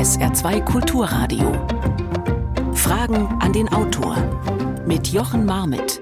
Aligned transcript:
SR2 0.00 0.64
Kulturradio. 0.64 1.52
Fragen 2.72 3.26
an 3.38 3.52
den 3.52 3.68
Autor 3.68 4.16
mit 4.86 5.08
Jochen 5.08 5.44
Marmit. 5.44 6.00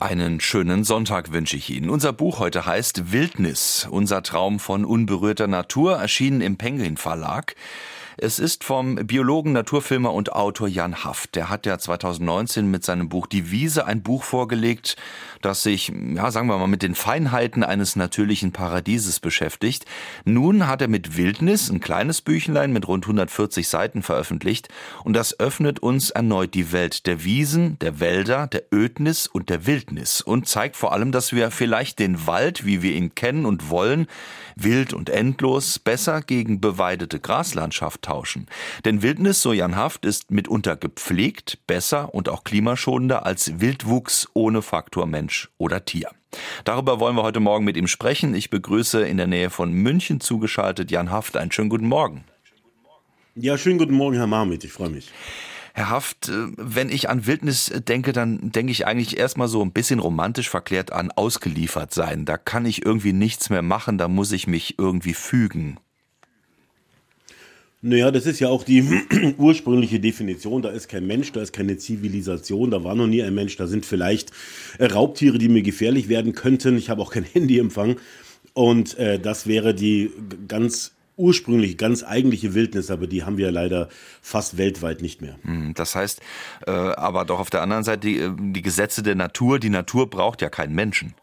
Einen 0.00 0.38
schönen 0.40 0.84
Sonntag 0.84 1.32
wünsche 1.32 1.56
ich 1.56 1.70
Ihnen. 1.70 1.88
Unser 1.88 2.12
Buch 2.12 2.38
heute 2.38 2.66
heißt 2.66 3.10
Wildnis, 3.10 3.88
unser 3.90 4.22
Traum 4.22 4.58
von 4.58 4.84
unberührter 4.84 5.46
Natur, 5.46 5.96
erschienen 5.96 6.42
im 6.42 6.58
Penguin 6.58 6.98
Verlag. 6.98 7.54
Es 8.18 8.38
ist 8.38 8.64
vom 8.64 8.94
Biologen, 8.94 9.52
Naturfilmer 9.52 10.10
und 10.14 10.32
Autor 10.32 10.68
Jan 10.68 11.04
Haft. 11.04 11.34
Der 11.34 11.50
hat 11.50 11.66
ja 11.66 11.78
2019 11.78 12.66
mit 12.70 12.82
seinem 12.82 13.10
Buch 13.10 13.26
Die 13.26 13.50
Wiese 13.50 13.84
ein 13.84 14.02
Buch 14.02 14.22
vorgelegt, 14.24 14.96
das 15.42 15.62
sich, 15.62 15.92
ja, 16.14 16.30
sagen 16.30 16.48
wir 16.48 16.56
mal, 16.56 16.66
mit 16.66 16.80
den 16.80 16.94
Feinheiten 16.94 17.62
eines 17.62 17.94
natürlichen 17.94 18.52
Paradieses 18.52 19.20
beschäftigt. 19.20 19.84
Nun 20.24 20.66
hat 20.66 20.80
er 20.80 20.88
mit 20.88 21.18
Wildnis 21.18 21.68
ein 21.68 21.80
kleines 21.80 22.22
Büchlein 22.22 22.72
mit 22.72 22.88
rund 22.88 23.04
140 23.04 23.68
Seiten 23.68 24.02
veröffentlicht 24.02 24.70
und 25.04 25.12
das 25.12 25.38
öffnet 25.38 25.80
uns 25.80 26.08
erneut 26.08 26.54
die 26.54 26.72
Welt 26.72 27.06
der 27.06 27.22
Wiesen, 27.22 27.78
der 27.80 28.00
Wälder, 28.00 28.46
der 28.46 28.62
Ödnis 28.72 29.26
und 29.26 29.50
der 29.50 29.66
Wildnis 29.66 30.22
und 30.22 30.48
zeigt 30.48 30.76
vor 30.76 30.94
allem, 30.94 31.12
dass 31.12 31.34
wir 31.34 31.50
vielleicht 31.50 31.98
den 31.98 32.26
Wald, 32.26 32.64
wie 32.64 32.80
wir 32.80 32.94
ihn 32.94 33.14
kennen 33.14 33.44
und 33.44 33.68
wollen, 33.68 34.06
wild 34.54 34.94
und 34.94 35.10
endlos, 35.10 35.78
besser 35.78 36.22
gegen 36.22 36.62
beweidete 36.62 37.20
Graslandschaft 37.20 38.05
tauschen. 38.06 38.46
Denn 38.84 39.02
Wildnis, 39.02 39.42
so 39.42 39.52
Jan 39.52 39.76
Haft, 39.76 40.06
ist 40.06 40.30
mitunter 40.30 40.76
gepflegt, 40.76 41.58
besser 41.66 42.14
und 42.14 42.28
auch 42.28 42.44
klimaschonender 42.44 43.26
als 43.26 43.60
Wildwuchs 43.60 44.28
ohne 44.32 44.62
Faktor 44.62 45.06
Mensch 45.06 45.50
oder 45.58 45.84
Tier. 45.84 46.10
Darüber 46.64 47.00
wollen 47.00 47.16
wir 47.16 47.22
heute 47.22 47.40
Morgen 47.40 47.64
mit 47.64 47.76
ihm 47.76 47.88
sprechen. 47.88 48.34
Ich 48.34 48.50
begrüße 48.50 49.06
in 49.06 49.16
der 49.16 49.26
Nähe 49.26 49.50
von 49.50 49.72
München 49.72 50.20
zugeschaltet 50.20 50.90
Jan 50.90 51.10
Haft. 51.10 51.36
Einen 51.36 51.52
schönen 51.52 51.68
guten 51.68 51.88
Morgen. 51.88 52.24
Ja, 53.34 53.58
schönen 53.58 53.78
guten 53.78 53.94
Morgen, 53.94 54.16
Herr 54.16 54.26
Marmit. 54.26 54.64
Ich 54.64 54.72
freue 54.72 54.88
mich. 54.88 55.10
Herr 55.74 55.90
Haft, 55.90 56.28
äh, 56.28 56.46
wenn 56.56 56.88
ich 56.88 57.10
an 57.10 57.26
Wildnis 57.26 57.70
denke, 57.86 58.12
dann 58.12 58.50
denke 58.52 58.72
ich 58.72 58.86
eigentlich 58.86 59.18
erstmal 59.18 59.48
so 59.48 59.62
ein 59.62 59.72
bisschen 59.72 59.98
romantisch 59.98 60.48
verklärt 60.48 60.92
an 60.92 61.10
ausgeliefert 61.10 61.92
sein. 61.92 62.24
Da 62.24 62.38
kann 62.38 62.64
ich 62.64 62.86
irgendwie 62.86 63.12
nichts 63.12 63.50
mehr 63.50 63.62
machen, 63.62 63.98
da 63.98 64.08
muss 64.08 64.32
ich 64.32 64.46
mich 64.46 64.78
irgendwie 64.78 65.12
fügen. 65.14 65.78
Naja, 67.86 68.10
das 68.10 68.26
ist 68.26 68.40
ja 68.40 68.48
auch 68.48 68.64
die 68.64 68.82
ursprüngliche 69.38 70.00
Definition. 70.00 70.60
Da 70.60 70.70
ist 70.70 70.88
kein 70.88 71.06
Mensch, 71.06 71.30
da 71.30 71.40
ist 71.40 71.52
keine 71.52 71.76
Zivilisation, 71.76 72.72
da 72.72 72.82
war 72.82 72.96
noch 72.96 73.06
nie 73.06 73.22
ein 73.22 73.32
Mensch. 73.32 73.56
Da 73.56 73.68
sind 73.68 73.86
vielleicht 73.86 74.32
äh, 74.78 74.86
Raubtiere, 74.86 75.38
die 75.38 75.48
mir 75.48 75.62
gefährlich 75.62 76.08
werden 76.08 76.32
könnten. 76.32 76.76
Ich 76.76 76.90
habe 76.90 77.00
auch 77.00 77.12
kein 77.12 77.22
Handyempfang. 77.32 77.96
Und 78.54 78.98
äh, 78.98 79.20
das 79.20 79.46
wäre 79.46 79.72
die 79.72 80.10
ganz 80.48 80.96
ursprünglich 81.16 81.78
ganz 81.78 82.02
eigentliche 82.02 82.54
Wildnis, 82.54 82.90
aber 82.90 83.06
die 83.06 83.22
haben 83.22 83.38
wir 83.38 83.52
leider 83.52 83.88
fast 84.20 84.58
weltweit 84.58 85.00
nicht 85.00 85.22
mehr. 85.22 85.38
Hm, 85.42 85.72
das 85.74 85.94
heißt, 85.94 86.20
äh, 86.66 86.70
aber 86.72 87.24
doch 87.24 87.38
auf 87.38 87.50
der 87.50 87.62
anderen 87.62 87.84
Seite 87.84 88.00
die, 88.00 88.18
äh, 88.18 88.32
die 88.36 88.62
Gesetze 88.62 89.04
der 89.04 89.14
Natur, 89.14 89.60
die 89.60 89.70
Natur 89.70 90.10
braucht 90.10 90.42
ja 90.42 90.50
keinen 90.50 90.74
Menschen. 90.74 91.14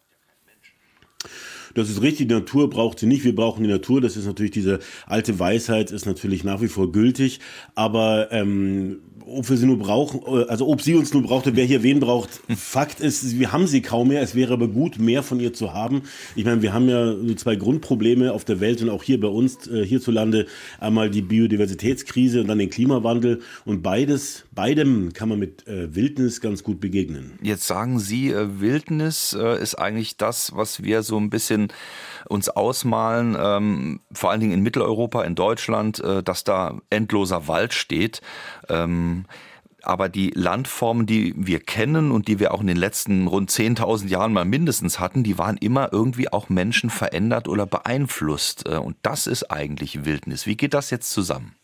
Das 1.74 1.90
ist 1.90 2.02
richtig, 2.02 2.28
die 2.28 2.34
Natur 2.34 2.70
braucht 2.70 3.00
sie 3.00 3.08
nicht, 3.08 3.24
wir 3.24 3.36
brauchen 3.36 3.64
die 3.64 3.70
Natur. 3.70 4.02
Das 4.02 4.18
ist 4.18 4.26
natürlich 4.26 4.52
diese 4.52 4.80
alte 5.08 5.40
Weisheit, 5.40 5.92
ist 5.92 6.06
natürlich 6.06 6.44
nach 6.44 6.62
wie 6.62 6.68
vor 6.68 6.92
gültig. 6.92 7.40
Aber 7.76 8.32
ähm, 8.32 9.00
ob 9.28 9.50
wir 9.50 9.58
sie 9.58 9.66
nur 9.66 9.80
brauchen, 9.80 10.22
äh, 10.26 10.46
also 10.48 10.68
ob 10.68 10.82
sie 10.82 10.96
uns 10.96 11.14
nur 11.14 11.24
braucht 11.24 11.48
und 11.48 11.56
wer 11.56 11.66
hier 11.66 11.84
wen 11.84 12.00
braucht, 12.00 12.42
Fakt 12.56 13.00
ist, 13.00 13.40
wir 13.40 13.52
haben 13.52 13.68
sie 13.68 13.82
kaum 13.82 14.10
mehr. 14.10 14.22
Es 14.22 14.36
wäre 14.36 14.54
aber 14.54 14.68
gut, 14.68 15.00
mehr 15.00 15.24
von 15.24 15.40
ihr 15.40 15.54
zu 15.54 15.74
haben. 15.74 16.04
Ich 16.36 16.46
meine, 16.46 16.62
wir 16.62 16.74
haben 16.74 16.90
ja 16.90 17.14
zwei 17.36 17.56
Grundprobleme 17.56 18.32
auf 18.32 18.46
der 18.46 18.60
Welt 18.60 18.82
und 18.82 18.90
auch 18.90 19.04
hier 19.04 19.20
bei 19.20 19.28
uns 19.28 19.68
äh, 19.68 19.86
hierzulande. 19.86 20.48
Einmal 20.80 21.10
die 21.10 21.22
Biodiversitätskrise 21.22 22.42
und 22.42 22.48
dann 22.48 22.60
den 22.60 22.70
Klimawandel. 22.70 23.42
Und 23.66 23.82
beides, 23.82 24.46
beidem 24.52 25.14
kann 25.14 25.30
man 25.30 25.40
mit 25.40 25.68
äh, 25.68 25.96
Wildnis 25.96 26.42
ganz 26.42 26.64
gut 26.64 26.80
begegnen. 26.80 27.34
Jetzt 27.42 27.68
sagen 27.68 28.00
Sie, 28.00 28.34
Wildnis 28.34 29.34
ist 29.34 29.76
eigentlich 29.76 30.18
das, 30.18 30.52
was 30.56 30.84
wir 30.84 31.04
so 31.04 31.18
ein 31.18 31.30
bisschen 31.30 31.70
uns 32.28 32.50
ausmalen, 32.50 33.36
ähm, 33.40 34.00
vor 34.12 34.32
allen 34.32 34.40
Dingen 34.40 34.54
in 34.54 34.62
Mitteleuropa, 34.62 35.24
in 35.24 35.36
Deutschland, 35.36 36.02
dass 36.26 36.44
da 36.44 36.80
endloser 36.90 37.48
Wald 37.48 37.74
steht. 37.74 38.22
Ähm, 38.70 39.13
aber 39.84 40.10
die 40.10 40.32
Landformen, 40.34 41.06
die 41.06 41.34
wir 41.36 41.60
kennen 41.60 42.12
und 42.12 42.28
die 42.28 42.40
wir 42.40 42.54
auch 42.54 42.62
in 42.62 42.68
den 42.68 42.78
letzten 42.78 43.28
rund 43.28 43.52
10.000 43.52 44.08
Jahren 44.08 44.34
mal 44.34 44.46
mindestens 44.46 45.00
hatten, 45.00 45.24
die 45.24 45.38
waren 45.38 45.58
immer 45.58 45.92
irgendwie 45.92 46.32
auch 46.32 46.50
Menschen 46.50 46.90
verändert 46.90 47.48
oder 47.48 47.66
beeinflusst. 47.66 48.66
Äh, 48.66 48.78
und 48.78 48.96
das 49.02 49.28
ist 49.28 49.52
eigentlich 49.52 50.06
Wildnis. 50.06 50.48
Wie 50.48 50.56
geht 50.56 50.74
das 50.74 50.90
jetzt 50.90 51.12
zusammen? 51.12 51.56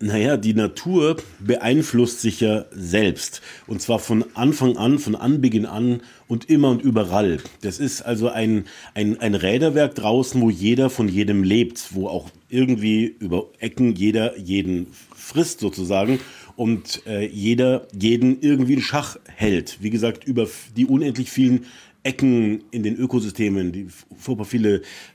Naja, 0.00 0.36
die 0.36 0.54
Natur 0.54 1.16
beeinflusst 1.40 2.20
sich 2.20 2.40
ja 2.40 2.66
selbst. 2.70 3.42
Und 3.66 3.82
zwar 3.82 3.98
von 3.98 4.24
Anfang 4.34 4.76
an, 4.76 5.00
von 5.00 5.16
Anbeginn 5.16 5.66
an 5.66 6.02
und 6.28 6.48
immer 6.48 6.70
und 6.70 6.82
überall. 6.82 7.38
Das 7.62 7.80
ist 7.80 8.02
also 8.02 8.28
ein, 8.28 8.66
ein, 8.94 9.20
ein 9.20 9.34
Räderwerk 9.34 9.96
draußen, 9.96 10.40
wo 10.40 10.50
jeder 10.50 10.88
von 10.88 11.08
jedem 11.08 11.42
lebt, 11.42 11.94
wo 11.94 12.06
auch 12.06 12.30
irgendwie 12.48 13.06
über 13.06 13.46
Ecken 13.58 13.96
jeder 13.96 14.38
jeden 14.38 14.86
frisst 15.16 15.58
sozusagen 15.58 16.20
und 16.54 17.02
äh, 17.06 17.26
jeder 17.26 17.88
jeden 17.92 18.40
irgendwie 18.40 18.74
in 18.74 18.82
Schach 18.82 19.16
hält. 19.26 19.78
Wie 19.80 19.90
gesagt, 19.90 20.24
über 20.24 20.48
die 20.76 20.86
unendlich 20.86 21.30
vielen 21.30 21.66
Ecken 22.02 22.62
in 22.70 22.82
den 22.82 22.96
Ökosystemen, 22.96 23.72
die 23.72 23.88
furchtbar 24.16 24.46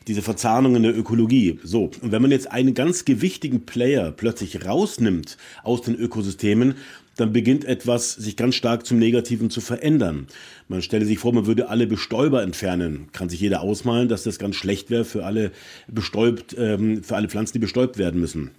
diese 0.08 0.22
Verzahnungen 0.22 0.84
der 0.84 0.98
Ökologie. 0.98 1.60
So. 1.64 1.92
Und 2.02 2.12
wenn 2.12 2.22
man 2.22 2.32
jetzt 2.32 2.52
einen 2.52 2.74
ganz 2.74 3.06
gewichtigen 3.06 3.66
Player 3.66 4.12
plötzlich 4.12 4.66
rausnimmt 4.66 5.38
aus 5.64 5.82
den 5.82 5.96
Ökosystemen, 5.96 6.76
dann 7.16 7.32
beginnt 7.32 7.66
etwas 7.66 8.14
sich 8.14 8.36
ganz 8.36 8.56
stark 8.56 8.86
zum 8.86 8.98
Negativen 8.98 9.50
zu 9.50 9.62
verändern. 9.62 10.28
Man 10.68 10.82
stelle 10.82 11.06
sich 11.06 11.20
vor, 11.20 11.34
man 11.34 11.46
würde 11.46 11.70
alle 11.70 11.88
Bestäuber 11.88 12.42
entfernen. 12.42 13.08
Kann 13.12 13.30
sich 13.30 13.40
jeder 13.40 13.62
ausmalen, 13.62 14.10
dass 14.10 14.24
das 14.24 14.40
ganz 14.40 14.56
schlecht 14.56 14.90
wäre 14.90 15.06
für 15.06 15.26
alle 15.26 15.52
bestäubt, 15.88 16.56
ähm, 16.58 17.04
für 17.04 17.16
alle 17.16 17.30
Pflanzen, 17.30 17.54
die 17.54 17.60
bestäubt 17.60 17.98
werden 17.98 18.20
müssen. 18.20 18.52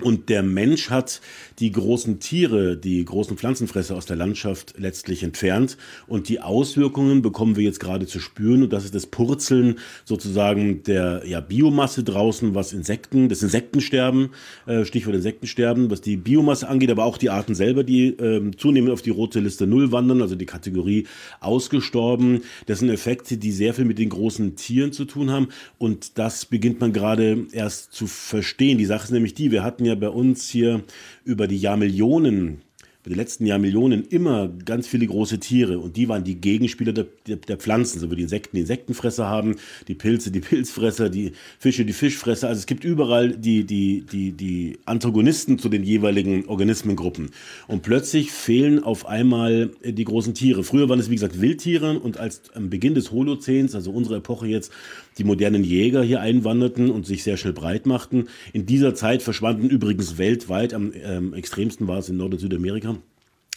Und 0.00 0.28
der 0.28 0.42
Mensch 0.42 0.90
hat 0.90 1.20
die 1.62 1.70
großen 1.70 2.18
Tiere, 2.18 2.76
die 2.76 3.04
großen 3.04 3.36
Pflanzenfresser 3.36 3.94
aus 3.94 4.04
der 4.04 4.16
Landschaft 4.16 4.74
letztlich 4.78 5.22
entfernt. 5.22 5.76
Und 6.08 6.28
die 6.28 6.40
Auswirkungen 6.40 7.22
bekommen 7.22 7.54
wir 7.54 7.62
jetzt 7.62 7.78
gerade 7.78 8.08
zu 8.08 8.18
spüren. 8.18 8.64
Und 8.64 8.72
das 8.72 8.84
ist 8.84 8.96
das 8.96 9.06
Purzeln 9.06 9.76
sozusagen 10.04 10.82
der 10.82 11.22
ja, 11.24 11.38
Biomasse 11.38 12.02
draußen, 12.02 12.56
was 12.56 12.72
Insekten, 12.72 13.28
das 13.28 13.44
Insektensterben, 13.44 14.30
äh, 14.66 14.84
Stichwort 14.84 15.14
Insektensterben, 15.14 15.88
was 15.88 16.00
die 16.00 16.16
Biomasse 16.16 16.68
angeht, 16.68 16.90
aber 16.90 17.04
auch 17.04 17.16
die 17.16 17.30
Arten 17.30 17.54
selber, 17.54 17.84
die 17.84 18.08
äh, 18.08 18.50
zunehmend 18.56 18.90
auf 18.90 19.02
die 19.02 19.10
rote 19.10 19.38
Liste 19.38 19.68
Null 19.68 19.92
wandern, 19.92 20.20
also 20.20 20.34
die 20.34 20.46
Kategorie 20.46 21.06
ausgestorben. 21.38 22.40
Das 22.66 22.80
sind 22.80 22.90
Effekte, 22.90 23.36
die 23.36 23.52
sehr 23.52 23.72
viel 23.72 23.84
mit 23.84 24.00
den 24.00 24.08
großen 24.08 24.56
Tieren 24.56 24.90
zu 24.90 25.04
tun 25.04 25.30
haben. 25.30 25.46
Und 25.78 26.18
das 26.18 26.44
beginnt 26.44 26.80
man 26.80 26.92
gerade 26.92 27.46
erst 27.52 27.92
zu 27.92 28.08
verstehen. 28.08 28.78
Die 28.78 28.84
Sache 28.84 29.04
ist 29.04 29.12
nämlich 29.12 29.34
die, 29.34 29.52
wir 29.52 29.62
hatten 29.62 29.84
ja 29.84 29.94
bei 29.94 30.08
uns 30.08 30.48
hier 30.48 30.82
über 31.24 31.46
die 31.46 31.51
Jahrmillionen 31.56 32.62
über 33.02 33.10
die 33.10 33.20
letzten 33.20 33.46
Jahrmillionen 33.46 34.04
immer 34.04 34.48
ganz 34.64 34.86
viele 34.86 35.08
große 35.08 35.40
Tiere 35.40 35.80
und 35.80 35.96
die 35.96 36.08
waren 36.08 36.22
die 36.22 36.36
Gegenspieler 36.36 36.92
der, 36.92 37.06
der, 37.26 37.36
der, 37.36 37.56
Pflanzen, 37.56 37.98
so 37.98 38.08
wie 38.12 38.16
die 38.16 38.22
Insekten 38.22 38.56
die 38.56 38.60
Insektenfresser 38.60 39.26
haben, 39.26 39.56
die 39.88 39.94
Pilze 39.94 40.30
die 40.30 40.38
Pilzfresser, 40.40 41.10
die 41.10 41.32
Fische 41.58 41.84
die 41.84 41.94
Fischfresser. 41.94 42.46
Also 42.46 42.60
es 42.60 42.66
gibt 42.66 42.84
überall 42.84 43.36
die, 43.36 43.64
die, 43.64 44.02
die, 44.02 44.32
die 44.32 44.78
Antagonisten 44.84 45.58
zu 45.58 45.68
den 45.68 45.82
jeweiligen 45.82 46.46
Organismengruppen. 46.46 47.30
Und 47.66 47.82
plötzlich 47.82 48.30
fehlen 48.30 48.84
auf 48.84 49.06
einmal 49.06 49.70
die 49.84 50.04
großen 50.04 50.34
Tiere. 50.34 50.62
Früher 50.62 50.88
waren 50.88 51.00
es, 51.00 51.10
wie 51.10 51.16
gesagt, 51.16 51.40
Wildtiere 51.40 51.98
und 51.98 52.18
als 52.18 52.42
am 52.54 52.70
Beginn 52.70 52.94
des 52.94 53.10
Holozäns, 53.10 53.74
also 53.74 53.90
unserer 53.90 54.18
Epoche 54.18 54.46
jetzt, 54.46 54.70
die 55.18 55.24
modernen 55.24 55.64
Jäger 55.64 56.02
hier 56.02 56.20
einwanderten 56.20 56.90
und 56.90 57.06
sich 57.06 57.22
sehr 57.22 57.36
schnell 57.36 57.52
breit 57.52 57.86
machten. 57.86 58.26
In 58.52 58.66
dieser 58.66 58.94
Zeit 58.94 59.22
verschwanden 59.22 59.68
übrigens 59.68 60.18
weltweit, 60.18 60.74
am 60.74 60.92
ähm, 60.94 61.34
extremsten 61.34 61.88
war 61.88 61.98
es 61.98 62.08
in 62.08 62.16
Nord- 62.16 62.34
und 62.34 62.40
Südamerika, 62.40 62.96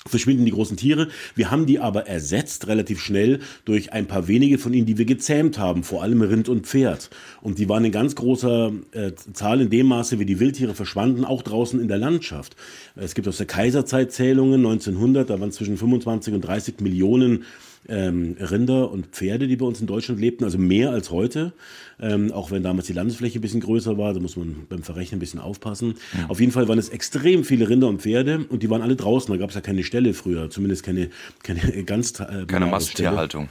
verschwinden 0.07 0.45
die 0.45 0.51
großen 0.51 0.77
Tiere. 0.77 1.07
Wir 1.33 1.49
haben 1.49 1.65
die 1.65 1.79
aber 1.79 2.07
ersetzt 2.07 2.67
relativ 2.67 3.01
schnell 3.01 3.39
durch 3.65 3.91
ein 3.91 4.05
paar 4.05 4.27
wenige 4.27 4.57
von 4.57 4.73
ihnen, 4.73 4.85
die 4.85 4.97
wir 4.97 5.05
gezähmt 5.05 5.57
haben, 5.57 5.83
vor 5.83 6.03
allem 6.03 6.21
Rind 6.21 6.47
und 6.47 6.67
Pferd. 6.67 7.09
Und 7.41 7.57
die 7.57 7.67
waren 7.69 7.85
in 7.85 7.91
ganz 7.91 8.15
großer 8.15 8.71
äh, 8.91 9.13
Zahl 9.33 9.61
in 9.61 9.69
dem 9.69 9.87
Maße, 9.87 10.19
wie 10.19 10.25
die 10.25 10.39
Wildtiere 10.39 10.75
verschwanden, 10.75 11.25
auch 11.25 11.41
draußen 11.41 11.79
in 11.79 11.87
der 11.87 11.97
Landschaft. 11.97 12.55
Es 12.95 13.15
gibt 13.15 13.27
aus 13.27 13.37
der 13.37 13.47
Kaiserzeit 13.47 14.11
Zählungen 14.11 14.65
1900, 14.65 15.29
da 15.29 15.39
waren 15.39 15.51
zwischen 15.51 15.77
25 15.77 16.33
und 16.35 16.41
30 16.41 16.81
Millionen 16.81 17.43
ähm, 17.87 18.35
Rinder 18.39 18.91
und 18.91 19.07
Pferde, 19.07 19.47
die 19.47 19.55
bei 19.55 19.65
uns 19.65 19.81
in 19.81 19.87
Deutschland 19.87 20.19
lebten, 20.19 20.43
also 20.43 20.57
mehr 20.57 20.91
als 20.91 21.11
heute. 21.11 21.53
Ähm, 21.99 22.31
auch 22.31 22.51
wenn 22.51 22.63
damals 22.63 22.87
die 22.87 22.93
Landesfläche 22.93 23.39
ein 23.39 23.41
bisschen 23.41 23.61
größer 23.61 23.97
war, 23.97 24.13
da 24.13 24.19
muss 24.19 24.35
man 24.35 24.65
beim 24.67 24.83
Verrechnen 24.83 25.17
ein 25.17 25.19
bisschen 25.19 25.39
aufpassen. 25.39 25.95
Mhm. 26.13 26.29
Auf 26.29 26.39
jeden 26.39 26.51
Fall 26.51 26.67
waren 26.67 26.79
es 26.79 26.89
extrem 26.89 27.43
viele 27.43 27.69
Rinder 27.69 27.87
und 27.87 28.01
Pferde 28.01 28.45
und 28.49 28.63
die 28.63 28.69
waren 28.69 28.81
alle 28.81 28.95
draußen. 28.95 29.31
Da 29.31 29.37
gab 29.37 29.49
es 29.49 29.55
ja 29.55 29.61
keine 29.61 29.83
Ställe 29.83 30.13
früher, 30.13 30.49
zumindest 30.49 30.83
keine, 30.83 31.09
keine 31.43 31.83
ganz. 31.83 32.19
Äh, 32.19 32.45
keine 32.47 32.65
Masttierhaltung. 32.65 33.49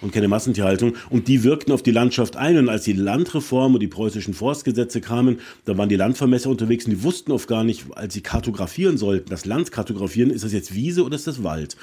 und 0.00 0.12
keine 0.12 0.28
Massentierhaltung. 0.28 0.94
Und 1.10 1.28
die 1.28 1.44
wirkten 1.44 1.72
auf 1.72 1.82
die 1.82 1.90
Landschaft 1.90 2.36
ein. 2.36 2.56
Und 2.56 2.68
als 2.68 2.84
die 2.84 2.94
Landreform 2.94 3.74
und 3.74 3.80
die 3.80 3.88
preußischen 3.88 4.34
Forstgesetze 4.34 5.00
kamen, 5.00 5.40
da 5.66 5.76
waren 5.76 5.88
die 5.88 5.96
Landvermesser 5.96 6.50
unterwegs 6.50 6.86
und 6.86 6.92
die 6.92 7.02
wussten 7.02 7.32
oft 7.32 7.48
gar 7.48 7.64
nicht, 7.64 7.84
als 7.94 8.14
sie 8.14 8.22
kartografieren 8.22 8.96
sollten, 8.96 9.28
das 9.28 9.44
Land 9.44 9.72
kartografieren, 9.72 10.30
ist 10.30 10.42
das 10.42 10.52
jetzt 10.52 10.74
Wiese 10.74 11.04
oder 11.04 11.16
ist 11.16 11.26
das 11.26 11.44
Wald? 11.44 11.76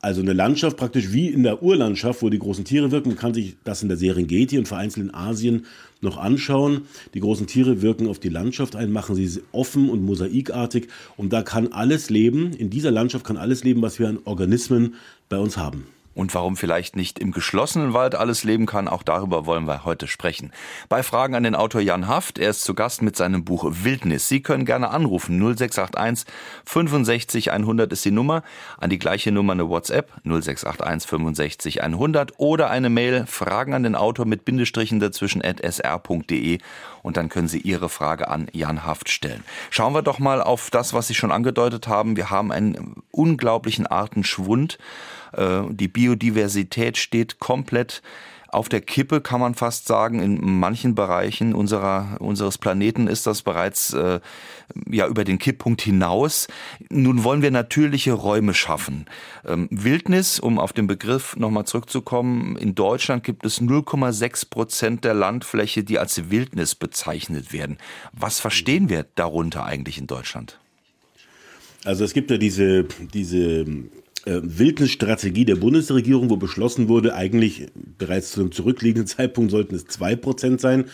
Also 0.00 0.20
eine 0.20 0.34
Landschaft 0.34 0.76
praktisch 0.76 1.12
wie 1.12 1.28
in 1.28 1.42
der 1.42 1.62
Urlandschaft, 1.62 2.22
wo 2.22 2.28
die 2.28 2.38
großen 2.38 2.64
Tiere 2.64 2.90
wirken. 2.90 3.08
Man 3.08 3.18
kann 3.18 3.34
sich 3.34 3.56
das 3.64 3.82
in 3.82 3.88
der 3.88 3.96
Serengeti 3.96 4.58
und 4.58 4.68
vereinzelt 4.68 5.06
in 5.06 5.14
Asien 5.14 5.66
noch 6.00 6.18
anschauen. 6.18 6.82
Die 7.14 7.20
großen 7.20 7.46
Tiere 7.46 7.82
wirken 7.82 8.06
auf 8.06 8.18
die 8.18 8.28
Landschaft 8.28 8.76
ein, 8.76 8.92
machen 8.92 9.16
sie 9.16 9.42
offen 9.52 9.88
und 9.88 10.04
mosaikartig. 10.04 10.88
Und 11.16 11.32
da 11.32 11.42
kann 11.42 11.72
alles 11.72 12.10
leben, 12.10 12.52
in 12.52 12.70
dieser 12.70 12.90
Landschaft 12.90 13.24
kann 13.24 13.36
alles 13.36 13.64
leben, 13.64 13.82
was 13.82 13.98
wir 13.98 14.08
an 14.08 14.18
Organismen 14.24 14.94
bei 15.28 15.38
uns 15.38 15.56
haben 15.56 15.86
und 16.16 16.34
warum 16.34 16.56
vielleicht 16.56 16.96
nicht 16.96 17.18
im 17.18 17.30
geschlossenen 17.30 17.92
Wald 17.92 18.14
alles 18.14 18.42
leben 18.42 18.64
kann, 18.64 18.88
auch 18.88 19.02
darüber 19.02 19.44
wollen 19.44 19.66
wir 19.66 19.84
heute 19.84 20.08
sprechen. 20.08 20.50
Bei 20.88 21.02
Fragen 21.02 21.34
an 21.34 21.42
den 21.42 21.54
Autor 21.54 21.82
Jan 21.82 22.08
Haft, 22.08 22.38
er 22.38 22.50
ist 22.50 22.62
zu 22.62 22.72
Gast 22.74 23.02
mit 23.02 23.16
seinem 23.16 23.44
Buch 23.44 23.66
Wildnis. 23.68 24.26
Sie 24.26 24.40
können 24.40 24.64
gerne 24.64 24.88
anrufen, 24.88 25.38
0681 25.38 26.26
65 26.64 27.52
100 27.52 27.92
ist 27.92 28.04
die 28.06 28.10
Nummer, 28.10 28.42
an 28.78 28.88
die 28.88 28.98
gleiche 28.98 29.30
Nummer 29.30 29.52
eine 29.52 29.68
WhatsApp, 29.68 30.10
0681 30.24 31.08
65 31.08 31.82
100 31.82 32.32
oder 32.38 32.70
eine 32.70 32.88
Mail, 32.88 33.26
Fragen 33.26 33.74
an 33.74 33.82
den 33.82 33.94
Autor 33.94 34.24
mit 34.24 34.46
Bindestrichen 34.46 35.00
dazwischen 35.00 35.44
at 35.44 35.60
sr.de 35.60 36.58
und 37.02 37.18
dann 37.18 37.28
können 37.28 37.46
Sie 37.46 37.60
Ihre 37.60 37.90
Frage 37.90 38.28
an 38.28 38.48
Jan 38.52 38.86
Haft 38.86 39.10
stellen. 39.10 39.44
Schauen 39.70 39.92
wir 39.92 40.02
doch 40.02 40.18
mal 40.18 40.40
auf 40.40 40.70
das, 40.70 40.94
was 40.94 41.08
Sie 41.08 41.14
schon 41.14 41.30
angedeutet 41.30 41.88
haben. 41.88 42.16
Wir 42.16 42.30
haben 42.30 42.50
einen 42.50 43.02
unglaublichen 43.10 43.86
Artenschwund. 43.86 44.78
Äh, 45.36 45.62
die 45.70 45.88
Biodiversität 45.88 46.96
steht 46.96 47.38
komplett 47.38 48.02
auf 48.48 48.68
der 48.68 48.80
Kippe, 48.80 49.20
kann 49.20 49.40
man 49.40 49.54
fast 49.54 49.86
sagen. 49.86 50.20
In 50.20 50.58
manchen 50.58 50.94
Bereichen 50.94 51.54
unserer, 51.54 52.16
unseres 52.20 52.58
Planeten 52.58 53.06
ist 53.06 53.26
das 53.26 53.42
bereits 53.42 53.92
äh, 53.92 54.20
ja 54.90 55.06
über 55.06 55.24
den 55.24 55.38
Kipppunkt 55.38 55.82
hinaus. 55.82 56.48
Nun 56.88 57.22
wollen 57.24 57.42
wir 57.42 57.50
natürliche 57.50 58.12
Räume 58.12 58.54
schaffen. 58.54 59.06
Ähm, 59.44 59.68
Wildnis, 59.70 60.40
um 60.40 60.58
auf 60.58 60.72
den 60.72 60.86
Begriff 60.86 61.36
nochmal 61.36 61.66
zurückzukommen, 61.66 62.56
in 62.56 62.74
Deutschland 62.74 63.24
gibt 63.24 63.44
es 63.44 63.60
0,6 63.60 64.48
Prozent 64.48 65.04
der 65.04 65.14
Landfläche, 65.14 65.84
die 65.84 65.98
als 65.98 66.30
Wildnis 66.30 66.74
bezeichnet 66.74 67.52
werden. 67.52 67.78
Was 68.12 68.40
verstehen 68.40 68.88
wir 68.88 69.04
darunter 69.16 69.66
eigentlich 69.66 69.98
in 69.98 70.06
Deutschland? 70.06 70.58
Also 71.84 72.04
es 72.04 72.14
gibt 72.14 72.30
ja 72.30 72.38
diese, 72.38 72.84
diese 73.12 73.66
äh, 74.26 74.40
Wildnisstrategie 74.42 75.44
der 75.44 75.56
Bundesregierung, 75.56 76.30
wo 76.30 76.36
beschlossen 76.36 76.88
wurde, 76.88 77.14
eigentlich 77.14 77.68
bereits 77.98 78.32
zu 78.32 78.40
einem 78.40 78.52
zurückliegenden 78.52 79.06
Zeitpunkt 79.06 79.50
sollten 79.50 79.74
es 79.74 79.86
zwei 79.86 80.16
Prozent 80.16 80.60
sein, 80.60 80.86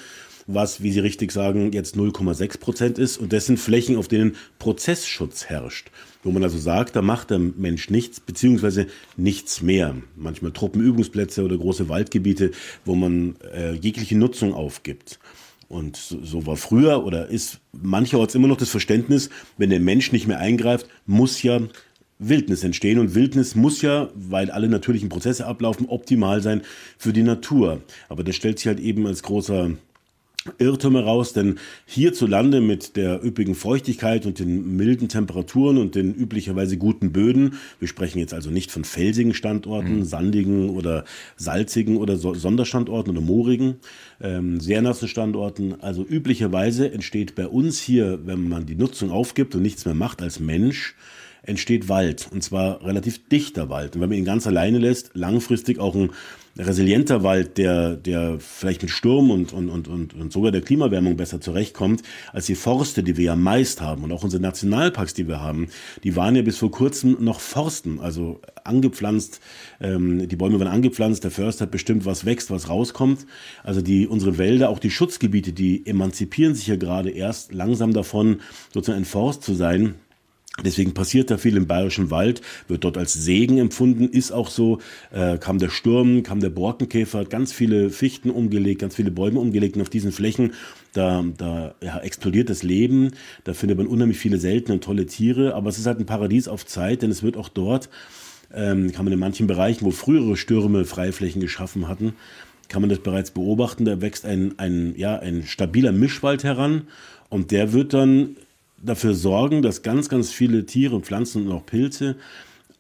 was, 0.47 0.83
wie 0.83 0.93
Sie 0.93 1.01
richtig 1.01 1.33
sagen, 1.33 1.73
jetzt 1.73 1.97
0,6 1.97 2.59
Prozent 2.59 2.99
ist. 2.99 3.17
Und 3.17 3.33
das 3.33 3.47
sind 3.47 3.59
Flächen, 3.59 3.97
auf 3.97 4.09
denen 4.09 4.37
Prozessschutz 4.59 5.47
herrscht. 5.47 5.91
Wo 6.23 6.31
man 6.31 6.43
also 6.43 6.59
sagt, 6.59 6.95
da 6.95 7.03
macht 7.03 7.31
der 7.31 7.39
Mensch 7.39 7.91
nichts, 7.91 8.21
beziehungsweise 8.21 8.87
nichts 9.17 9.63
mehr. 9.63 9.97
Manchmal 10.17 10.53
Truppenübungsplätze 10.53 11.45
oder 11.45 11.57
große 11.57 11.89
Waldgebiete, 11.89 12.51
wo 12.85 12.95
man 12.95 13.37
äh, 13.55 13.73
jegliche 13.75 14.17
Nutzung 14.17 14.53
aufgibt. 14.53 15.19
Und 15.69 15.97
so 15.97 16.47
war 16.47 16.57
früher 16.57 17.03
oder 17.05 17.29
ist 17.29 17.61
mancherorts 17.73 18.35
immer 18.35 18.47
noch 18.47 18.59
das 18.59 18.69
Verständnis, 18.69 19.31
wenn 19.57 19.71
der 19.71 19.81
Mensch 19.81 20.13
nicht 20.13 20.27
mehr 20.27 20.39
eingreift, 20.39 20.87
muss 21.07 21.43
ja 21.43 21.61
Wildnis 22.29 22.65
entstehen. 22.65 22.99
Und 22.99 23.15
Wildnis 23.15 23.55
muss 23.55 23.83
ja, 23.83 24.11
weil 24.15 24.51
alle 24.51 24.69
natürlichen 24.69 25.09
Prozesse 25.09 25.47
ablaufen, 25.47 25.87
optimal 25.89 26.41
sein 26.41 26.63
für 26.99 27.13
die 27.13 27.23
Natur. 27.23 27.83
Aber 28.09 28.25
das 28.25 28.37
stellt 28.37 28.59
sich 28.59 28.69
halt 28.69 28.81
eben 28.81 29.07
als 29.07 29.23
großer 29.23 29.71
Irrtum 30.59 30.97
heraus, 30.97 31.33
denn 31.33 31.59
hierzulande 31.87 32.61
mit 32.61 32.97
der 32.97 33.25
üppigen 33.25 33.55
Feuchtigkeit 33.55 34.27
und 34.27 34.41
den 34.41 34.77
milden 34.77 35.09
Temperaturen 35.09 35.79
und 35.79 35.95
den 35.95 36.15
üblicherweise 36.15 36.77
guten 36.77 37.13
Böden, 37.13 37.55
wir 37.79 37.87
sprechen 37.87 38.19
jetzt 38.19 38.35
also 38.35 38.51
nicht 38.51 38.73
von 38.73 38.85
felsigen 38.85 39.35
Standorten, 39.35 39.99
mhm. 39.99 40.05
sandigen 40.05 40.71
oder 40.71 41.05
salzigen 41.37 41.97
oder 41.97 42.17
so 42.17 42.35
Sonderstandorten 42.35 43.13
oder 43.13 43.25
moorigen, 43.25 43.77
ähm, 44.21 44.59
sehr 44.59 44.83
nassen 44.83 45.07
Standorten, 45.07 45.81
also 45.81 46.05
üblicherweise 46.05 46.91
entsteht 46.91 47.37
bei 47.37 47.47
uns 47.47 47.81
hier, 47.81 48.27
wenn 48.27 48.49
man 48.49 48.67
die 48.67 48.77
Nutzung 48.77 49.13
aufgibt 49.13 49.55
und 49.55 49.63
nichts 49.63 49.85
mehr 49.85 49.95
macht 49.95 50.23
als 50.23 50.41
Mensch, 50.41 50.97
entsteht 51.43 51.89
Wald. 51.89 52.29
Und 52.33 52.43
zwar 52.43 52.85
relativ 52.85 53.29
dichter 53.29 53.69
Wald. 53.69 53.95
Und 53.95 54.03
wenn 54.03 54.09
man 54.09 54.19
ihn 54.19 54.25
ganz 54.25 54.47
alleine 54.47 54.79
lässt, 54.79 55.11
langfristig 55.15 55.79
auch 55.79 55.95
ein 55.95 56.11
resilienter 56.59 57.23
Wald, 57.23 57.57
der, 57.57 57.97
der 57.97 58.39
vielleicht 58.39 58.83
mit 58.83 58.91
Sturm 58.91 59.31
und, 59.31 59.53
und, 59.53 59.71
und, 59.71 59.89
und, 59.89 60.15
und 60.15 60.33
sogar 60.33 60.53
der 60.53 60.61
Klimawärmung 60.61 61.17
besser 61.17 61.41
zurechtkommt, 61.41 62.03
als 62.33 62.47
die 62.47 62.55
Forste, 62.55 63.03
die 63.03 63.17
wir 63.17 63.25
ja 63.25 63.37
meist 63.37 63.81
haben. 63.81 64.05
Und 64.05 64.13
auch 64.13 64.23
unsere 64.23 64.43
Nationalparks, 64.43 65.15
die 65.15 65.29
wir 65.29 65.41
haben, 65.41 65.69
die 66.05 66.15
waren 66.15 66.37
ja 66.37 66.43
bis 66.43 66.59
vor 66.59 66.71
kurzem 66.71 67.17
noch 67.21 67.41
Forsten, 67.41 68.01
also 68.01 68.41
angepflanzt. 68.65 69.41
Ähm, 69.81 70.29
die 70.29 70.37
Bäume 70.37 70.59
waren 70.61 70.69
angepflanzt, 70.69 71.25
der 71.25 71.31
Förster 71.31 71.65
hat 71.65 71.71
bestimmt, 71.71 72.05
was 72.05 72.27
wächst, 72.27 72.51
was 72.51 72.69
rauskommt. 72.69 73.27
Also 73.65 73.81
die, 73.81 74.07
unsere 74.07 74.37
Wälder, 74.37 74.69
auch 74.69 74.79
die 74.79 74.91
Schutzgebiete, 74.91 75.53
die 75.53 75.87
emanzipieren 75.87 76.55
sich 76.55 76.67
ja 76.67 76.77
gerade 76.77 77.11
erst 77.11 77.55
langsam 77.55 77.95
davon, 77.95 78.41
sozusagen 78.73 79.03
ein 79.03 79.07
Forst 79.07 79.43
zu 79.43 79.55
sein. 79.55 79.95
Deswegen 80.63 80.93
passiert 80.93 81.31
da 81.31 81.39
viel 81.39 81.57
im 81.57 81.67
Bayerischen 81.67 82.11
Wald, 82.11 82.43
wird 82.69 82.85
dort 82.85 82.99
als 82.99 83.15
Segen 83.15 83.57
empfunden, 83.57 84.09
ist 84.09 84.33
auch 84.33 84.51
so, 84.51 84.81
äh, 85.11 85.39
kam 85.39 85.59
der 85.59 85.71
Sturm, 85.71 86.23
kam 86.23 86.41
der 86.41 86.51
Borkenkäfer, 86.51 87.21
hat 87.21 87.31
ganz 87.31 87.55
viele 87.55 87.89
Fichten 87.89 88.29
umgelegt, 88.29 88.83
ganz 88.83 88.95
viele 88.95 89.11
Bäume 89.11 89.41
umgelegt 89.41 89.77
und 89.77 89.83
auf 89.83 89.89
diesen 89.89 90.13
Flächen, 90.13 90.53
da, 90.93 91.25
da 91.39 91.75
ja, 91.83 91.99
explodiert 92.01 92.51
das 92.51 92.63
Leben, 92.63 93.13
da 93.45 93.55
findet 93.55 93.79
man 93.79 93.87
unheimlich 93.87 94.19
viele 94.19 94.37
seltene 94.37 94.75
und 94.75 94.85
tolle 94.85 95.07
Tiere, 95.07 95.55
aber 95.55 95.71
es 95.71 95.79
ist 95.79 95.87
halt 95.87 95.99
ein 95.99 96.07
Paradies 96.07 96.49
auf 96.49 96.67
Zeit, 96.67 97.01
denn 97.01 97.11
es 97.11 97.23
wird 97.23 97.39
auch 97.39 97.49
dort, 97.49 97.89
ähm, 98.55 98.93
kann 98.93 99.07
man 99.07 99.15
in 99.15 99.19
manchen 99.19 99.47
Bereichen, 99.47 99.87
wo 99.87 99.91
frühere 99.91 100.37
Stürme 100.37 100.85
Freiflächen 100.85 101.41
geschaffen 101.41 101.89
hatten, 101.89 102.13
kann 102.69 102.83
man 102.83 102.91
das 102.91 102.99
bereits 102.99 103.31
beobachten, 103.31 103.87
da 103.87 104.03
wächst 104.03 104.27
ein, 104.27 104.59
ein, 104.59 104.95
ja, 104.99 105.19
ein 105.19 105.45
stabiler 105.47 105.93
Mischwald 105.93 106.45
heran 106.45 106.83
und 107.31 107.53
der 107.53 107.73
wird 107.73 107.95
dann 107.95 108.37
dafür 108.83 109.15
sorgen, 109.15 109.63
dass 109.63 109.83
ganz, 109.83 110.09
ganz 110.09 110.31
viele 110.31 110.67
Tiere, 110.67 111.01
Pflanzen 111.01 111.47
und 111.47 111.53
auch 111.53 111.65
Pilze 111.65 112.17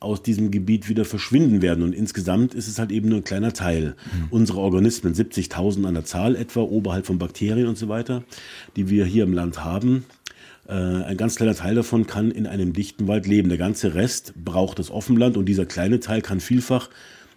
aus 0.00 0.22
diesem 0.22 0.50
Gebiet 0.50 0.88
wieder 0.88 1.04
verschwinden 1.04 1.62
werden. 1.62 1.84
Und 1.84 1.94
insgesamt 1.94 2.54
ist 2.54 2.69
es 2.69 2.78
halt 2.78 2.90
eben 2.90 3.08
nur 3.08 3.19
ein 3.19 3.25
kleiner 3.25 3.52
Teil 3.52 3.94
mhm. 4.12 4.26
unserer 4.31 4.58
Organismen, 4.58 5.14
70.000 5.14 5.87
an 5.87 5.94
der 5.94 6.04
Zahl 6.04 6.34
etwa, 6.34 6.60
oberhalb 6.60 7.06
von 7.06 7.19
Bakterien 7.19 7.69
und 7.69 7.78
so 7.78 7.88
weiter, 7.88 8.25
die 8.76 8.90
wir 8.90 9.04
hier 9.04 9.25
im 9.25 9.32
Land 9.32 9.64
haben. 9.64 10.04
Äh, 10.68 10.73
ein 10.73 11.16
ganz 11.16 11.37
kleiner 11.37 11.54
Teil 11.54 11.76
davon 11.76 12.06
kann 12.06 12.30
in 12.30 12.47
einem 12.47 12.73
dichten 12.73 13.06
Wald 13.06 13.26
leben. 13.26 13.49
Der 13.49 13.59
ganze 13.59 13.94
Rest 13.94 14.32
braucht 14.44 14.78
das 14.78 14.90
Offenland 14.90 15.37
und 15.37 15.47
dieser 15.47 15.66
kleine 15.66 16.00
Teil 16.00 16.21
kann 16.21 16.40
vielfach 16.40 16.90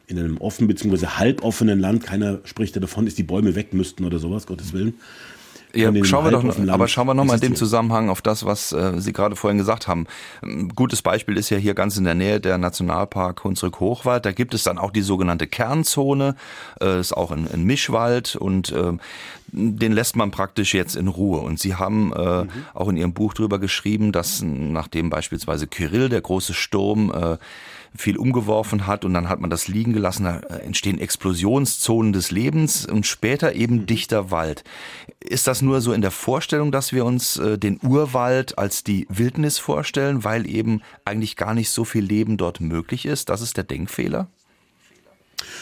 in 0.07 0.19
einem 0.19 0.37
offen 0.37 0.67
bzw. 0.67 1.07
halboffenen 1.07 1.79
Land, 1.79 2.03
keiner 2.03 2.39
spricht 2.43 2.75
ja 2.75 2.81
davon, 2.81 3.05
dass 3.05 3.15
die 3.15 3.23
Bäume 3.23 3.55
weg 3.55 3.73
müssten 3.73 4.05
oder 4.05 4.19
sowas, 4.19 4.45
Gottes 4.45 4.73
Willen, 4.73 4.95
ja, 5.75 6.05
schauen 6.05 6.25
wir 6.25 6.31
doch, 6.31 6.69
aber 6.69 6.87
schauen 6.87 7.07
wir 7.07 7.13
noch 7.13 7.25
mal 7.25 7.35
in 7.35 7.41
dem 7.41 7.55
Zusammenhang 7.55 8.09
auf 8.09 8.21
das, 8.21 8.45
was 8.45 8.71
äh, 8.71 8.93
Sie 8.99 9.13
gerade 9.13 9.35
vorhin 9.35 9.57
gesagt 9.57 9.87
haben. 9.87 10.07
Ein 10.41 10.69
gutes 10.69 11.01
Beispiel 11.01 11.37
ist 11.37 11.49
ja 11.49 11.57
hier 11.57 11.73
ganz 11.73 11.97
in 11.97 12.03
der 12.03 12.15
Nähe 12.15 12.39
der 12.39 12.57
Nationalpark 12.57 13.43
Hunsrück-Hochwald. 13.43 14.25
Da 14.25 14.31
gibt 14.31 14.53
es 14.53 14.63
dann 14.63 14.77
auch 14.77 14.91
die 14.91 15.01
sogenannte 15.01 15.47
Kernzone, 15.47 16.35
äh, 16.81 16.99
ist 16.99 17.13
auch 17.13 17.31
ein, 17.31 17.47
ein 17.51 17.63
Mischwald 17.63 18.35
und 18.35 18.71
äh, 18.71 18.93
den 19.51 19.91
lässt 19.91 20.15
man 20.15 20.31
praktisch 20.31 20.73
jetzt 20.73 20.95
in 20.95 21.07
Ruhe. 21.07 21.39
Und 21.39 21.59
Sie 21.59 21.75
haben 21.75 22.11
äh, 22.13 22.43
mhm. 22.43 22.49
auch 22.73 22.89
in 22.89 22.97
Ihrem 22.97 23.13
Buch 23.13 23.33
drüber 23.33 23.59
geschrieben, 23.59 24.11
dass 24.11 24.41
nachdem 24.41 25.09
beispielsweise 25.09 25.67
Kyrill, 25.67 26.09
der 26.09 26.21
große 26.21 26.53
Sturm, 26.53 27.11
äh, 27.11 27.37
viel 27.97 28.17
umgeworfen 28.17 28.87
hat 28.87 29.05
und 29.05 29.13
dann 29.13 29.29
hat 29.29 29.39
man 29.39 29.49
das 29.49 29.67
liegen 29.67 29.93
gelassen, 29.93 30.23
da 30.25 30.39
äh, 30.39 30.59
entstehen 30.59 30.99
Explosionszonen 30.99 32.13
des 32.13 32.31
Lebens 32.31 32.85
und 32.85 33.05
später 33.05 33.53
eben 33.53 33.77
mhm. 33.77 33.85
dichter 33.85 34.31
Wald. 34.31 34.63
Ist 35.19 35.47
das 35.47 35.61
nur 35.61 35.81
so 35.81 35.93
in 35.93 36.01
der 36.01 36.11
Vorstellung, 36.11 36.71
dass 36.71 36.93
wir 36.93 37.05
uns 37.05 37.37
äh, 37.37 37.57
den 37.57 37.79
Urwald 37.83 38.57
als 38.57 38.83
die 38.83 39.07
Wildnis 39.09 39.57
vorstellen, 39.57 40.23
weil 40.23 40.47
eben 40.47 40.81
eigentlich 41.03 41.35
gar 41.35 41.53
nicht 41.53 41.69
so 41.69 41.85
viel 41.85 42.03
Leben 42.03 42.37
dort 42.37 42.61
möglich 42.61 43.05
ist? 43.05 43.29
Das 43.29 43.41
ist 43.41 43.57
der 43.57 43.63
Denkfehler? 43.63 44.27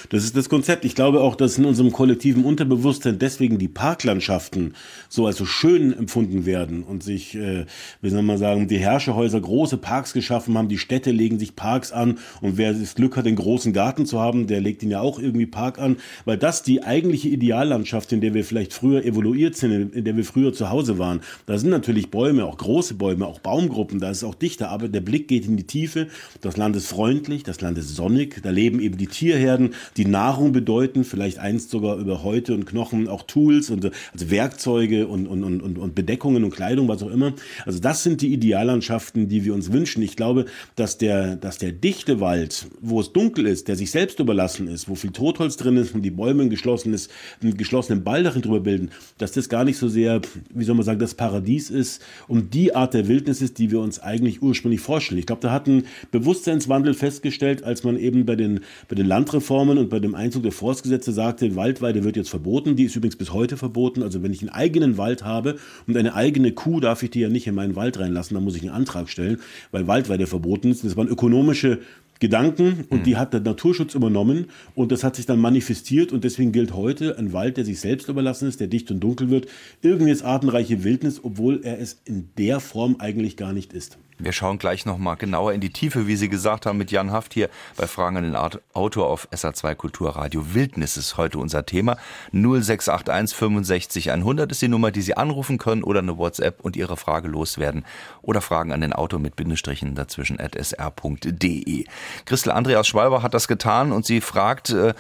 Das 0.10 0.24
ist 0.24 0.36
das 0.36 0.50
Konzept. 0.50 0.86
Ich 0.86 0.96
glaube 0.96 1.22
auch, 1.22 1.36
dass 1.36 1.58
in 1.58 1.66
unserem 1.66 1.92
kollektiven 1.92 2.46
Unterbewusstsein 2.46 3.20
deswegen 3.20 3.58
die 3.58 3.68
Parklandschaften 3.68 4.74
so 5.10 5.26
als 5.26 5.38
so 5.38 5.46
schön 5.46 5.98
empfunden 5.98 6.46
werden 6.46 6.84
und 6.84 7.04
sich, 7.04 7.36
äh, 7.36 7.66
wie 8.02 8.10
soll 8.10 8.24
man 8.24 8.38
sagen, 8.38 8.68
die 8.68 8.78
Herrscherhäuser 8.78 9.42
große 9.42 9.78
Parks 9.78 10.14
geschaffen 10.14 10.58
haben, 10.58 10.68
die 10.68 10.78
Städte 10.78 11.12
legen 11.12 11.40
sich 11.40 11.56
Parks 11.56 11.92
an 11.92 12.20
und 12.42 12.58
wer 12.58 12.74
das 12.74 12.96
Glück 12.96 13.18
hat, 13.18 13.26
den 13.26 13.36
großen 13.36 13.74
Garten 13.74 14.06
zu 14.06 14.20
haben, 14.20 14.48
der 14.48 14.62
legt 14.62 14.84
ihn 14.84 14.92
ja 14.92 15.02
auch 15.02 15.20
irgendwie 15.20 15.46
Park 15.46 15.80
an, 15.80 15.98
weil 16.26 16.38
das 16.38 16.64
die 16.64 16.84
eigentliche 16.84 17.30
Ideallandschaft, 17.30 18.12
in 18.12 18.22
der 18.22 18.34
wir 18.34 18.44
vielleicht 18.44 18.74
früher 18.74 19.04
evoluiert 19.06 19.56
sind, 19.56 19.94
in 19.94 20.06
der 20.06 20.18
wir 20.18 20.26
früher 20.26 20.54
zu 20.54 20.70
Hause 20.70 20.98
waren. 21.00 21.22
Da 21.46 21.58
sind 21.58 21.70
natürlich 21.70 22.12
Bäume, 22.12 22.46
auch 22.46 22.58
große 22.58 22.96
Bäume, 22.96 23.28
auch 23.28 23.40
Baumgruppen, 23.40 24.00
da 24.00 24.10
ist 24.10 24.24
auch 24.24 24.36
dichter, 24.36 24.70
aber 24.70 24.88
der 24.88 25.02
Blick 25.02 25.28
geht 25.28 25.46
in 25.46 25.58
die 25.58 25.68
Tiefe. 25.68 26.08
Das 26.42 26.58
Land 26.58 26.76
ist 26.76 26.88
freundlich, 26.88 27.44
das 27.44 27.62
Land 27.62 27.78
ist 27.78 27.96
sonnig, 27.96 28.42
da 28.44 28.50
leben 28.50 28.80
eben 28.80 28.98
die 28.98 29.08
Tierherden 29.08 29.73
die 29.98 30.06
Nahrung 30.06 30.52
bedeuten, 30.52 31.04
vielleicht 31.04 31.40
einst 31.40 31.70
sogar 31.70 31.98
über 31.98 32.24
Häute 32.24 32.54
und 32.54 32.66
Knochen 32.66 33.08
auch 33.08 33.24
Tools 33.24 33.70
und 33.70 33.86
also 33.86 34.32
Werkzeuge 34.32 35.08
und, 35.08 35.28
und, 35.28 35.44
und, 35.44 35.78
und 35.78 35.96
Bedeckungen 35.96 36.44
und 36.44 36.52
Kleidung, 36.52 36.88
was 36.88 37.04
auch 37.04 37.12
immer. 37.12 37.34
Also 37.66 37.80
das 37.80 38.04
sind 38.04 38.22
die 38.22 38.34
Ideallandschaften, 38.34 39.28
die 39.28 39.46
wir 39.46 39.54
uns 39.54 39.72
wünschen. 39.72 40.02
Ich 40.04 40.16
glaube, 40.16 40.46
dass 40.76 40.98
der, 40.98 41.36
dass 41.36 41.58
der 41.58 41.72
dichte 41.72 42.20
Wald, 42.20 42.68
wo 42.82 43.00
es 43.00 43.14
dunkel 43.14 43.46
ist, 43.48 43.68
der 43.68 43.76
sich 43.76 43.92
selbst 43.92 44.20
überlassen 44.20 44.68
ist, 44.68 44.90
wo 44.90 44.96
viel 44.96 45.12
Totholz 45.12 45.58
drin 45.58 45.78
ist 45.78 45.94
und 45.96 46.02
die 46.02 46.12
Bäume 46.12 46.44
ein 46.44 46.50
geschlossenes, 46.50 47.10
einen 47.42 47.58
geschlossenen 47.58 48.04
Baldach 48.04 48.40
drüber 48.40 48.60
bilden, 48.60 48.92
dass 49.18 49.32
das 49.32 49.50
gar 49.50 49.64
nicht 49.64 49.78
so 49.78 49.88
sehr, 49.88 50.22
wie 50.54 50.64
soll 50.64 50.76
man 50.76 50.86
sagen, 50.86 51.00
das 51.00 51.16
Paradies 51.16 51.70
ist 51.70 52.02
und 52.28 52.54
die 52.54 52.76
Art 52.76 52.94
der 52.94 53.08
Wildnis 53.08 53.42
ist, 53.42 53.60
die 53.60 53.72
wir 53.72 53.80
uns 53.80 54.00
eigentlich 54.00 54.42
ursprünglich 54.42 54.82
vorstellen. 54.82 55.20
Ich 55.20 55.26
glaube, 55.26 55.42
da 55.42 55.52
hat 55.52 55.68
ein 55.68 55.86
Bewusstseinswandel 56.12 56.94
festgestellt, 56.94 57.64
als 57.64 57.84
man 57.84 57.98
eben 57.98 58.26
bei 58.26 58.36
den, 58.36 58.62
bei 58.88 58.96
den 58.96 59.06
Landreformen 59.06 59.53
und 59.54 59.90
bei 59.90 60.00
dem 60.00 60.16
Einzug 60.16 60.44
der 60.44 60.52
Forstgesetze 60.52 61.12
sagte, 61.12 61.56
Waldweide 61.56 62.04
wird 62.04 62.16
jetzt 62.16 62.30
verboten. 62.30 62.76
Die 62.76 62.84
ist 62.84 62.96
übrigens 62.96 63.16
bis 63.16 63.32
heute 63.32 63.58
verboten. 63.58 64.04
Also 64.04 64.24
wenn 64.24 64.34
ich 64.34 64.42
einen 64.42 64.50
eigenen 64.50 64.98
Wald 64.98 65.24
habe 65.24 65.58
und 65.88 65.96
eine 65.96 66.16
eigene 66.16 66.52
Kuh, 66.52 66.80
darf 66.80 67.04
ich 67.04 67.12
die 67.12 67.20
ja 67.20 67.30
nicht 67.30 67.48
in 67.48 67.56
meinen 67.56 67.76
Wald 67.76 68.00
reinlassen. 68.00 68.36
dann 68.36 68.44
muss 68.44 68.56
ich 68.56 68.64
einen 68.64 68.72
Antrag 68.72 69.10
stellen, 69.10 69.40
weil 69.72 69.88
Waldweide 69.88 70.28
verboten 70.28 70.72
ist. 70.72 70.84
Das 70.84 70.98
waren 70.98 71.08
ökonomische 71.08 71.80
Gedanken 72.20 72.86
und 72.90 73.00
mhm. 73.00 73.04
die 73.04 73.18
hat 73.18 73.34
der 73.34 73.42
Naturschutz 73.42 73.96
übernommen 73.96 74.46
und 74.76 74.92
das 74.94 75.04
hat 75.04 75.18
sich 75.18 75.26
dann 75.26 75.40
manifestiert 75.40 76.14
und 76.14 76.24
deswegen 76.24 76.54
gilt 76.54 76.74
heute 76.74 77.18
ein 77.18 77.34
Wald, 77.34 77.58
der 77.58 77.66
sich 77.66 77.82
selbst 77.82 78.08
überlassen 78.08 78.48
ist, 78.48 78.60
der 78.62 78.68
dicht 78.68 78.90
und 78.92 79.02
dunkel 79.02 79.30
wird, 79.30 79.48
irgendwie 79.82 80.12
als 80.12 80.24
artenreiche 80.24 80.86
Wildnis, 80.86 81.20
obwohl 81.22 81.62
er 81.64 81.80
es 81.80 82.00
in 82.06 82.30
der 82.38 82.62
Form 82.62 82.96
eigentlich 83.00 83.36
gar 83.36 83.52
nicht 83.52 83.74
ist. 83.74 83.98
Wir 84.20 84.32
schauen 84.32 84.60
gleich 84.60 84.86
noch 84.86 84.98
mal 84.98 85.16
genauer 85.16 85.54
in 85.54 85.62
die 85.62 85.72
Tiefe, 85.72 86.08
wie 86.08 86.16
Sie 86.16 86.30
gesagt 86.30 86.66
haben, 86.66 86.78
mit 86.78 86.92
Jan 86.92 87.12
Haft 87.12 87.34
hier 87.34 87.50
bei 87.76 87.88
Fragen 87.88 88.18
an 88.18 88.24
den 88.24 88.36
Autor 88.36 89.08
auf 89.08 89.28
SA2 89.32 89.76
Kulturradio. 89.76 90.54
Wildnis 90.54 90.98
ist 90.98 91.18
heute 91.18 91.40
unser 91.40 91.66
Thema. 91.66 91.98
0681 92.32 93.36
65 93.38 94.12
100 94.12 94.52
ist 94.52 94.62
die 94.62 94.68
Nummer, 94.68 94.92
die 94.92 95.02
Sie 95.02 95.18
anrufen 95.18 95.58
können 95.58 95.84
oder 95.84 96.00
eine 96.00 96.18
WhatsApp 96.18 96.62
und 96.62 96.76
Ihre 96.76 96.98
Frage 96.98 97.28
loswerden 97.28 97.86
oder 98.22 98.42
Fragen 98.42 98.72
an 98.72 98.82
den 98.82 98.94
Autor 98.94 99.20
mit 99.20 99.36
Bindestrichen 99.36 99.96
dazwischen 99.96 100.40
at 100.40 100.56
sr.de. 100.56 101.86
Christel 102.26 102.52
Andreas 102.52 102.88
Schwalber 102.88 103.24
hat 103.24 103.34
das 103.34 103.48
getan 103.48 103.92
und 103.92 104.06
sie 104.06 104.22
fragt, 104.22 104.70
äh, 104.70 104.94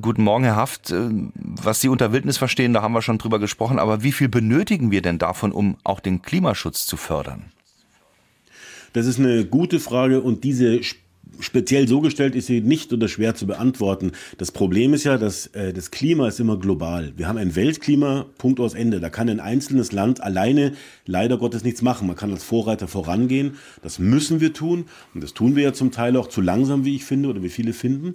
guten 0.00 0.24
Morgen, 0.24 0.44
Herr 0.44 0.56
Haft, 0.56 0.90
äh, 0.90 1.08
was 1.34 1.80
Sie 1.80 1.88
unter 1.88 2.12
Wildnis 2.12 2.38
verstehen, 2.38 2.72
da 2.72 2.82
haben 2.82 2.92
wir 2.92 3.02
schon 3.02 3.18
drüber 3.18 3.38
gesprochen, 3.38 3.78
aber 3.78 4.02
wie 4.02 4.12
viel 4.12 4.28
benötigen 4.28 4.90
wir 4.90 5.02
denn 5.02 5.18
davon, 5.18 5.52
um 5.52 5.76
auch 5.84 6.00
den 6.00 6.22
Klimaschutz 6.22 6.86
zu 6.86 6.96
fördern? 6.96 7.52
Das 8.92 9.06
ist 9.06 9.18
eine 9.18 9.44
gute 9.44 9.80
Frage 9.80 10.20
und 10.20 10.44
diese 10.44 10.80
speziell 11.40 11.88
so 11.88 12.00
gestellt 12.00 12.34
ist 12.34 12.46
sie 12.46 12.60
nicht 12.60 12.92
oder 12.92 13.08
schwer 13.08 13.34
zu 13.34 13.46
beantworten. 13.46 14.12
Das 14.38 14.52
Problem 14.52 14.94
ist 14.94 15.04
ja, 15.04 15.18
dass 15.18 15.46
äh, 15.48 15.72
das 15.72 15.90
Klima 15.90 16.28
ist 16.28 16.40
immer 16.40 16.58
global. 16.58 17.12
Wir 17.16 17.28
haben 17.28 17.38
ein 17.38 17.56
Weltklima, 17.56 18.26
Punkt 18.38 18.60
aus 18.60 18.74
Ende. 18.74 19.00
Da 19.00 19.10
kann 19.10 19.28
ein 19.28 19.40
einzelnes 19.40 19.92
Land 19.92 20.22
alleine 20.22 20.72
leider 21.06 21.38
Gottes 21.38 21.64
nichts 21.64 21.82
machen. 21.82 22.06
Man 22.06 22.16
kann 22.16 22.32
als 22.32 22.44
Vorreiter 22.44 22.88
vorangehen. 22.88 23.56
Das 23.82 23.98
müssen 23.98 24.40
wir 24.40 24.52
tun. 24.52 24.86
Und 25.14 25.22
das 25.22 25.34
tun 25.34 25.56
wir 25.56 25.62
ja 25.62 25.72
zum 25.72 25.90
Teil 25.90 26.16
auch 26.16 26.28
zu 26.28 26.40
langsam, 26.40 26.84
wie 26.84 26.96
ich 26.96 27.04
finde, 27.04 27.28
oder 27.28 27.42
wie 27.42 27.48
viele 27.48 27.72
finden. 27.72 28.12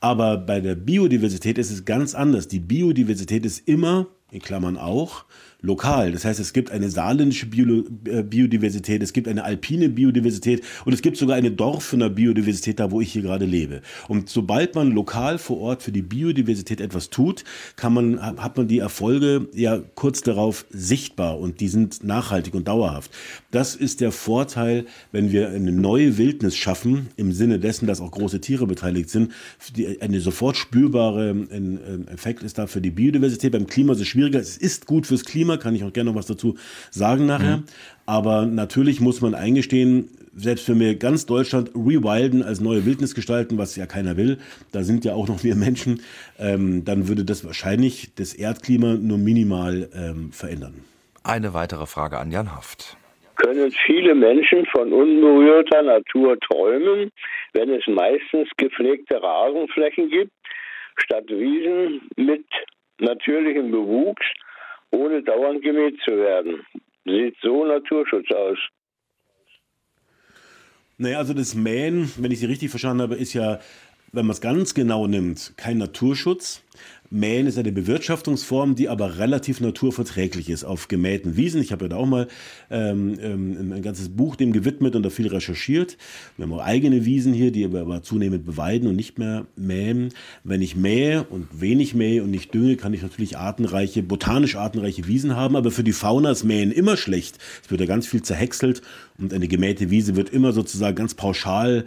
Aber 0.00 0.36
bei 0.36 0.60
der 0.60 0.74
Biodiversität 0.74 1.58
ist 1.58 1.70
es 1.70 1.84
ganz 1.84 2.14
anders. 2.14 2.48
Die 2.48 2.60
Biodiversität 2.60 3.44
ist 3.44 3.66
immer, 3.68 4.06
in 4.30 4.40
Klammern 4.40 4.76
auch, 4.76 5.24
lokal. 5.62 6.12
Das 6.12 6.24
heißt, 6.24 6.40
es 6.40 6.52
gibt 6.52 6.70
eine 6.70 6.90
saarländische 6.90 7.46
Bio 7.46 7.84
äh, 8.04 8.22
Biodiversität, 8.22 9.02
es 9.02 9.12
gibt 9.12 9.28
eine 9.28 9.44
alpine 9.44 9.88
Biodiversität 9.88 10.62
und 10.84 10.92
es 10.92 11.02
gibt 11.02 11.16
sogar 11.16 11.36
eine 11.36 11.50
Dorfener 11.50 12.10
Biodiversität 12.10 12.80
da, 12.80 12.90
wo 12.90 13.00
ich 13.00 13.12
hier 13.12 13.22
gerade 13.22 13.44
lebe. 13.44 13.82
Und 14.08 14.28
sobald 14.28 14.74
man 14.74 14.92
lokal 14.92 15.38
vor 15.38 15.60
Ort 15.60 15.82
für 15.82 15.92
die 15.92 16.02
Biodiversität 16.02 16.80
etwas 16.80 17.10
tut, 17.10 17.44
kann 17.76 17.92
man, 17.92 18.20
hat 18.20 18.56
man 18.56 18.68
die 18.68 18.78
Erfolge 18.78 19.48
ja 19.54 19.80
kurz 19.94 20.22
darauf 20.22 20.64
sichtbar 20.70 21.38
und 21.38 21.60
die 21.60 21.68
sind 21.68 22.04
nachhaltig 22.04 22.54
und 22.54 22.68
dauerhaft. 22.68 23.10
Das 23.50 23.74
ist 23.74 24.00
der 24.00 24.12
Vorteil, 24.12 24.86
wenn 25.12 25.32
wir 25.32 25.50
eine 25.50 25.72
neue 25.72 26.18
Wildnis 26.18 26.56
schaffen, 26.56 27.08
im 27.16 27.32
Sinne 27.32 27.58
dessen, 27.58 27.86
dass 27.86 28.00
auch 28.00 28.10
große 28.10 28.40
Tiere 28.40 28.66
beteiligt 28.66 29.10
sind. 29.10 29.32
Die, 29.76 30.00
eine 30.00 30.20
sofort 30.20 30.56
spürbare 30.56 31.30
ein, 31.30 32.08
Effekt 32.08 32.42
ist 32.42 32.58
da 32.58 32.66
für 32.66 32.80
die 32.80 32.90
Biodiversität. 32.90 33.52
Beim 33.52 33.66
Klima 33.66 33.92
ist 33.92 34.00
es 34.00 34.08
schwieriger. 34.08 34.40
Es 34.40 34.56
ist 34.56 34.86
gut 34.86 35.06
fürs 35.06 35.24
Klima, 35.24 35.49
Thema, 35.50 35.62
kann 35.62 35.74
ich 35.74 35.84
auch 35.84 35.92
gerne 35.92 36.10
noch 36.10 36.16
was 36.16 36.26
dazu 36.26 36.56
sagen 36.90 37.26
nachher. 37.26 37.58
Mhm. 37.58 37.64
Aber 38.06 38.46
natürlich 38.46 39.00
muss 39.00 39.20
man 39.20 39.34
eingestehen, 39.34 40.08
selbst 40.34 40.68
wenn 40.68 40.80
wir 40.80 40.94
ganz 40.94 41.26
Deutschland 41.26 41.70
rewilden, 41.74 42.42
als 42.42 42.60
neue 42.60 42.86
Wildnis 42.86 43.14
gestalten, 43.14 43.58
was 43.58 43.76
ja 43.76 43.86
keiner 43.86 44.16
will, 44.16 44.38
da 44.72 44.82
sind 44.82 45.04
ja 45.04 45.14
auch 45.14 45.28
noch 45.28 45.42
wir 45.42 45.56
Menschen, 45.56 46.02
ähm, 46.38 46.84
dann 46.84 47.08
würde 47.08 47.24
das 47.24 47.44
wahrscheinlich 47.44 48.14
das 48.14 48.34
Erdklima 48.34 48.94
nur 48.94 49.18
minimal 49.18 49.88
ähm, 49.94 50.32
verändern. 50.32 50.84
Eine 51.24 51.52
weitere 51.52 51.86
Frage 51.86 52.18
an 52.18 52.30
Jan 52.30 52.54
Haft. 52.54 52.96
Können 53.36 53.72
viele 53.86 54.14
Menschen 54.14 54.66
von 54.66 54.92
unberührter 54.92 55.82
Natur 55.82 56.38
träumen, 56.40 57.10
wenn 57.54 57.70
es 57.70 57.86
meistens 57.86 58.48
gepflegte 58.56 59.20
Rasenflächen 59.22 60.10
gibt, 60.10 60.32
statt 60.96 61.24
Wiesen 61.28 62.02
mit 62.16 62.44
natürlichem 62.98 63.70
Bewuchs 63.70 64.26
ohne 64.90 65.22
dauernd 65.22 65.62
gemäht 65.62 65.98
zu 66.04 66.16
werden. 66.16 66.64
Sieht 67.04 67.36
so 67.42 67.64
Naturschutz 67.64 68.30
aus. 68.30 68.58
Naja, 70.98 71.18
also 71.18 71.32
das 71.32 71.54
Mähen, 71.54 72.12
wenn 72.18 72.30
ich 72.30 72.40
Sie 72.40 72.46
richtig 72.46 72.68
verstanden 72.70 73.02
habe, 73.02 73.14
ist 73.14 73.32
ja, 73.32 73.58
wenn 74.12 74.26
man 74.26 74.34
es 74.34 74.40
ganz 74.40 74.74
genau 74.74 75.06
nimmt, 75.06 75.54
kein 75.56 75.78
Naturschutz, 75.78 76.62
Mähen 77.12 77.48
ist 77.48 77.58
eine 77.58 77.72
Bewirtschaftungsform, 77.72 78.76
die 78.76 78.88
aber 78.88 79.18
relativ 79.18 79.60
naturverträglich 79.60 80.48
ist 80.48 80.62
auf 80.62 80.86
gemähten 80.86 81.36
Wiesen. 81.36 81.60
Ich 81.60 81.72
habe 81.72 81.86
ja 81.86 81.88
da 81.88 81.96
auch 81.96 82.06
mal 82.06 82.28
ähm, 82.70 83.18
ähm, 83.20 83.72
ein 83.72 83.82
ganzes 83.82 84.10
Buch 84.10 84.36
dem 84.36 84.52
gewidmet 84.52 84.94
und 84.94 85.02
da 85.02 85.10
viel 85.10 85.26
recherchiert. 85.26 85.98
Wir 86.36 86.44
haben 86.44 86.52
auch 86.52 86.64
eigene 86.64 87.04
Wiesen 87.04 87.32
hier, 87.32 87.50
die 87.50 87.72
wir 87.72 87.80
aber 87.80 88.04
zunehmend 88.04 88.46
beweiden 88.46 88.88
und 88.88 88.94
nicht 88.94 89.18
mehr 89.18 89.46
mähen. 89.56 90.14
Wenn 90.44 90.62
ich 90.62 90.76
mähe 90.76 91.24
und 91.24 91.48
wenig 91.60 91.94
mähe 91.94 92.22
und 92.22 92.30
nicht 92.30 92.54
dünge, 92.54 92.76
kann 92.76 92.94
ich 92.94 93.02
natürlich 93.02 93.36
artenreiche, 93.36 94.04
botanisch 94.04 94.54
artenreiche 94.54 95.08
Wiesen 95.08 95.34
haben, 95.34 95.56
aber 95.56 95.72
für 95.72 95.82
die 95.82 95.92
Fauna 95.92 96.30
ist 96.30 96.44
Mähen 96.44 96.70
immer 96.70 96.96
schlecht. 96.96 97.38
Es 97.64 97.72
wird 97.72 97.80
ja 97.80 97.88
ganz 97.88 98.06
viel 98.06 98.22
zerhäckselt 98.22 98.82
und 99.20 99.34
eine 99.34 99.48
gemähte 99.48 99.90
Wiese 99.90 100.16
wird 100.16 100.30
immer 100.30 100.52
sozusagen 100.52 100.96
ganz 100.96 101.14
pauschal 101.14 101.84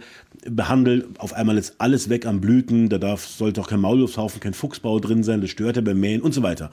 behandelt. 0.48 1.06
Auf 1.18 1.32
einmal 1.32 1.58
ist 1.58 1.74
alles 1.78 2.08
weg 2.08 2.26
am 2.26 2.40
Blüten, 2.40 2.88
da 2.88 2.98
darf, 2.98 3.26
sollte 3.26 3.60
auch 3.60 3.68
kein 3.68 3.80
Maulwurfshaufen, 3.80 4.40
kein 4.40 4.54
Fuchsbau 4.54 5.00
drin 5.00 5.22
sein, 5.22 5.40
das 5.40 5.50
störte 5.50 5.82
beim 5.82 5.98
Mähen 6.00 6.22
und 6.22 6.32
so 6.32 6.42
weiter. 6.42 6.70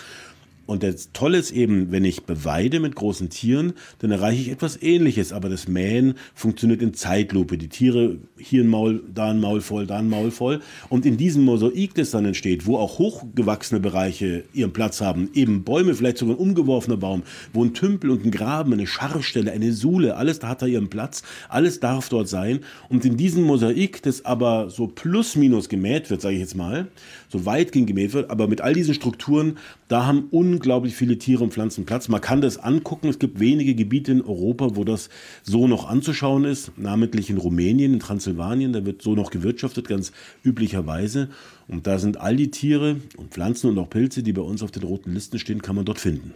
Und 0.71 0.83
das 0.83 1.11
Tolle 1.11 1.37
ist 1.37 1.51
eben, 1.51 1.91
wenn 1.91 2.05
ich 2.05 2.23
beweide 2.23 2.79
mit 2.79 2.95
großen 2.95 3.29
Tieren, 3.29 3.73
dann 3.99 4.09
erreiche 4.09 4.41
ich 4.41 4.49
etwas 4.51 4.81
Ähnliches. 4.81 5.33
Aber 5.33 5.49
das 5.49 5.67
Mähen 5.67 6.13
funktioniert 6.33 6.81
in 6.81 6.93
Zeitlupe. 6.93 7.57
Die 7.57 7.67
Tiere, 7.67 8.19
hier 8.37 8.63
ein 8.63 8.69
Maul, 8.69 9.03
da 9.13 9.31
ein 9.31 9.41
Maul 9.41 9.59
voll, 9.59 9.85
da 9.85 9.97
ein 9.97 10.07
Maul 10.07 10.31
voll. 10.31 10.61
Und 10.87 11.05
in 11.05 11.17
diesem 11.17 11.43
Mosaik, 11.43 11.93
das 11.95 12.11
dann 12.11 12.23
entsteht, 12.23 12.67
wo 12.67 12.77
auch 12.77 12.99
hochgewachsene 12.99 13.81
Bereiche 13.81 14.45
ihren 14.53 14.71
Platz 14.71 15.01
haben, 15.01 15.29
eben 15.33 15.65
Bäume, 15.65 15.93
vielleicht 15.93 16.19
sogar 16.19 16.37
ein 16.37 16.39
umgeworfener 16.39 16.95
Baum, 16.95 17.23
wo 17.51 17.65
ein 17.65 17.73
Tümpel 17.73 18.09
und 18.09 18.23
ein 18.23 18.31
Graben, 18.31 18.71
eine 18.71 18.87
Scharrstelle, 18.87 19.51
eine 19.51 19.73
Sule, 19.73 20.15
alles 20.15 20.39
da 20.39 20.47
hat 20.47 20.61
da 20.61 20.67
ihren 20.67 20.89
Platz, 20.89 21.21
alles 21.49 21.81
darf 21.81 22.07
dort 22.07 22.29
sein. 22.29 22.61
Und 22.87 23.03
in 23.03 23.17
diesem 23.17 23.43
Mosaik, 23.43 24.01
das 24.03 24.23
aber 24.23 24.69
so 24.69 24.87
plus 24.87 25.35
minus 25.35 25.67
gemäht 25.67 26.09
wird, 26.09 26.21
sage 26.21 26.35
ich 26.35 26.41
jetzt 26.41 26.55
mal, 26.55 26.87
so 27.31 27.45
weitgehend 27.45 27.87
gemäht 27.87 28.13
wird, 28.13 28.29
aber 28.29 28.47
mit 28.47 28.61
all 28.61 28.73
diesen 28.73 28.93
Strukturen, 28.93 29.57
da 29.87 30.05
haben 30.05 30.27
unglaublich 30.31 30.95
viele 30.95 31.17
Tiere 31.17 31.43
und 31.43 31.53
Pflanzen 31.53 31.85
Platz. 31.85 32.09
Man 32.09 32.19
kann 32.19 32.41
das 32.41 32.57
angucken. 32.57 33.07
Es 33.07 33.19
gibt 33.19 33.39
wenige 33.39 33.73
Gebiete 33.73 34.11
in 34.11 34.21
Europa, 34.21 34.75
wo 34.75 34.83
das 34.83 35.09
so 35.43 35.67
noch 35.67 35.87
anzuschauen 35.87 36.43
ist, 36.43 36.73
namentlich 36.77 37.29
in 37.29 37.37
Rumänien, 37.37 37.93
in 37.93 37.99
Transsilvanien. 37.99 38.73
Da 38.73 38.85
wird 38.85 39.01
so 39.01 39.15
noch 39.15 39.31
gewirtschaftet, 39.31 39.87
ganz 39.87 40.11
üblicherweise. 40.43 41.29
Und 41.71 41.87
da 41.87 41.99
sind 41.99 42.19
all 42.19 42.35
die 42.35 42.51
Tiere 42.51 42.97
und 43.15 43.31
Pflanzen 43.31 43.69
und 43.69 43.79
auch 43.79 43.89
Pilze, 43.89 44.23
die 44.23 44.33
bei 44.33 44.41
uns 44.41 44.61
auf 44.61 44.71
den 44.71 44.83
roten 44.83 45.13
Listen 45.13 45.39
stehen, 45.39 45.61
kann 45.61 45.77
man 45.77 45.85
dort 45.85 45.99
finden. 45.99 46.33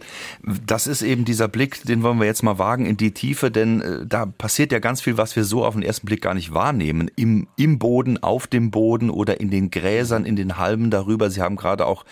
Das 0.66 0.86
ist 0.86 1.02
eben 1.02 1.26
dieser 1.26 1.46
Blick, 1.46 1.82
den 1.82 2.02
wollen 2.02 2.18
wir 2.18 2.24
jetzt 2.24 2.42
mal 2.42 2.58
wagen 2.58 2.86
in 2.86 2.96
die 2.96 3.10
Tiefe, 3.10 3.50
denn 3.50 3.82
äh, 3.82 4.06
da 4.06 4.24
passiert 4.24 4.72
ja 4.72 4.78
ganz 4.78 5.02
viel, 5.02 5.18
was 5.18 5.36
wir 5.36 5.44
so 5.44 5.62
auf 5.62 5.74
den 5.74 5.82
ersten 5.82 6.06
Blick 6.06 6.22
gar 6.22 6.32
nicht 6.32 6.54
wahrnehmen. 6.54 7.10
Im, 7.16 7.48
im 7.56 7.78
Boden, 7.78 8.16
auf 8.22 8.46
dem 8.46 8.70
Boden 8.70 9.10
oder 9.10 9.38
in 9.38 9.50
den 9.50 9.70
Gräsern, 9.70 10.24
in 10.24 10.36
den 10.36 10.56
Halmen 10.56 10.90
darüber. 10.90 11.28
Sie 11.28 11.42
haben 11.42 11.56
gerade 11.56 11.84
auch 11.84 12.06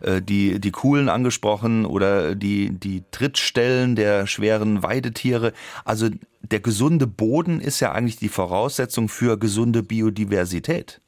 äh, 0.00 0.22
die, 0.22 0.58
die 0.58 0.70
Kuhlen 0.70 1.10
angesprochen 1.10 1.84
oder 1.84 2.34
die, 2.34 2.70
die 2.70 3.02
Trittstellen 3.10 3.94
der 3.94 4.26
schweren 4.26 4.82
Weidetiere. 4.82 5.52
Also 5.84 6.08
der 6.40 6.60
gesunde 6.60 7.06
Boden 7.06 7.60
ist 7.60 7.80
ja 7.80 7.92
eigentlich 7.92 8.16
die 8.16 8.30
Voraussetzung 8.30 9.10
für 9.10 9.38
gesunde 9.38 9.82
Biodiversität. 9.82 11.02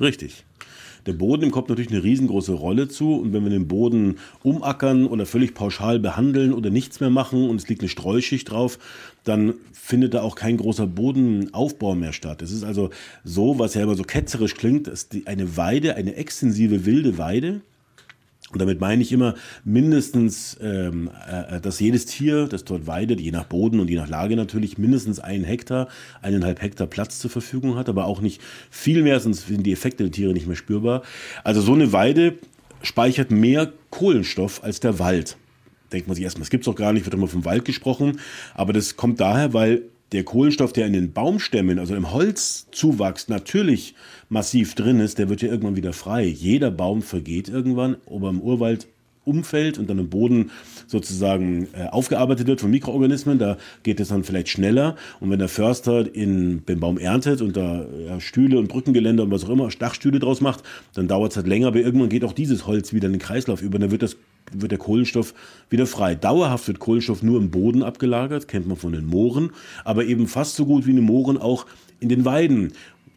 Richtig. 0.00 0.44
Der 1.06 1.12
Boden 1.12 1.50
kommt 1.50 1.68
natürlich 1.68 1.90
eine 1.90 2.02
riesengroße 2.02 2.52
Rolle 2.52 2.88
zu 2.88 3.14
und 3.14 3.32
wenn 3.32 3.44
wir 3.44 3.50
den 3.50 3.68
Boden 3.68 4.16
umackern 4.42 5.06
oder 5.06 5.26
völlig 5.26 5.54
pauschal 5.54 5.98
behandeln 5.98 6.52
oder 6.52 6.70
nichts 6.70 7.00
mehr 7.00 7.10
machen 7.10 7.48
und 7.48 7.56
es 7.56 7.68
liegt 7.68 7.82
eine 7.82 7.88
Streuschicht 7.88 8.50
drauf, 8.50 8.78
dann 9.24 9.54
findet 9.72 10.14
da 10.14 10.22
auch 10.22 10.34
kein 10.34 10.56
großer 10.56 10.86
Bodenaufbau 10.86 11.94
mehr 11.94 12.12
statt. 12.12 12.40
Es 12.40 12.52
ist 12.52 12.64
also 12.64 12.90
so, 13.22 13.58
was 13.58 13.74
ja 13.74 13.82
immer 13.82 13.96
so 13.96 14.04
ketzerisch 14.04 14.54
klingt, 14.54 14.88
ist 14.88 15.14
eine 15.26 15.56
Weide, 15.56 15.96
eine 15.96 16.14
extensive 16.16 16.86
wilde 16.86 17.18
Weide, 17.18 17.60
und 18.54 18.60
damit 18.60 18.80
meine 18.80 19.02
ich 19.02 19.10
immer 19.10 19.34
mindestens, 19.64 20.56
ähm, 20.62 21.10
äh, 21.28 21.60
dass 21.60 21.80
jedes 21.80 22.06
Tier, 22.06 22.46
das 22.46 22.64
dort 22.64 22.86
weidet, 22.86 23.20
je 23.20 23.32
nach 23.32 23.44
Boden 23.44 23.80
und 23.80 23.90
je 23.90 23.96
nach 23.96 24.08
Lage 24.08 24.36
natürlich, 24.36 24.78
mindestens 24.78 25.18
einen 25.18 25.42
Hektar, 25.42 25.88
eineinhalb 26.22 26.62
Hektar 26.62 26.86
Platz 26.86 27.18
zur 27.18 27.30
Verfügung 27.30 27.74
hat, 27.74 27.88
aber 27.88 28.06
auch 28.06 28.20
nicht 28.20 28.40
viel 28.70 29.02
mehr, 29.02 29.18
sonst 29.18 29.48
sind 29.48 29.64
die 29.64 29.72
Effekte 29.72 30.04
der 30.04 30.12
Tiere 30.12 30.32
nicht 30.32 30.46
mehr 30.46 30.56
spürbar. 30.56 31.02
Also 31.42 31.60
so 31.60 31.74
eine 31.74 31.92
Weide 31.92 32.38
speichert 32.82 33.32
mehr 33.32 33.72
Kohlenstoff 33.90 34.62
als 34.62 34.78
der 34.78 35.00
Wald. 35.00 35.36
Denkt 35.92 36.06
man 36.06 36.14
sich 36.14 36.24
erstmal, 36.24 36.44
es 36.44 36.50
gibt 36.50 36.62
es 36.62 36.66
doch 36.66 36.78
gar 36.78 36.92
nicht, 36.92 37.04
wird 37.04 37.14
immer 37.14 37.26
vom 37.26 37.44
Wald 37.44 37.64
gesprochen, 37.64 38.20
aber 38.54 38.72
das 38.72 38.96
kommt 38.96 39.18
daher, 39.18 39.52
weil 39.52 39.82
der 40.12 40.22
Kohlenstoff, 40.22 40.72
der 40.72 40.86
in 40.86 40.92
den 40.92 41.12
Baumstämmen, 41.12 41.80
also 41.80 41.96
im 41.96 42.12
Holzzuwachs 42.12 43.28
natürlich 43.28 43.96
massiv 44.34 44.74
drin 44.74 45.00
ist, 45.00 45.18
der 45.18 45.30
wird 45.30 45.40
ja 45.40 45.48
irgendwann 45.48 45.76
wieder 45.76 45.94
frei. 45.94 46.24
Jeder 46.24 46.70
Baum 46.70 47.00
vergeht 47.00 47.48
irgendwann, 47.48 47.96
ob 48.04 48.24
er 48.24 48.30
im 48.30 48.40
Urwald 48.40 48.88
umfällt 49.24 49.78
und 49.78 49.88
dann 49.88 49.98
im 49.98 50.10
Boden 50.10 50.50
sozusagen 50.86 51.68
äh, 51.72 51.86
aufgearbeitet 51.90 52.46
wird 52.46 52.60
von 52.60 52.70
Mikroorganismen, 52.70 53.38
da 53.38 53.56
geht 53.82 54.00
es 54.00 54.08
dann 54.08 54.24
vielleicht 54.24 54.48
schneller. 54.48 54.96
Und 55.20 55.30
wenn 55.30 55.38
der 55.38 55.48
Förster 55.48 56.14
in, 56.14 56.66
den 56.66 56.80
Baum 56.80 56.98
erntet 56.98 57.40
und 57.40 57.56
da 57.56 57.86
ja, 58.06 58.20
Stühle 58.20 58.58
und 58.58 58.68
Brückengeländer 58.68 59.22
und 59.22 59.30
was 59.30 59.44
auch 59.44 59.50
immer, 59.50 59.68
Dachstühle 59.68 60.18
draus 60.18 60.42
macht, 60.42 60.62
dann 60.94 61.08
dauert 61.08 61.30
es 61.30 61.36
halt 61.36 61.46
länger, 61.46 61.68
aber 61.68 61.78
irgendwann 61.78 62.10
geht 62.10 62.24
auch 62.24 62.34
dieses 62.34 62.66
Holz 62.66 62.92
wieder 62.92 63.06
in 63.06 63.14
den 63.14 63.20
Kreislauf 63.20 63.62
über. 63.62 63.78
Dann 63.78 63.90
wird, 63.90 64.02
das, 64.02 64.16
wird 64.52 64.72
der 64.72 64.78
Kohlenstoff 64.78 65.32
wieder 65.70 65.86
frei. 65.86 66.14
Dauerhaft 66.16 66.68
wird 66.68 66.80
Kohlenstoff 66.80 67.22
nur 67.22 67.38
im 67.38 67.50
Boden 67.50 67.82
abgelagert, 67.82 68.46
kennt 68.46 68.66
man 68.66 68.76
von 68.76 68.92
den 68.92 69.06
Mooren, 69.06 69.52
aber 69.84 70.04
eben 70.04 70.26
fast 70.26 70.56
so 70.56 70.66
gut 70.66 70.86
wie 70.86 70.90
in 70.90 70.96
den 70.96 71.06
Mooren 71.06 71.38
auch 71.38 71.66
in 72.00 72.08
den 72.10 72.24
Weiden 72.24 72.72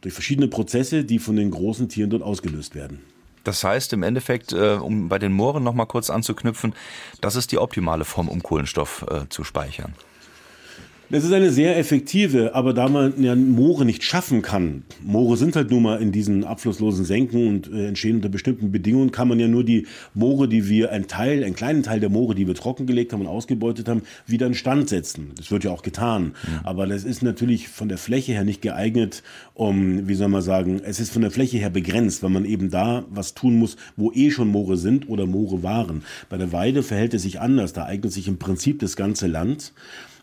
durch 0.08 0.14
verschiedene 0.14 0.48
Prozesse, 0.48 1.04
die 1.04 1.20
von 1.20 1.36
den 1.36 1.52
großen 1.52 1.90
Tieren 1.90 2.10
dort 2.10 2.24
ausgelöst 2.24 2.76
werden. 2.76 3.00
Das 3.44 3.62
heißt 3.64 3.92
im 3.92 4.04
Endeffekt, 4.04 4.54
äh, 4.54 4.78
um 4.82 5.10
bei 5.10 5.20
den 5.20 5.34
Mooren 5.34 5.64
noch 5.64 5.74
mal 5.74 5.86
kurz 5.86 6.10
anzuknüpfen, 6.10 6.74
das 7.20 7.36
ist 7.36 7.52
die 7.52 7.58
optimale 7.58 8.06
Form, 8.06 8.30
um 8.30 8.42
Kohlenstoff 8.42 9.06
äh, 9.10 9.28
zu 9.28 9.44
speichern. 9.44 9.94
Das 11.10 11.24
ist 11.24 11.32
eine 11.32 11.52
sehr 11.52 11.78
effektive, 11.78 12.54
aber 12.54 12.74
da 12.74 12.90
man 12.90 13.24
ja 13.24 13.34
Moore 13.34 13.86
nicht 13.86 14.04
schaffen 14.04 14.42
kann, 14.42 14.84
Moore 15.02 15.38
sind 15.38 15.56
halt 15.56 15.72
nun 15.72 15.84
mal 15.84 16.02
in 16.02 16.12
diesen 16.12 16.44
abflusslosen 16.44 17.06
Senken 17.06 17.48
und 17.48 17.72
äh, 17.72 17.88
entstehen 17.88 18.18
unter 18.18 18.28
bestimmten 18.28 18.74
Bedingungen, 18.74 19.12
kann 19.12 19.30
man 19.30 19.40
ja 19.40 19.48
nur 19.48 19.64
die 19.64 19.88
Moore, 20.14 20.50
die 20.50 20.68
wir, 20.68 20.92
ein 20.92 21.08
Teil, 21.08 21.46
einen 21.46 21.56
kleinen 21.56 21.82
Teil 21.82 22.02
der 22.02 22.10
Moore, 22.10 22.36
die 22.36 22.46
wir 22.46 22.56
trockengelegt 22.56 23.14
haben 23.14 23.22
und 23.22 23.28
ausgebeutet 23.28 23.88
haben, 23.88 24.02
wieder 24.26 24.48
in 24.48 24.54
Stand 24.54 24.90
setzen. 24.90 25.32
Das 25.38 25.50
wird 25.50 25.64
ja 25.64 25.72
auch 25.72 25.82
getan. 25.82 26.24
Mhm. 26.24 26.60
Aber 26.66 26.88
das 26.88 27.06
ist 27.06 27.24
natürlich 27.24 27.70
von 27.70 27.88
der 27.88 27.98
Fläche 27.98 28.34
her 28.34 28.44
nicht 28.44 28.62
geeignet, 28.62 29.24
um, 29.54 30.10
wie 30.10 30.16
soll 30.16 30.28
man 30.28 30.42
sagen, 30.42 30.82
es 30.84 31.00
ist 31.00 31.14
von 31.14 31.22
der 31.22 31.32
Fläche 31.32 31.58
her 31.58 31.70
begrenzt, 31.70 32.22
weil 32.22 32.32
man 32.32 32.44
eben 32.44 32.70
da 32.70 33.06
was 33.10 33.34
tun 33.34 33.56
muss, 33.56 33.78
wo 33.96 34.12
eh 34.12 34.30
schon 34.30 34.50
Moore 34.50 34.76
sind 34.76 35.08
oder 35.08 35.26
Moore 35.26 35.64
waren. 35.64 36.04
Bei 36.28 36.36
der 36.36 36.52
Weide 36.52 36.84
verhält 36.84 37.14
es 37.14 37.22
sich 37.22 37.40
anders. 37.40 37.72
Da 37.72 37.86
eignet 37.86 38.12
sich 38.12 38.28
im 38.28 38.40
Prinzip 38.40 38.80
das 38.80 38.98
ganze 38.98 39.28
Land. 39.28 39.72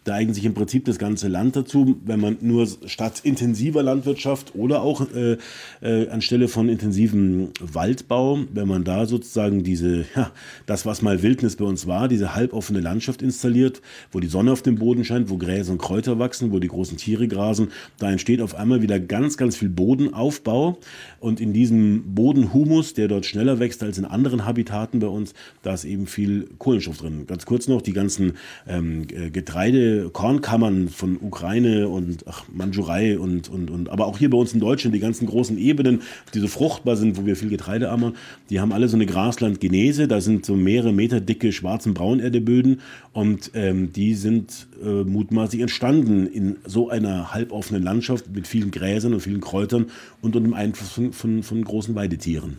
Da 0.04 0.14
eignet 0.14 0.34
sich 0.34 0.44
im 0.44 0.52
Prinzip 0.52 0.84
das 0.84 0.98
ganze 0.98 1.28
Land 1.28 1.56
dazu, 1.56 1.96
wenn 2.04 2.20
man 2.20 2.36
nur 2.42 2.68
statt 2.84 3.20
intensiver 3.22 3.82
Landwirtschaft 3.82 4.54
oder 4.54 4.82
auch 4.82 5.06
äh, 5.14 5.38
äh, 5.80 6.08
anstelle 6.10 6.48
von 6.48 6.68
intensivem 6.68 7.48
Waldbau, 7.58 8.40
wenn 8.52 8.68
man 8.68 8.84
da 8.84 9.06
sozusagen 9.06 9.62
diese, 9.64 10.04
ja, 10.14 10.30
das 10.66 10.84
was 10.84 11.00
mal 11.00 11.22
Wildnis 11.22 11.56
bei 11.56 11.64
uns 11.64 11.86
war, 11.86 12.08
diese 12.08 12.34
halboffene 12.34 12.80
Landschaft 12.80 13.22
installiert, 13.22 13.80
wo 14.12 14.20
die 14.20 14.26
Sonne 14.26 14.52
auf 14.52 14.60
dem 14.60 14.76
Boden 14.76 15.06
scheint, 15.06 15.30
wo 15.30 15.38
Gräser 15.38 15.72
und 15.72 15.78
Kräuter 15.78 16.18
wachsen, 16.18 16.52
wo 16.52 16.58
die 16.58 16.68
großen 16.68 16.98
Tiere 16.98 17.26
grasen, 17.26 17.68
da 17.98 18.12
entsteht 18.12 18.42
auf 18.42 18.54
einmal 18.54 18.82
wieder 18.82 19.00
ganz, 19.00 19.38
ganz 19.38 19.56
viel 19.56 19.70
Bodenaufbau 19.70 20.78
und 21.18 21.40
in 21.40 21.54
diesem 21.54 22.14
Bodenhumus, 22.14 22.92
der 22.92 23.08
dort 23.08 23.24
schneller 23.24 23.58
wächst 23.58 23.82
als 23.82 23.96
in 23.96 24.04
anderen 24.04 24.44
Habitaten 24.44 24.98
bei 24.98 25.06
uns, 25.06 25.32
da 25.62 25.72
ist 25.72 25.86
eben 25.86 26.06
viel 26.06 26.46
Kohlenstoff 26.58 26.98
drin. 26.98 27.26
Ganz 27.26 27.46
kurz 27.46 27.68
noch, 27.68 27.80
die 27.80 27.94
ganzen 27.94 28.34
ähm, 28.68 29.06
Getreide 29.06 29.93
Kornkammern 30.12 30.88
von 30.88 31.18
Ukraine 31.20 31.88
und 31.88 32.24
ach, 32.28 32.44
Mandschurei 32.52 33.18
und, 33.18 33.48
und, 33.48 33.70
und, 33.70 33.88
aber 33.88 34.06
auch 34.06 34.18
hier 34.18 34.30
bei 34.30 34.36
uns 34.36 34.52
in 34.52 34.60
Deutschland, 34.60 34.94
die 34.94 35.00
ganzen 35.00 35.26
großen 35.26 35.56
Ebenen, 35.56 36.02
die 36.34 36.40
so 36.40 36.48
fruchtbar 36.48 36.96
sind, 36.96 37.16
wo 37.16 37.24
wir 37.24 37.36
viel 37.36 37.48
Getreide 37.48 37.90
haben, 37.90 38.14
die 38.50 38.60
haben 38.60 38.72
alle 38.72 38.88
so 38.88 38.96
eine 38.96 39.06
Graslandgenese, 39.06 40.08
da 40.08 40.20
sind 40.20 40.44
so 40.44 40.54
mehrere 40.54 40.92
Meter 40.92 41.20
dicke 41.20 41.52
schwarzen 41.52 41.94
Braunerdeböden 41.94 42.80
und 43.12 43.50
ähm, 43.54 43.92
die 43.92 44.14
sind 44.14 44.66
äh, 44.84 45.04
mutmaßlich 45.04 45.62
entstanden 45.62 46.26
in 46.26 46.56
so 46.66 46.90
einer 46.90 47.32
halboffenen 47.32 47.82
Landschaft 47.82 48.26
mit 48.34 48.46
vielen 48.46 48.70
Gräsern 48.70 49.14
und 49.14 49.20
vielen 49.20 49.40
Kräutern 49.40 49.86
und 50.20 50.34
unter 50.34 50.40
dem 50.40 50.54
Einfluss 50.54 50.90
von, 50.90 51.12
von, 51.12 51.42
von 51.42 51.64
großen 51.64 51.94
Weidetieren. 51.94 52.56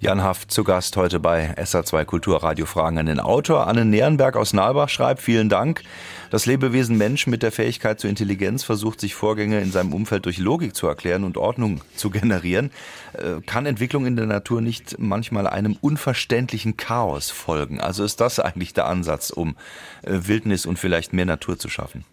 Jan 0.00 0.22
Haft 0.22 0.50
zu 0.50 0.64
Gast 0.64 0.96
heute 0.96 1.20
bei 1.20 1.54
SA2 1.56 2.04
Kulturradio 2.04 2.66
Fragen 2.66 2.98
an 2.98 3.06
den 3.06 3.20
Autor. 3.20 3.66
Anne 3.66 3.84
Nierenberg 3.84 4.36
aus 4.36 4.52
Nalbach 4.52 4.88
schreibt, 4.88 5.22
vielen 5.22 5.48
Dank. 5.48 5.82
Das 6.30 6.46
Lebewesen 6.46 6.98
Mensch 6.98 7.26
mit 7.26 7.42
der 7.42 7.52
Fähigkeit 7.52 8.00
zur 8.00 8.10
Intelligenz 8.10 8.64
versucht 8.64 9.00
sich 9.00 9.14
Vorgänge 9.14 9.60
in 9.60 9.70
seinem 9.70 9.92
Umfeld 9.92 10.26
durch 10.26 10.38
Logik 10.38 10.74
zu 10.74 10.86
erklären 10.86 11.24
und 11.24 11.36
Ordnung 11.36 11.80
zu 11.96 12.10
generieren. 12.10 12.70
Äh, 13.12 13.40
kann 13.46 13.66
Entwicklung 13.66 14.06
in 14.06 14.16
der 14.16 14.26
Natur 14.26 14.60
nicht 14.60 14.96
manchmal 14.98 15.46
einem 15.46 15.76
unverständlichen 15.80 16.76
Chaos 16.76 17.30
folgen? 17.30 17.80
Also 17.80 18.04
ist 18.04 18.20
das 18.20 18.40
eigentlich 18.40 18.74
der 18.74 18.86
Ansatz, 18.86 19.30
um 19.30 19.56
äh, 20.02 20.18
Wildnis 20.26 20.66
und 20.66 20.78
vielleicht 20.78 21.12
mehr 21.12 21.26
Natur 21.26 21.58
zu 21.58 21.68
schaffen? 21.68 22.04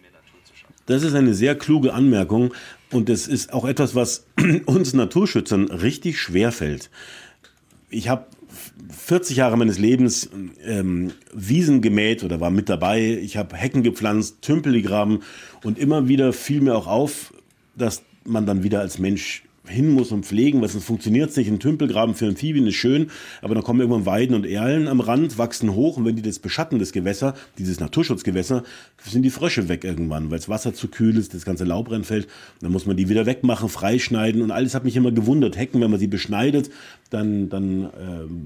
Das 0.86 1.04
ist 1.04 1.15
eine 1.15 1.34
sehr 1.34 1.56
kluge 1.56 1.94
Anmerkung 1.94 2.54
und 2.91 3.10
es 3.10 3.28
ist 3.28 3.54
auch 3.54 3.65
etwas, 3.65 3.96
was 3.96 4.26
uns 4.65 4.94
Naturschützern 4.94 5.65
richtig 5.70 6.20
schwer 6.20 6.52
fällt 6.52 6.89
ich 7.92 8.10
habe 8.10 8.26
40 8.90 9.38
Jahre 9.38 9.58
meines 9.58 9.78
Lebens 9.78 10.30
ähm, 10.66 11.12
Wiesen 11.34 11.82
gemäht 11.82 12.24
oder 12.24 12.40
war 12.40 12.50
mit 12.50 12.70
dabei. 12.70 13.20
Ich 13.22 13.38
habe 13.38 13.56
Hecken 13.56 13.84
gepflanzt, 13.84 14.42
Tümpel 14.42 14.74
gegraben 14.74 15.20
und 15.64 15.78
immer 15.78 16.08
wieder 16.08 16.34
fiel 16.34 16.62
mir 16.62 16.76
auch 16.76 16.88
auf, 16.88 17.34
dass 17.76 18.04
man 18.26 18.46
dann 18.46 18.64
wieder 18.64 18.80
als 18.80 19.00
Mensch 19.00 19.44
hin 19.68 19.90
muss 19.92 20.12
und 20.12 20.26
pflegen, 20.26 20.62
weil 20.62 20.70
sonst 20.70 20.86
funktioniert 20.86 21.30
es 21.30 21.38
nicht. 21.38 21.48
Ein 21.48 21.60
Tümpelgraben 21.60 22.16
für 22.16 22.28
Amphibien 22.28 22.66
ist 22.68 22.76
schön, 22.76 23.10
aber 23.42 23.54
dann 23.54 23.64
kommen 23.64 23.80
irgendwann 23.80 24.06
Weiden 24.06 24.36
und 24.36 24.46
Erlen 24.46 24.88
am 24.88 25.00
Rand, 25.00 25.38
wachsen 25.38 25.74
hoch 25.76 25.98
und 25.98 26.06
wenn 26.06 26.16
die 26.16 26.22
das 26.22 26.40
beschatten, 26.40 26.80
das 26.80 26.92
Gewässer, 26.92 27.36
dieses 27.58 27.80
Naturschutzgewässer, 27.80 28.64
sind 29.04 29.22
die 29.22 29.30
Frösche 29.30 29.70
weg 29.70 29.84
irgendwann, 29.84 30.32
weil 30.32 30.40
das 30.40 30.50
Wasser 30.50 30.74
zu 30.74 30.88
kühl 30.88 31.18
ist, 31.18 31.34
das 31.34 31.46
ganze 31.46 31.64
Laub 31.64 31.92
reinfällt. 31.92 32.28
Dann 32.60 32.72
muss 32.72 32.86
man 32.86 32.98
die 32.98 33.08
wieder 33.08 33.26
wegmachen, 33.26 33.70
freischneiden 33.70 34.42
und 34.42 34.52
alles 34.52 34.74
hat 34.74 34.84
mich 34.84 34.96
immer 34.96 35.12
gewundert. 35.12 35.58
Hecken, 35.58 35.80
wenn 35.82 35.92
man 35.92 36.00
sie 36.00 36.08
beschneidet, 36.08 36.70
dann, 37.12 37.50
dann 37.50 37.84
äh, 37.84 37.89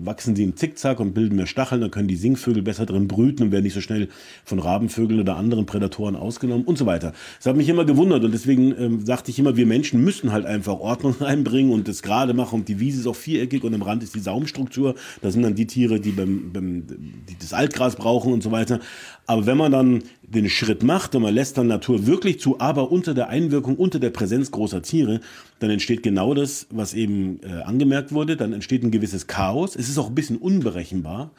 wachsen 0.03 0.35
sie 0.35 0.43
im 0.43 0.57
Zickzack 0.57 0.99
und 0.99 1.13
bilden 1.13 1.35
mehr 1.35 1.45
Stacheln, 1.45 1.81
dann 1.81 1.91
können 1.91 2.07
die 2.07 2.15
Singvögel 2.15 2.63
besser 2.63 2.87
drin 2.87 3.07
brüten 3.07 3.43
und 3.43 3.51
werden 3.51 3.63
nicht 3.63 3.75
so 3.75 3.81
schnell 3.81 4.09
von 4.43 4.59
Rabenvögeln 4.59 5.19
oder 5.19 5.37
anderen 5.37 5.67
Prädatoren 5.67 6.15
ausgenommen 6.15 6.65
und 6.65 6.77
so 6.77 6.87
weiter. 6.87 7.13
Das 7.37 7.45
hat 7.45 7.55
mich 7.55 7.69
immer 7.69 7.85
gewundert 7.85 8.23
und 8.23 8.33
deswegen 8.33 8.75
ähm, 8.77 9.05
sagte 9.05 9.29
ich 9.29 9.37
immer, 9.37 9.55
wir 9.55 9.67
Menschen 9.67 10.03
müssen 10.03 10.31
halt 10.31 10.47
einfach 10.47 10.79
Ordnung 10.79 11.15
reinbringen 11.19 11.71
und 11.71 11.87
das 11.87 12.01
gerade 12.01 12.33
machen. 12.33 12.61
Und 12.61 12.67
die 12.67 12.79
Wiese 12.79 13.01
ist 13.01 13.07
auch 13.07 13.15
viereckig 13.15 13.63
und 13.63 13.73
im 13.73 13.83
Rand 13.83 14.01
ist 14.01 14.15
die 14.15 14.19
Saumstruktur. 14.19 14.95
Da 15.21 15.29
sind 15.29 15.43
dann 15.43 15.53
die 15.53 15.67
Tiere, 15.67 15.99
die, 15.99 16.11
beim, 16.11 16.51
beim, 16.51 16.87
die 16.87 17.37
das 17.39 17.53
Altgras 17.53 17.95
brauchen 17.95 18.33
und 18.33 18.41
so 18.41 18.51
weiter. 18.51 18.79
Aber 19.27 19.45
wenn 19.45 19.57
man 19.57 19.71
dann 19.71 20.03
den 20.27 20.49
Schritt 20.49 20.83
macht 20.83 21.15
und 21.15 21.21
man 21.21 21.33
lässt 21.33 21.57
dann 21.57 21.67
Natur 21.67 22.07
wirklich 22.07 22.39
zu, 22.39 22.59
aber 22.59 22.91
unter 22.91 23.13
der 23.13 23.29
Einwirkung, 23.29 23.75
unter 23.75 23.99
der 23.99 24.09
Präsenz 24.09 24.51
großer 24.51 24.81
Tiere, 24.81 25.19
dann 25.59 25.69
entsteht 25.69 26.03
genau 26.03 26.33
das, 26.33 26.67
was 26.69 26.93
eben 26.93 27.39
äh, 27.43 27.61
angemerkt 27.63 28.11
wurde. 28.11 28.35
Dann 28.35 28.53
entsteht 28.53 28.83
ein 28.83 28.91
gewisses 28.91 29.27
Chaos. 29.27 29.75
Es 29.75 29.89
ist 29.89 29.97
auch 29.97 30.07
ein 30.07 30.15
bisschen 30.15 30.37
unberechenbar. 30.37 31.31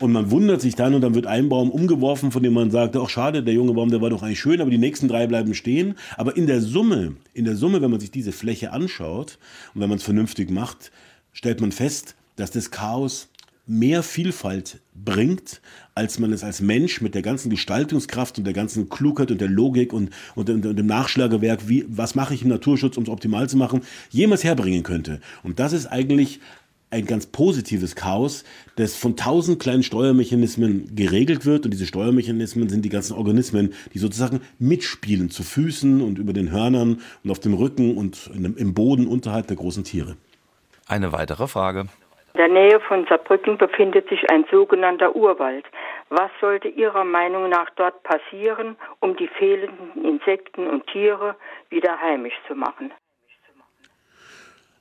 Und 0.00 0.12
man 0.12 0.30
wundert 0.30 0.60
sich 0.60 0.74
dann 0.74 0.94
und 0.94 1.00
dann 1.00 1.14
wird 1.14 1.26
ein 1.26 1.48
Baum 1.48 1.70
umgeworfen, 1.70 2.32
von 2.32 2.42
dem 2.42 2.54
man 2.54 2.70
sagt, 2.70 2.96
ach 2.96 3.08
schade, 3.08 3.42
der 3.42 3.54
junge 3.54 3.72
Baum, 3.72 3.90
der 3.90 4.00
war 4.00 4.10
doch 4.10 4.22
eigentlich 4.22 4.40
schön, 4.40 4.60
aber 4.60 4.70
die 4.70 4.78
nächsten 4.78 5.06
drei 5.06 5.26
bleiben 5.26 5.54
stehen. 5.54 5.94
Aber 6.16 6.36
in 6.36 6.46
der 6.46 6.60
Summe, 6.60 7.16
in 7.34 7.44
der 7.44 7.56
Summe, 7.56 7.82
wenn 7.82 7.90
man 7.90 8.00
sich 8.00 8.10
diese 8.10 8.32
Fläche 8.32 8.72
anschaut 8.72 9.38
und 9.74 9.80
wenn 9.80 9.88
man 9.88 9.98
es 9.98 10.04
vernünftig 10.04 10.50
macht, 10.50 10.90
stellt 11.32 11.60
man 11.60 11.72
fest, 11.72 12.16
dass 12.34 12.50
das 12.50 12.70
Chaos 12.70 13.28
mehr 13.66 14.02
Vielfalt 14.02 14.80
bringt, 14.94 15.60
als 15.94 16.18
man 16.18 16.32
es 16.32 16.44
als 16.44 16.60
Mensch 16.60 17.00
mit 17.00 17.14
der 17.14 17.22
ganzen 17.22 17.50
Gestaltungskraft 17.50 18.38
und 18.38 18.44
der 18.44 18.54
ganzen 18.54 18.88
Klugheit 18.88 19.30
und 19.30 19.40
der 19.40 19.48
Logik 19.48 19.92
und, 19.92 20.10
und, 20.34 20.48
und 20.48 20.62
dem 20.76 20.86
Nachschlagewerk, 20.86 21.68
wie, 21.68 21.84
was 21.88 22.14
mache 22.14 22.34
ich 22.34 22.42
im 22.42 22.48
Naturschutz, 22.48 22.96
um 22.96 23.02
es 23.02 23.08
optimal 23.08 23.48
zu 23.48 23.56
machen, 23.56 23.80
jemals 24.10 24.44
herbringen 24.44 24.82
könnte. 24.82 25.20
Und 25.42 25.58
das 25.58 25.72
ist 25.72 25.86
eigentlich 25.86 26.40
ein 26.90 27.04
ganz 27.04 27.26
positives 27.26 27.96
Chaos, 27.96 28.44
das 28.76 28.94
von 28.94 29.16
tausend 29.16 29.58
kleinen 29.58 29.82
Steuermechanismen 29.82 30.94
geregelt 30.94 31.44
wird. 31.44 31.64
Und 31.64 31.72
diese 31.72 31.86
Steuermechanismen 31.86 32.68
sind 32.68 32.84
die 32.84 32.88
ganzen 32.88 33.14
Organismen, 33.14 33.74
die 33.92 33.98
sozusagen 33.98 34.40
mitspielen, 34.60 35.30
zu 35.30 35.42
Füßen 35.42 36.00
und 36.00 36.18
über 36.18 36.32
den 36.32 36.52
Hörnern 36.52 37.00
und 37.24 37.30
auf 37.30 37.40
dem 37.40 37.54
Rücken 37.54 37.96
und 37.96 38.30
im 38.34 38.74
Boden 38.74 39.08
unterhalb 39.08 39.48
der 39.48 39.56
großen 39.56 39.82
Tiere. 39.82 40.16
Eine 40.86 41.10
weitere 41.10 41.48
Frage. 41.48 41.88
In 42.36 42.42
der 42.42 42.48
Nähe 42.48 42.80
von 42.80 43.06
Saarbrücken 43.08 43.56
befindet 43.56 44.10
sich 44.10 44.30
ein 44.30 44.44
sogenannter 44.50 45.16
Urwald. 45.16 45.64
Was 46.10 46.30
sollte 46.38 46.68
Ihrer 46.68 47.02
Meinung 47.02 47.48
nach 47.48 47.70
dort 47.76 48.02
passieren, 48.02 48.76
um 49.00 49.16
die 49.16 49.26
fehlenden 49.26 50.04
Insekten 50.04 50.66
und 50.66 50.86
Tiere 50.88 51.36
wieder 51.70 51.98
heimisch 51.98 52.34
zu 52.46 52.54
machen? 52.54 52.92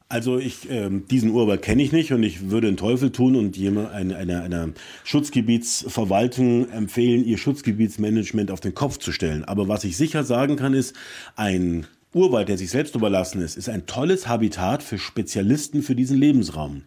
Also 0.10 0.38
ich, 0.38 0.70
äh, 0.70 0.90
diesen 0.90 1.32
Urwald 1.32 1.62
kenne 1.62 1.82
ich 1.82 1.94
nicht 1.94 2.12
und 2.12 2.24
ich 2.24 2.52
würde 2.52 2.68
den 2.68 2.76
Teufel 2.76 3.14
tun 3.14 3.38
und 3.38 3.56
jemand, 3.56 3.94
eine, 3.94 4.18
eine, 4.18 4.42
einer 4.42 4.70
Schutzgebietsverwaltung 5.06 6.70
empfehlen, 6.72 7.24
ihr 7.24 7.38
Schutzgebietsmanagement 7.38 8.52
auf 8.52 8.60
den 8.60 8.76
Kopf 8.76 8.98
zu 8.98 9.14
stellen. 9.14 9.46
Aber 9.46 9.70
was 9.70 9.86
ich 9.86 9.96
sicher 9.96 10.26
sagen 10.26 10.58
kann, 10.58 10.74
ist, 10.74 10.94
ein 11.38 11.88
Urwald, 12.14 12.50
der 12.50 12.58
sich 12.58 12.70
selbst 12.70 12.96
überlassen 12.96 13.42
ist, 13.42 13.58
ist 13.58 13.70
ein 13.70 13.88
tolles 13.88 14.28
Habitat 14.28 14.84
für 14.84 14.98
Spezialisten 14.98 15.82
für 15.84 15.96
diesen 15.96 16.18
Lebensraum. 16.18 16.84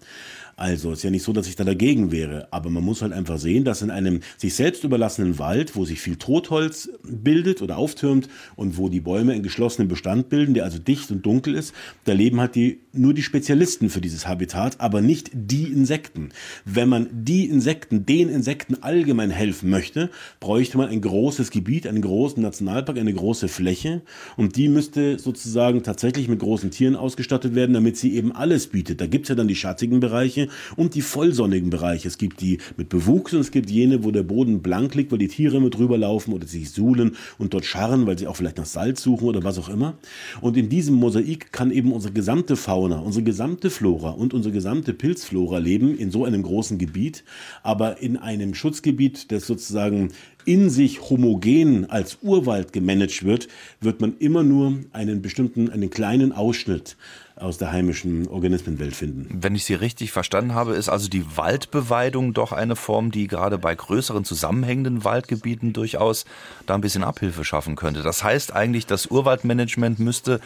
Also 0.58 0.90
ist 0.90 1.04
ja 1.04 1.10
nicht 1.10 1.22
so, 1.22 1.32
dass 1.32 1.46
ich 1.46 1.54
da 1.54 1.62
dagegen 1.62 2.10
wäre, 2.10 2.48
aber 2.50 2.68
man 2.68 2.82
muss 2.82 3.00
halt 3.00 3.12
einfach 3.12 3.38
sehen, 3.38 3.62
dass 3.62 3.80
in 3.80 3.92
einem 3.92 4.22
sich 4.36 4.56
selbst 4.56 4.82
überlassenen 4.82 5.38
Wald, 5.38 5.76
wo 5.76 5.84
sich 5.84 6.00
viel 6.00 6.16
Totholz 6.16 6.90
bildet 7.04 7.62
oder 7.62 7.78
auftürmt 7.78 8.28
und 8.56 8.76
wo 8.76 8.88
die 8.88 8.98
Bäume 8.98 9.34
einen 9.34 9.44
geschlossenen 9.44 9.86
Bestand 9.86 10.30
bilden, 10.30 10.54
der 10.54 10.64
also 10.64 10.80
dicht 10.80 11.12
und 11.12 11.24
dunkel 11.24 11.54
ist, 11.54 11.74
da 12.06 12.12
leben 12.12 12.40
halt 12.40 12.56
die 12.56 12.80
nur 12.92 13.14
die 13.14 13.22
Spezialisten 13.22 13.88
für 13.88 14.00
dieses 14.00 14.26
Habitat, 14.26 14.80
aber 14.80 15.00
nicht 15.00 15.30
die 15.32 15.66
Insekten. 15.66 16.30
Wenn 16.64 16.88
man 16.88 17.06
die 17.12 17.46
Insekten, 17.48 18.04
den 18.04 18.28
Insekten 18.28 18.82
allgemein 18.82 19.30
helfen 19.30 19.70
möchte, 19.70 20.10
bräuchte 20.40 20.76
man 20.76 20.88
ein 20.88 21.00
großes 21.00 21.52
Gebiet, 21.52 21.86
einen 21.86 22.02
großen 22.02 22.42
Nationalpark, 22.42 22.98
eine 22.98 23.14
große 23.14 23.46
Fläche 23.46 24.02
und 24.36 24.56
die 24.56 24.68
müsste 24.68 25.20
sozusagen 25.20 25.84
tatsächlich 25.84 26.26
mit 26.26 26.40
großen 26.40 26.72
Tieren 26.72 26.96
ausgestattet 26.96 27.54
werden, 27.54 27.74
damit 27.74 27.96
sie 27.96 28.16
eben 28.16 28.32
alles 28.32 28.66
bietet. 28.66 29.00
Da 29.00 29.06
gibt's 29.06 29.28
ja 29.28 29.36
dann 29.36 29.46
die 29.46 29.54
schattigen 29.54 30.00
Bereiche, 30.00 30.47
und 30.76 30.94
die 30.94 31.02
vollsonnigen 31.02 31.70
Bereiche. 31.70 32.08
Es 32.08 32.18
gibt 32.18 32.40
die 32.40 32.58
mit 32.76 32.88
Bewuchs 32.88 33.34
und 33.34 33.40
es 33.40 33.50
gibt 33.50 33.70
jene, 33.70 34.04
wo 34.04 34.10
der 34.10 34.22
Boden 34.22 34.60
blank 34.62 34.94
liegt, 34.94 35.12
weil 35.12 35.18
die 35.18 35.28
Tiere 35.28 35.60
mit 35.60 35.76
drüber 35.76 35.98
laufen 35.98 36.32
oder 36.32 36.46
sich 36.46 36.70
suhlen 36.70 37.16
und 37.38 37.54
dort 37.54 37.64
scharren, 37.64 38.06
weil 38.06 38.18
sie 38.18 38.26
auch 38.26 38.36
vielleicht 38.36 38.58
nach 38.58 38.66
Salz 38.66 39.02
suchen 39.02 39.28
oder 39.28 39.44
was 39.44 39.58
auch 39.58 39.68
immer. 39.68 39.98
Und 40.40 40.56
in 40.56 40.68
diesem 40.68 40.94
Mosaik 40.94 41.52
kann 41.52 41.70
eben 41.70 41.92
unsere 41.92 42.12
gesamte 42.12 42.56
Fauna, 42.56 42.98
unsere 42.98 43.24
gesamte 43.24 43.70
Flora 43.70 44.10
und 44.10 44.34
unsere 44.34 44.52
gesamte 44.52 44.94
Pilzflora 44.94 45.58
leben 45.58 45.96
in 45.96 46.10
so 46.10 46.24
einem 46.24 46.42
großen 46.42 46.78
Gebiet, 46.78 47.24
aber 47.62 48.00
in 48.00 48.16
einem 48.16 48.54
Schutzgebiet, 48.54 49.32
das 49.32 49.46
sozusagen 49.46 50.10
in 50.44 50.70
sich 50.70 51.10
homogen 51.10 51.90
als 51.90 52.18
Urwald 52.22 52.72
gemanagt 52.72 53.22
wird, 53.22 53.48
wird 53.80 54.00
man 54.00 54.16
immer 54.18 54.42
nur 54.42 54.78
einen 54.92 55.20
bestimmten, 55.20 55.68
einen 55.68 55.90
kleinen 55.90 56.32
Ausschnitt 56.32 56.96
aus 57.40 57.58
der 57.58 57.72
heimischen 57.72 58.28
Organismenwelt 58.28 58.94
finden. 58.94 59.28
Wenn 59.42 59.54
ich 59.54 59.64
Sie 59.64 59.74
richtig 59.74 60.12
verstanden 60.12 60.54
habe, 60.54 60.74
ist 60.74 60.88
also 60.88 61.08
die 61.08 61.36
Waldbeweidung 61.36 62.34
doch 62.34 62.52
eine 62.52 62.76
Form, 62.76 63.10
die 63.10 63.26
gerade 63.26 63.58
bei 63.58 63.74
größeren 63.74 64.24
zusammenhängenden 64.24 65.04
Waldgebieten 65.04 65.72
durchaus 65.72 66.24
da 66.66 66.74
ein 66.74 66.80
bisschen 66.80 67.04
Abhilfe 67.04 67.44
schaffen 67.44 67.76
könnte. 67.76 68.02
Das 68.02 68.24
heißt 68.24 68.54
eigentlich, 68.54 68.86
das 68.86 69.06
Urwaldmanagement 69.06 69.98
müsste 69.98 70.40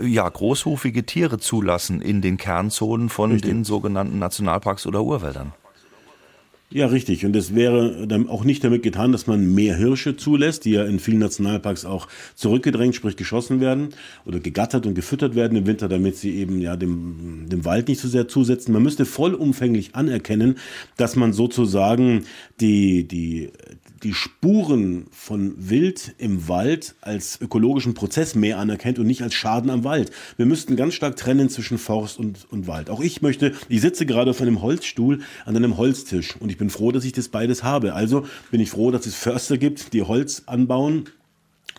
ja 0.00 0.28
großhufige 0.28 1.04
Tiere 1.04 1.38
zulassen 1.38 2.00
in 2.00 2.20
den 2.22 2.36
Kernzonen 2.36 3.08
von 3.08 3.32
richtig. 3.32 3.50
den 3.50 3.64
sogenannten 3.64 4.18
Nationalparks 4.18 4.86
oder 4.86 5.02
Urwäldern. 5.02 5.52
Ja, 6.72 6.86
richtig. 6.86 7.26
Und 7.26 7.34
es 7.34 7.52
wäre 7.56 8.06
dann 8.06 8.28
auch 8.28 8.44
nicht 8.44 8.62
damit 8.62 8.84
getan, 8.84 9.10
dass 9.10 9.26
man 9.26 9.54
mehr 9.54 9.76
Hirsche 9.76 10.16
zulässt, 10.16 10.64
die 10.64 10.70
ja 10.70 10.84
in 10.84 11.00
vielen 11.00 11.18
Nationalparks 11.18 11.84
auch 11.84 12.06
zurückgedrängt, 12.36 12.94
sprich 12.94 13.16
geschossen 13.16 13.60
werden 13.60 13.88
oder 14.24 14.38
gegattert 14.38 14.86
und 14.86 14.94
gefüttert 14.94 15.34
werden 15.34 15.58
im 15.58 15.66
Winter, 15.66 15.88
damit 15.88 16.16
sie 16.16 16.36
eben 16.36 16.60
ja 16.60 16.76
dem, 16.76 17.46
dem 17.48 17.64
Wald 17.64 17.88
nicht 17.88 18.00
so 18.00 18.06
sehr 18.06 18.28
zusetzen. 18.28 18.72
Man 18.72 18.84
müsste 18.84 19.04
vollumfänglich 19.04 19.96
anerkennen, 19.96 20.58
dass 20.96 21.16
man 21.16 21.32
sozusagen 21.32 22.24
die, 22.60 23.02
die, 23.02 23.50
die 24.02 24.14
Spuren 24.14 25.06
von 25.10 25.54
Wild 25.56 26.14
im 26.18 26.48
Wald 26.48 26.94
als 27.00 27.40
ökologischen 27.40 27.94
Prozess 27.94 28.34
mehr 28.34 28.58
anerkennt 28.58 28.98
und 28.98 29.06
nicht 29.06 29.22
als 29.22 29.34
Schaden 29.34 29.70
am 29.70 29.84
Wald. 29.84 30.10
Wir 30.36 30.46
müssten 30.46 30.76
ganz 30.76 30.94
stark 30.94 31.16
trennen 31.16 31.50
zwischen 31.50 31.78
Forst 31.78 32.18
und, 32.18 32.46
und 32.50 32.66
Wald. 32.66 32.90
Auch 32.90 33.00
ich 33.00 33.22
möchte, 33.22 33.52
ich 33.68 33.80
sitze 33.80 34.06
gerade 34.06 34.30
auf 34.30 34.40
einem 34.40 34.62
Holzstuhl 34.62 35.20
an 35.44 35.56
einem 35.56 35.76
Holztisch 35.76 36.36
und 36.40 36.50
ich 36.50 36.58
bin 36.58 36.70
froh, 36.70 36.92
dass 36.92 37.04
ich 37.04 37.12
das 37.12 37.28
beides 37.28 37.62
habe. 37.62 37.94
Also 37.94 38.26
bin 38.50 38.60
ich 38.60 38.70
froh, 38.70 38.90
dass 38.90 39.06
es 39.06 39.14
Förster 39.14 39.58
gibt, 39.58 39.92
die 39.92 40.02
Holz 40.02 40.44
anbauen 40.46 41.04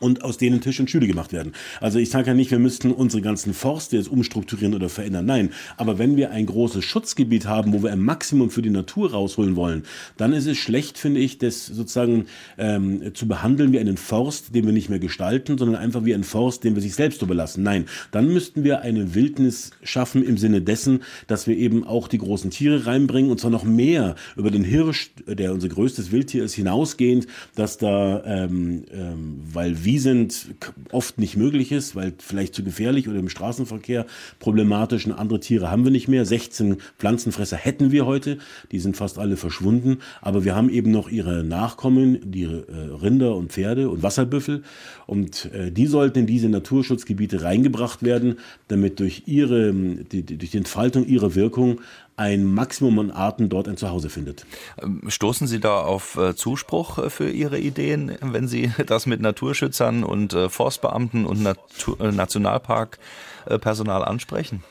und 0.02 0.24
aus 0.24 0.38
denen 0.38 0.62
Tisch 0.62 0.80
und 0.80 0.90
Stühle 0.90 1.08
gemacht 1.08 1.32
werden. 1.32 1.54
Also 1.80 2.00
ich 2.00 2.10
sage 2.10 2.28
ja 2.28 2.34
nicht, 2.34 2.52
wir 2.52 2.60
müssten 2.60 2.92
unsere 2.92 3.22
ganzen 3.22 3.54
Forste 3.54 3.98
jetzt 3.98 4.10
umstrukturieren 4.10 4.74
oder 4.74 4.90
verändern. 4.90 5.26
Nein, 5.26 5.52
aber 5.78 6.00
wenn 6.00 6.18
wir 6.18 6.32
ein 6.32 6.46
großes 6.46 6.84
Schutzgebiet 6.84 7.46
haben, 7.46 7.74
wo 7.74 7.84
wir 7.84 7.92
ein 7.92 8.02
Maximum 8.02 8.50
für 8.50 8.62
die 8.62 8.70
Natur 8.70 9.12
rausholen 9.12 9.56
wollen, 9.56 9.84
dann 10.18 10.34
ist 10.34 10.48
es 10.48 10.58
schlecht, 10.58 10.98
finde 10.98 11.20
ich, 11.20 11.38
das 11.38 11.68
sozusagen 11.68 12.26
ähm, 12.58 13.14
zu 13.14 13.28
behandeln 13.28 13.72
wie 13.72 13.80
einen 13.80 13.98
Forst, 13.98 14.56
den 14.56 14.66
wir 14.66 14.74
nicht 14.74 14.90
mehr 14.90 15.00
gestalten, 15.00 15.58
sondern 15.58 15.80
einfach 15.80 16.04
wie 16.04 16.14
einen 16.14 16.24
Forst, 16.24 16.64
den 16.64 16.76
wir 16.76 16.82
sich 16.82 16.96
selbst 16.96 17.22
überlassen. 17.22 17.64
Nein, 17.64 17.86
dann 18.12 18.34
müssten 18.34 18.64
wir 18.64 18.82
eine 18.82 19.14
Wildnis 19.14 19.72
schaffen 19.84 20.24
im 20.24 20.38
Sinne 20.38 20.62
dessen, 20.62 21.02
dass 21.28 21.46
wir 21.46 21.58
eben 21.58 21.84
auch 21.84 22.08
die 22.08 22.18
großen 22.18 22.50
Tiere 22.50 22.88
reinbringen 22.88 23.30
und 23.30 23.40
zwar 23.40 23.52
noch 23.52 23.64
mehr 23.64 24.16
über 24.36 24.50
den 24.50 24.64
Hirsch, 24.64 25.12
der 25.28 25.54
unser 25.54 25.70
größtes 25.70 26.12
Wildtier 26.12 26.44
ist, 26.44 26.56
hinausgehend, 26.56 27.28
dass 27.56 27.78
da, 27.78 28.24
ähm, 28.26 28.86
ähm, 28.92 29.42
weil 29.54 29.84
wir 29.86 29.91
sind, 30.00 30.56
oft 30.92 31.18
nicht 31.18 31.38
möglich 31.38 31.72
ist, 31.72 31.96
weil 31.96 32.14
vielleicht 32.18 32.54
zu 32.56 32.64
gefährlich 32.64 33.08
oder 33.08 33.20
im 33.20 33.30
Straßenverkehr 33.30 34.06
problematisch. 34.40 35.06
Und 35.06 35.14
andere 35.14 35.40
Tiere 35.40 35.72
haben 35.72 35.84
wir 35.84 35.92
nicht 35.92 36.08
mehr. 36.08 36.26
16 36.26 36.78
Pflanzenfresser 36.98 37.58
hätten 37.58 37.92
wir 37.92 38.06
heute. 38.06 38.38
Die 38.72 38.80
sind 38.80 38.98
fast 38.98 39.18
alle 39.18 39.38
verschwunden. 39.38 40.00
Aber 40.22 40.44
wir 40.44 40.56
haben 40.56 40.70
eben 40.70 40.92
noch 40.92 41.10
ihre 41.10 41.44
Nachkommen, 41.44 42.20
die 42.32 42.44
äh, 42.44 42.64
Rinder 43.02 43.36
und 43.36 43.52
Pferde 43.52 43.90
und 43.90 44.04
Wasserbüffel. 44.04 44.64
Und 45.08 45.52
äh, 45.54 45.72
die 45.72 45.88
sollten 45.88 46.20
in 46.20 46.28
diese 46.28 46.50
Naturschutzgebiete 46.50 47.44
reingebracht 47.44 48.04
werden, 48.04 48.38
damit 48.68 49.00
durch 49.00 49.24
ihre, 49.26 49.74
die, 49.74 50.24
durch 50.24 50.52
die 50.52 50.58
Entfaltung 50.58 51.06
ihrer 51.06 51.36
Wirkung 51.36 51.82
ein 52.18 52.46
Maximum 52.46 53.00
an 53.00 53.12
Arten 53.12 53.50
dort 53.50 53.68
ein 53.68 53.78
Zuhause 53.78 54.10
findet. 54.10 54.46
Ähm, 54.82 55.02
stoßen 55.08 55.48
Sie 55.48 55.60
da 55.60 55.82
auf 55.82 56.18
äh, 56.18 56.36
Zuspruch 56.36 56.98
äh, 56.98 57.10
für 57.10 57.30
Ihre 57.30 57.60
Ideen, 57.60 58.18
wenn 58.22 58.48
Sie 58.48 58.72
das 58.86 59.06
mit 59.06 59.22
Naturschützern 59.22 60.04
und 60.04 60.34
äh, 60.34 60.50
Forstbeamten 60.50 61.26
und 61.26 61.42
Natur 61.42 62.12
Nationalparkpersonal 62.12 64.04
ansprechen? 64.04 64.64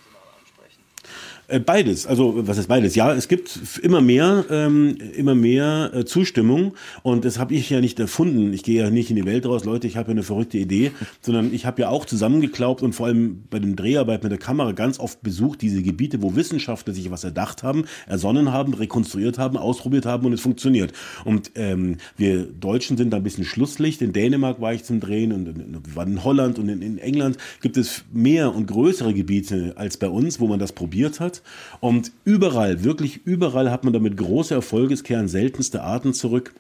Äh, 1.51 1.59
beides, 1.59 2.07
also 2.07 2.47
was 2.47 2.59
ist 2.59 2.69
beides? 2.69 2.95
Ja, 2.95 3.13
es 3.13 3.27
gibt 3.27 3.61
immer 3.83 4.01
mehr, 4.01 4.45
ähm, 4.51 4.97
immer 5.17 5.35
mehr 5.35 5.91
äh, 5.93 6.05
Zustimmung 6.05 6.75
und 7.03 7.25
das 7.25 7.41
habe 7.41 7.55
ich 7.55 7.69
ja 7.69 7.81
nicht 7.81 7.99
erfunden. 7.99 8.53
Ich 8.53 8.63
gehe 8.63 8.85
ja 8.85 8.91
nicht 8.91 9.11
in 9.11 9.17
die 9.17 9.25
Welt 9.25 9.47
raus, 9.47 9.65
Leute, 9.65 9.89
ich 9.89 9.97
habe 9.97 10.09
ja 10.09 10.13
eine 10.13 10.23
verrückte 10.23 10.59
Idee, 10.59 10.93
sondern 11.21 11.53
ich 11.53 11.67
habe 11.67 11.83
ja 11.83 11.89
auch 11.89 12.05
zusammengeklaubt 12.05 12.83
und 12.83 12.93
vor 12.93 13.07
allem 13.07 13.43
bei 13.51 13.59
den 13.59 13.75
Dreharbeit 13.75 14.23
mit 14.23 14.31
der 14.31 14.39
Kamera 14.39 14.73
ganz 14.73 15.01
oft 15.01 15.23
besucht 15.23 15.61
diese 15.63 15.83
Gebiete, 15.83 16.23
wo 16.23 16.37
Wissenschaftler 16.37 16.95
sich 16.95 17.11
was 17.11 17.25
erdacht 17.25 17.65
haben, 17.65 17.85
ersonnen 18.07 18.53
haben, 18.53 18.73
rekonstruiert 18.73 19.39
haben, 19.39 19.57
ausprobiert 19.57 20.07
haben 20.07 20.27
und 20.27 20.33
es 20.33 20.41
funktioniert. 20.41 20.93
Und 21.25 21.51
ähm, 21.57 21.97
wir 22.17 22.45
Deutschen 22.45 22.97
sind 22.97 23.11
da 23.11 23.17
ein 23.17 23.25
bisschen 23.25 23.45
Schlusslicht. 23.45 24.03
In 24.03 24.13
Dänemark 24.13 24.61
war 24.61 24.73
ich 24.73 24.85
zum 24.85 25.01
Drehen 25.01 25.33
und 25.33 25.87
wir 25.87 25.97
waren 25.97 26.13
in 26.13 26.23
Holland 26.23 26.61
und 26.61 26.69
in, 26.69 26.81
in 26.81 26.99
England 26.99 27.39
gibt 27.61 27.77
es 27.77 28.05
mehr 28.13 28.55
und 28.55 28.67
größere 28.67 29.13
Gebiete 29.13 29.73
als 29.77 29.97
bei 29.97 30.09
uns, 30.09 30.39
wo 30.39 30.47
man 30.47 30.61
das 30.61 30.73
probiert 30.73 31.19
hat. 31.19 31.40
Und 31.81 32.13
überall, 32.25 32.85
wirklich 32.85 33.27
überall 33.27 33.71
hat 33.71 33.85
man 33.85 33.93
damit 33.93 34.17
große 34.17 34.55
Erfolge, 34.55 34.95
es 34.95 35.05
kehren 35.05 35.29
seltenste 35.29 35.83
Arten 35.83 36.15
zurück. 36.15 36.55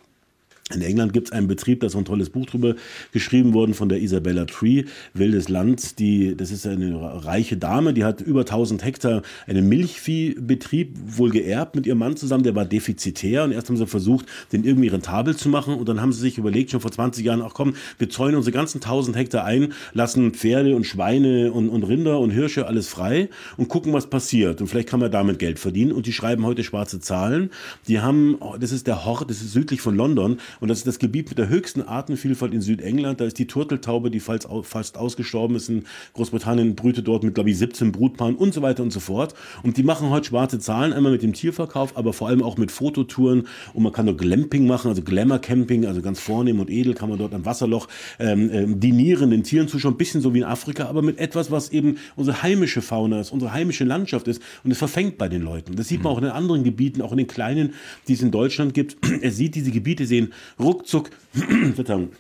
In 0.75 0.83
England 0.83 1.13
gibt 1.13 1.29
es 1.29 1.33
einen 1.33 1.49
Betrieb, 1.49 1.81
da 1.81 1.89
ist 1.89 1.97
ein 1.97 2.05
tolles 2.05 2.31
Buch 2.31 2.47
drüber 2.47 2.77
geschrieben 3.13 3.55
worden 3.55 3.75
von 3.75 3.89
der 3.89 4.01
Isabella 4.01 4.45
Tree, 4.45 4.85
Wildes 5.15 5.49
Land. 5.49 5.99
Die, 5.99 6.37
das 6.37 6.53
ist 6.53 6.67
eine 6.67 7.25
reiche 7.25 7.57
Dame, 7.57 7.93
die 7.93 8.05
hat 8.05 8.21
über 8.21 8.41
1000 8.41 8.85
Hektar 8.85 9.23
einen 9.49 9.69
Milchviehbetrieb 9.69 10.97
wohl 11.05 11.31
geerbt 11.31 11.75
mit 11.75 11.87
ihrem 11.87 11.99
Mann 11.99 12.17
zusammen. 12.17 12.45
Der 12.45 12.55
war 12.55 12.65
defizitär 12.65 13.43
und 13.43 13.53
erst 13.53 13.69
haben 13.69 13.77
sie 13.77 13.87
versucht, 13.87 14.27
den 14.53 14.63
irgendwie 14.63 14.89
rentabel 14.89 15.37
zu 15.37 15.49
machen 15.49 15.75
und 15.75 15.89
dann 15.89 16.01
haben 16.01 16.13
sie 16.13 16.21
sich 16.21 16.39
überlegt, 16.39 16.71
schon 16.71 16.81
vor 16.81 16.93
20 16.93 17.25
Jahren, 17.25 17.43
ach 17.43 17.55
komm, 17.55 17.75
wir 17.99 18.09
zäunen 18.09 18.37
unsere 18.37 18.55
ganzen 18.55 18.79
1000 18.79 19.17
Hektar 19.17 19.45
ein, 19.45 19.73
lassen 19.93 20.33
Pferde 20.35 20.77
und 20.77 20.85
Schweine 20.85 21.53
und, 21.53 21.69
und 21.69 21.83
Rinder 21.83 22.21
und 22.21 22.31
Hirsche 22.31 22.69
alles 22.69 22.89
frei 22.89 23.29
und 23.57 23.69
gucken, 23.69 23.93
was 23.93 24.09
passiert. 24.09 24.61
Und 24.61 24.69
vielleicht 24.69 24.89
kann 24.89 25.01
man 25.01 25.11
damit 25.11 25.41
Geld 25.41 25.59
verdienen. 25.59 25.91
Und 25.91 26.07
die 26.07 26.13
schreiben 26.13 26.47
heute 26.47 26.63
schwarze 26.63 27.01
Zahlen. 27.01 27.51
Die 27.89 28.01
haben, 28.01 28.39
das 28.61 28.71
ist 28.71 28.87
der 28.87 29.05
Hort, 29.05 29.29
das 29.31 29.43
ist 29.43 29.53
südlich 29.53 29.81
von 29.81 29.97
London 29.97 30.39
Und 30.61 30.69
das 30.69 30.79
ist 30.79 30.87
das 30.87 30.99
Gebiet 30.99 31.29
mit 31.29 31.39
der 31.39 31.49
höchsten 31.49 31.83
Artenvielfalt 31.83 32.53
in 32.55 32.61
Südengland. 32.61 33.21
Da 33.21 33.25
ist 33.25 33.39
die 33.39 33.47
Turteltaube, 33.47 34.11
die 34.11 34.21
fast, 34.21 34.49
fast 34.63 34.97
ausgestorben 34.97 35.57
ist 35.57 35.69
in 35.69 35.85
Großbritannien, 36.15 36.77
brütet 36.77 37.09
dort 37.09 37.25
mit, 37.25 37.35
glaube 37.35 37.51
ich, 37.51 37.59
17 37.59 37.93
Brutpaaren 37.93 38.37
und 38.37 38.55
so 38.55 38.63
weiter 38.63 38.83
und 38.83 38.93
so 38.93 39.01
fort. 39.01 39.35
Und 39.63 39.77
die 39.77 39.83
machen 39.83 40.11
heute 40.11 40.27
schwarze 40.27 40.59
Zahlen, 40.59 40.93
einmal 40.93 41.13
mit 41.13 41.23
dem 41.23 41.33
Tierverkauf, 41.33 41.97
aber 41.97 42.13
vor 42.13 42.29
allem 42.29 42.43
auch 42.43 42.59
mit 42.59 42.71
Fototouren. 42.71 43.47
Und 43.75 43.83
man 43.83 43.93
kann 43.93 44.07
dort 44.07 44.19
Glamping 44.19 44.67
machen, 44.67 44.89
also 44.89 45.03
Glamour 45.03 45.39
Camping, 45.39 45.87
also 45.87 46.03
ganz 46.03 46.21
vornehm 46.21 46.61
und 46.61 46.71
edel 46.71 46.95
kann 46.95 47.09
man 47.09 47.19
dort 47.19 47.35
am 47.35 47.45
Wasserloch 47.45 47.89
ähm, 48.19 48.51
ähm, 48.53 48.81
dinieren, 48.81 49.31
den 49.31 49.43
Tieren 49.43 49.69
zuschauen, 49.69 49.95
ein 49.95 49.99
bisschen 49.99 50.21
so 50.21 50.35
wie 50.35 50.39
in 50.39 50.45
Afrika, 50.45 50.87
aber 50.87 51.03
mit 51.03 51.19
etwas, 51.19 51.51
was 51.51 51.71
eben 51.71 51.97
unsere 52.17 52.43
heimische 52.43 52.83
Fauna 52.83 53.21
ist, 53.21 53.31
unsere 53.31 53.53
heimische 53.53 53.85
Landschaft 53.85 54.29
ist. 54.29 54.43
Und 54.65 54.71
es 54.71 54.79
verfängt 54.79 55.19
bei 55.19 55.29
den 55.29 55.43
Leuten. 55.43 55.77
Das 55.77 55.89
sieht 55.89 56.03
man 56.03 56.13
auch 56.13 56.19
in 56.19 56.25
den 56.25 56.33
anderen 56.33 56.65
Gebieten, 56.65 57.03
auch 57.03 57.13
in 57.13 57.19
den 57.19 57.27
kleinen, 57.27 57.75
die 58.09 58.13
es 58.13 58.23
in 58.23 58.31
Deutschland 58.31 58.75
gibt. 58.75 58.97
Er 59.21 59.33
sieht, 59.33 59.55
diese 59.55 59.71
Gebiete 59.71 60.07
sehen 60.07 60.33
ruckzuck, 60.59 61.11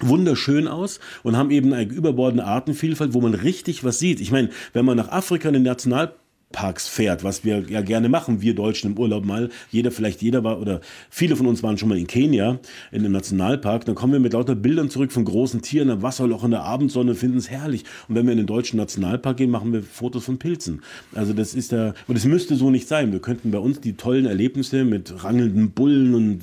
wunderschön 0.00 0.68
aus 0.68 1.00
und 1.22 1.36
haben 1.36 1.50
eben 1.50 1.72
eine 1.72 1.90
überbordende 1.90 2.44
Artenvielfalt, 2.44 3.14
wo 3.14 3.20
man 3.20 3.34
richtig 3.34 3.84
was 3.84 3.98
sieht. 3.98 4.20
Ich 4.20 4.30
meine, 4.30 4.50
wenn 4.72 4.84
man 4.84 4.96
nach 4.96 5.08
Afrika 5.08 5.48
in 5.48 5.54
den 5.54 5.62
Nationalpark 5.64 6.27
Parks 6.52 6.88
fährt, 6.88 7.24
was 7.24 7.44
wir 7.44 7.64
ja 7.68 7.82
gerne 7.82 8.08
machen, 8.08 8.40
wir 8.40 8.54
Deutschen 8.54 8.92
im 8.92 8.98
Urlaub 8.98 9.24
mal. 9.24 9.50
Jeder, 9.70 9.90
vielleicht 9.90 10.22
jeder 10.22 10.44
war 10.44 10.60
oder 10.60 10.80
viele 11.10 11.36
von 11.36 11.46
uns 11.46 11.62
waren 11.62 11.76
schon 11.76 11.90
mal 11.90 11.98
in 11.98 12.06
Kenia, 12.06 12.58
in 12.90 13.00
einem 13.00 13.12
Nationalpark. 13.12 13.84
Dann 13.84 13.94
kommen 13.94 14.14
wir 14.14 14.20
mit 14.20 14.32
lauter 14.32 14.54
Bildern 14.54 14.88
zurück 14.88 15.12
von 15.12 15.24
großen 15.24 15.60
Tieren, 15.60 15.90
am 15.90 16.02
Wasserloch 16.02 16.44
in 16.44 16.52
der 16.52 16.62
Abendsonne, 16.62 17.14
finden 17.14 17.38
es 17.38 17.50
herrlich. 17.50 17.84
Und 18.08 18.14
wenn 18.14 18.24
wir 18.24 18.32
in 18.32 18.38
den 18.38 18.46
deutschen 18.46 18.78
Nationalpark 18.78 19.36
gehen, 19.36 19.50
machen 19.50 19.72
wir 19.72 19.82
Fotos 19.82 20.24
von 20.24 20.38
Pilzen. 20.38 20.82
Also 21.14 21.34
das 21.34 21.54
ist 21.54 21.72
da, 21.72 21.94
und 22.06 22.16
es 22.16 22.24
müsste 22.24 22.56
so 22.56 22.70
nicht 22.70 22.88
sein. 22.88 23.12
Wir 23.12 23.20
könnten 23.20 23.50
bei 23.50 23.58
uns 23.58 23.80
die 23.80 23.94
tollen 23.94 24.26
Erlebnisse 24.26 24.84
mit 24.84 25.22
rangelnden 25.24 25.72
Bullen 25.72 26.14
und 26.14 26.40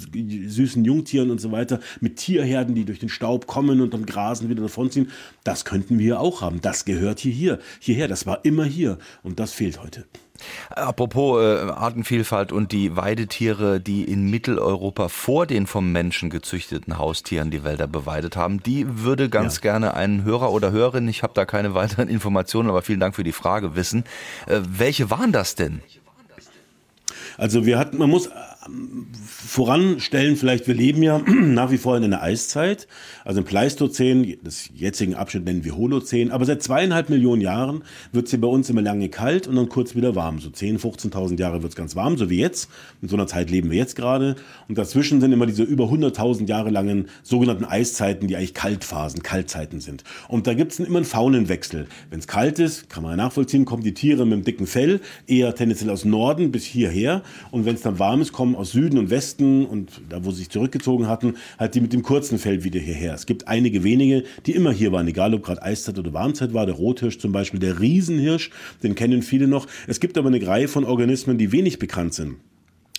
süßen 0.47 0.85
Jungtieren 0.85 1.31
und 1.31 1.41
so 1.41 1.51
weiter, 1.51 1.79
mit 1.99 2.17
Tierherden, 2.17 2.75
die 2.75 2.85
durch 2.85 2.99
den 2.99 3.09
Staub 3.09 3.47
kommen 3.47 3.81
und 3.81 3.93
dann 3.93 4.05
grasen 4.05 4.49
wieder 4.49 4.61
davonziehen, 4.61 5.09
das 5.43 5.65
könnten 5.65 5.99
wir 5.99 6.19
auch 6.19 6.41
haben. 6.41 6.61
Das 6.61 6.85
gehört 6.85 7.19
hier, 7.19 7.59
hierher. 7.79 8.07
Das 8.07 8.25
war 8.25 8.45
immer 8.45 8.65
hier. 8.65 8.97
Und 9.23 9.39
das 9.39 9.51
fehlt 9.51 9.81
heute. 9.81 10.04
Apropos 10.69 11.41
äh, 11.41 11.69
Artenvielfalt 11.69 12.51
und 12.51 12.71
die 12.71 12.95
Weidetiere, 12.95 13.79
die 13.79 14.03
in 14.03 14.29
Mitteleuropa 14.29 15.09
vor 15.09 15.45
den 15.45 15.67
vom 15.67 15.91
Menschen 15.91 16.29
gezüchteten 16.29 16.97
Haustieren 16.97 17.51
die 17.51 17.63
Wälder 17.63 17.87
beweidet 17.87 18.35
haben, 18.35 18.61
die 18.61 18.85
würde 19.03 19.29
ganz 19.29 19.55
ja. 19.55 19.61
gerne 19.61 19.93
ein 19.93 20.23
Hörer 20.23 20.51
oder 20.51 20.71
Hörerin, 20.71 21.07
ich 21.07 21.23
habe 21.23 21.33
da 21.33 21.45
keine 21.45 21.73
weiteren 21.73 22.09
Informationen, 22.09 22.69
aber 22.69 22.81
vielen 22.81 22.99
Dank 22.99 23.15
für 23.15 23.23
die 23.23 23.31
Frage, 23.31 23.75
wissen. 23.75 24.03
Äh, 24.47 24.61
welche 24.67 25.09
waren 25.09 25.31
das 25.31 25.55
denn? 25.55 25.81
Also 27.37 27.65
wir 27.65 27.77
hatten, 27.77 27.97
man 27.97 28.09
muss 28.09 28.29
voranstellen, 28.67 30.35
vielleicht, 30.37 30.67
wir 30.67 30.73
leben 30.73 31.03
ja 31.03 31.19
nach 31.27 31.69
wie 31.69 31.77
vor 31.77 31.95
in 31.97 32.03
einer 32.03 32.23
Eiszeit, 32.23 32.87
also 33.23 33.41
im 33.41 33.45
Pleistozän, 33.45 34.37
das 34.43 34.69
jetzigen 34.73 35.13
Abschnitt 35.13 35.45
nennen 35.45 35.63
wir 35.63 35.77
Holozän, 35.77 36.31
aber 36.31 36.45
seit 36.45 36.63
zweieinhalb 36.63 37.09
Millionen 37.09 37.41
Jahren 37.41 37.83
wird 38.11 38.25
es 38.25 38.31
hier 38.31 38.41
bei 38.41 38.47
uns 38.47 38.69
immer 38.69 38.81
lange 38.81 39.09
kalt 39.09 39.47
und 39.47 39.55
dann 39.55 39.69
kurz 39.69 39.95
wieder 39.95 40.15
warm. 40.15 40.39
So 40.39 40.49
10.000, 40.49 41.11
15.000 41.11 41.39
Jahre 41.39 41.61
wird 41.61 41.73
es 41.73 41.75
ganz 41.75 41.95
warm, 41.95 42.17
so 42.17 42.29
wie 42.29 42.39
jetzt. 42.39 42.69
In 43.01 43.07
so 43.07 43.15
einer 43.15 43.27
Zeit 43.27 43.51
leben 43.51 43.69
wir 43.69 43.77
jetzt 43.77 43.95
gerade. 43.95 44.35
Und 44.67 44.77
dazwischen 44.77 45.21
sind 45.21 45.31
immer 45.31 45.45
diese 45.45 45.63
über 45.63 45.85
100.000 45.85 46.47
Jahre 46.47 46.71
langen 46.71 47.07
sogenannten 47.21 47.65
Eiszeiten, 47.65 48.27
die 48.27 48.35
eigentlich 48.35 48.53
Kaltphasen, 48.55 49.21
Kaltzeiten 49.21 49.79
sind. 49.79 50.03
Und 50.27 50.47
da 50.47 50.55
gibt 50.55 50.71
es 50.71 50.79
immer 50.79 50.97
einen 50.97 51.05
Faunenwechsel. 51.05 51.87
Wenn 52.09 52.19
es 52.19 52.27
kalt 52.27 52.57
ist, 52.59 52.89
kann 52.89 53.03
man 53.03 53.15
nachvollziehen, 53.17 53.65
kommen 53.65 53.83
die 53.83 53.93
Tiere 53.93 54.25
mit 54.25 54.33
dem 54.33 54.43
dicken 54.43 54.67
Fell 54.67 55.01
eher 55.27 55.53
tendenziell 55.53 55.91
aus 55.91 56.05
Norden 56.05 56.51
bis 56.51 56.63
hierher. 56.63 57.21
Und 57.51 57.65
wenn 57.65 57.75
es 57.75 57.81
dann 57.81 57.99
warm 57.99 58.21
ist, 58.21 58.31
kommen 58.31 58.54
aus 58.55 58.71
Süden 58.71 58.97
und 58.97 59.09
Westen 59.09 59.65
und 59.65 60.01
da, 60.09 60.23
wo 60.25 60.31
sie 60.31 60.37
sich 60.37 60.49
zurückgezogen 60.49 61.07
hatten, 61.07 61.35
halt 61.57 61.75
die 61.75 61.81
mit 61.81 61.93
dem 61.93 62.03
kurzen 62.03 62.39
Fell 62.39 62.63
wieder 62.63 62.79
hierher. 62.79 63.13
Es 63.13 63.25
gibt 63.25 63.47
einige 63.47 63.83
wenige, 63.83 64.23
die 64.45 64.53
immer 64.53 64.71
hier 64.71 64.91
waren, 64.91 65.07
egal 65.07 65.33
ob 65.33 65.43
gerade 65.43 65.61
Eiszeit 65.61 65.99
oder 65.99 66.13
Warmzeit 66.13 66.53
war. 66.53 66.65
Der 66.65 66.75
Rothirsch 66.75 67.19
zum 67.19 67.31
Beispiel, 67.31 67.59
der 67.59 67.79
Riesenhirsch, 67.79 68.51
den 68.83 68.95
kennen 68.95 69.21
viele 69.21 69.47
noch. 69.47 69.67
Es 69.87 69.99
gibt 69.99 70.17
aber 70.17 70.27
eine 70.27 70.45
Reihe 70.45 70.67
von 70.67 70.85
Organismen, 70.85 71.37
die 71.37 71.51
wenig 71.51 71.79
bekannt 71.79 72.13
sind. 72.13 72.35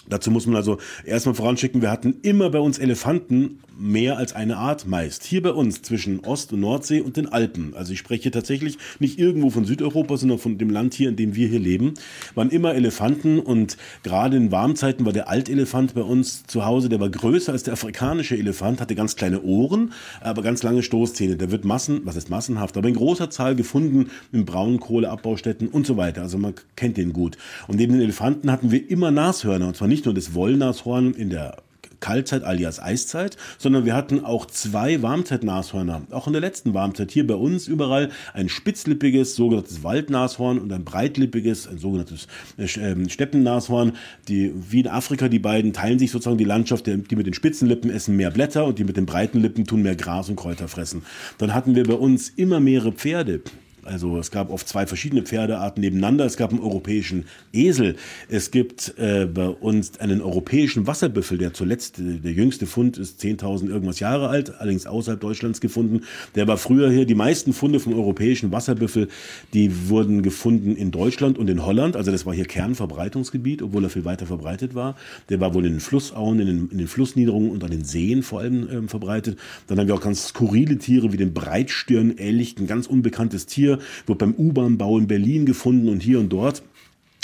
Dazu 0.08 0.30
muss 0.30 0.46
man 0.46 0.56
also 0.56 0.78
erstmal 1.04 1.34
voranschicken, 1.34 1.82
wir 1.82 1.90
hatten 1.90 2.16
immer 2.22 2.50
bei 2.50 2.60
uns 2.60 2.78
Elefanten 2.78 3.60
mehr 3.78 4.16
als 4.16 4.34
eine 4.34 4.56
Art 4.56 4.86
meist. 4.86 5.24
Hier 5.24 5.42
bei 5.42 5.50
uns 5.50 5.82
zwischen 5.82 6.20
Ost- 6.20 6.52
und 6.52 6.60
Nordsee 6.60 7.00
und 7.00 7.16
den 7.16 7.28
Alpen. 7.28 7.74
Also 7.74 7.92
ich 7.92 7.98
spreche 7.98 8.30
tatsächlich 8.30 8.78
nicht 8.98 9.18
irgendwo 9.18 9.50
von 9.50 9.64
Südeuropa, 9.64 10.16
sondern 10.16 10.38
von 10.38 10.58
dem 10.58 10.70
Land 10.70 10.94
hier, 10.94 11.08
in 11.08 11.16
dem 11.16 11.34
wir 11.34 11.48
hier 11.48 11.60
leben. 11.60 11.94
Waren 12.34 12.50
immer 12.50 12.74
Elefanten 12.74 13.38
und 13.38 13.76
gerade 14.02 14.36
in 14.36 14.50
Warmzeiten 14.50 15.04
war 15.04 15.12
der 15.12 15.28
Altelefant 15.28 15.94
bei 15.94 16.02
uns 16.02 16.44
zu 16.46 16.64
Hause, 16.64 16.88
der 16.88 17.00
war 17.00 17.10
größer 17.10 17.52
als 17.52 17.64
der 17.64 17.74
afrikanische 17.74 18.36
Elefant, 18.36 18.80
hatte 18.80 18.94
ganz 18.94 19.16
kleine 19.16 19.42
Ohren, 19.42 19.92
aber 20.20 20.42
ganz 20.42 20.62
lange 20.62 20.82
Stoßzähne. 20.82 21.36
Der 21.36 21.50
wird 21.50 21.64
massen, 21.64 22.00
was 22.04 22.16
ist 22.16 22.30
massenhaft, 22.30 22.76
aber 22.76 22.88
in 22.88 22.94
großer 22.94 23.30
Zahl 23.30 23.56
gefunden 23.56 24.10
in 24.32 24.44
Braunkohleabbaustätten 24.44 25.68
und 25.68 25.86
so 25.86 25.96
weiter. 25.96 26.22
Also 26.22 26.38
man 26.38 26.54
kennt 26.76 26.96
den 26.96 27.12
gut. 27.12 27.36
Und 27.68 27.76
neben 27.76 27.92
den 27.92 28.02
Elefanten 28.02 28.50
hatten 28.50 28.70
wir 28.70 28.90
immer 28.90 29.10
Nashörner 29.10 29.68
und 29.68 29.76
zwar 29.76 29.88
nicht 29.88 29.95
nur 30.04 30.14
das 30.14 30.34
Wollnashorn 30.34 31.14
in 31.14 31.30
der 31.30 31.56
Kaltzeit 32.00 32.44
alias 32.44 32.80
Eiszeit, 32.80 33.36
sondern 33.58 33.84
wir 33.84 33.94
hatten 33.94 34.24
auch 34.24 34.46
zwei 34.46 35.02
Warmzeitnashörner. 35.02 36.02
Auch 36.10 36.26
in 36.26 36.32
der 36.32 36.42
letzten 36.42 36.74
Warmzeit 36.74 37.10
hier 37.10 37.26
bei 37.26 37.34
uns 37.34 37.68
überall 37.68 38.10
ein 38.34 38.48
spitzlippiges 38.48 39.34
sogenanntes 39.34 39.82
Waldnashorn 39.82 40.58
und 40.58 40.72
ein 40.72 40.84
breitlippiges, 40.84 41.66
ein 41.66 41.78
sogenanntes 41.78 42.26
äh, 42.58 42.66
ähm, 42.80 43.08
Steppennashorn. 43.08 43.92
Die, 44.28 44.52
wie 44.70 44.80
in 44.80 44.88
Afrika, 44.88 45.28
die 45.28 45.38
beiden 45.38 45.72
teilen 45.72 45.98
sich 45.98 46.10
sozusagen 46.10 46.38
die 46.38 46.44
Landschaft. 46.44 46.86
Die 46.86 47.16
mit 47.16 47.26
den 47.26 47.34
spitzen 47.34 47.68
Lippen 47.68 47.90
essen 47.90 48.16
mehr 48.16 48.30
Blätter 48.30 48.66
und 48.66 48.78
die 48.78 48.84
mit 48.84 48.96
den 48.96 49.06
breiten 49.06 49.40
Lippen 49.40 49.64
tun 49.64 49.82
mehr 49.82 49.96
Gras 49.96 50.28
und 50.28 50.36
Kräuter 50.36 50.68
fressen. 50.68 51.02
Dann 51.38 51.54
hatten 51.54 51.74
wir 51.74 51.84
bei 51.84 51.94
uns 51.94 52.28
immer 52.28 52.60
mehrere 52.60 52.92
Pferde. 52.92 53.42
Also 53.86 54.18
es 54.18 54.30
gab 54.30 54.50
oft 54.50 54.68
zwei 54.68 54.86
verschiedene 54.86 55.22
Pferdearten 55.22 55.80
nebeneinander. 55.80 56.24
Es 56.24 56.36
gab 56.36 56.50
einen 56.50 56.60
europäischen 56.60 57.24
Esel. 57.52 57.96
Es 58.28 58.50
gibt 58.50 58.94
äh, 58.98 59.26
bei 59.26 59.48
uns 59.48 59.98
einen 60.00 60.20
europäischen 60.20 60.86
Wasserbüffel, 60.86 61.38
der 61.38 61.54
zuletzt, 61.54 61.98
äh, 61.98 62.18
der 62.18 62.32
jüngste 62.32 62.66
Fund 62.66 62.98
ist 62.98 63.22
10.000 63.22 63.68
irgendwas 63.68 64.00
Jahre 64.00 64.28
alt, 64.28 64.60
allerdings 64.60 64.86
außerhalb 64.86 65.20
Deutschlands 65.20 65.60
gefunden. 65.60 66.02
Der 66.34 66.48
war 66.48 66.58
früher 66.58 66.90
hier. 66.90 67.06
Die 67.06 67.14
meisten 67.14 67.52
Funde 67.52 67.80
vom 67.80 67.94
europäischen 67.94 68.52
Wasserbüffel, 68.52 69.08
die 69.54 69.88
wurden 69.88 70.22
gefunden 70.22 70.76
in 70.76 70.90
Deutschland 70.90 71.38
und 71.38 71.48
in 71.48 71.64
Holland. 71.64 71.96
Also 71.96 72.10
das 72.10 72.26
war 72.26 72.34
hier 72.34 72.46
Kernverbreitungsgebiet, 72.46 73.62
obwohl 73.62 73.84
er 73.84 73.90
viel 73.90 74.04
weiter 74.04 74.26
verbreitet 74.26 74.74
war. 74.74 74.96
Der 75.28 75.40
war 75.40 75.54
wohl 75.54 75.64
in 75.64 75.72
den 75.74 75.80
Flussauen, 75.80 76.40
in 76.40 76.46
den, 76.46 76.68
in 76.70 76.78
den 76.78 76.88
Flussniederungen 76.88 77.50
und 77.50 77.62
an 77.64 77.70
den 77.70 77.84
Seen 77.84 78.22
vor 78.22 78.40
allem 78.40 78.68
ähm, 78.70 78.88
verbreitet. 78.88 79.38
Dann 79.66 79.78
haben 79.78 79.86
wir 79.86 79.94
auch 79.94 80.00
ganz 80.00 80.28
skurrile 80.28 80.78
Tiere 80.78 81.12
wie 81.12 81.16
den 81.16 81.32
Breitstirn-Elch, 81.32 82.56
ein 82.58 82.66
ganz 82.66 82.86
unbekanntes 82.86 83.46
Tier 83.46 83.75
wird 84.06 84.18
beim 84.18 84.34
U-Bahn-Bau 84.34 84.98
in 84.98 85.06
Berlin 85.06 85.46
gefunden 85.46 85.88
und 85.88 86.02
hier 86.02 86.20
und 86.20 86.30
dort. 86.30 86.62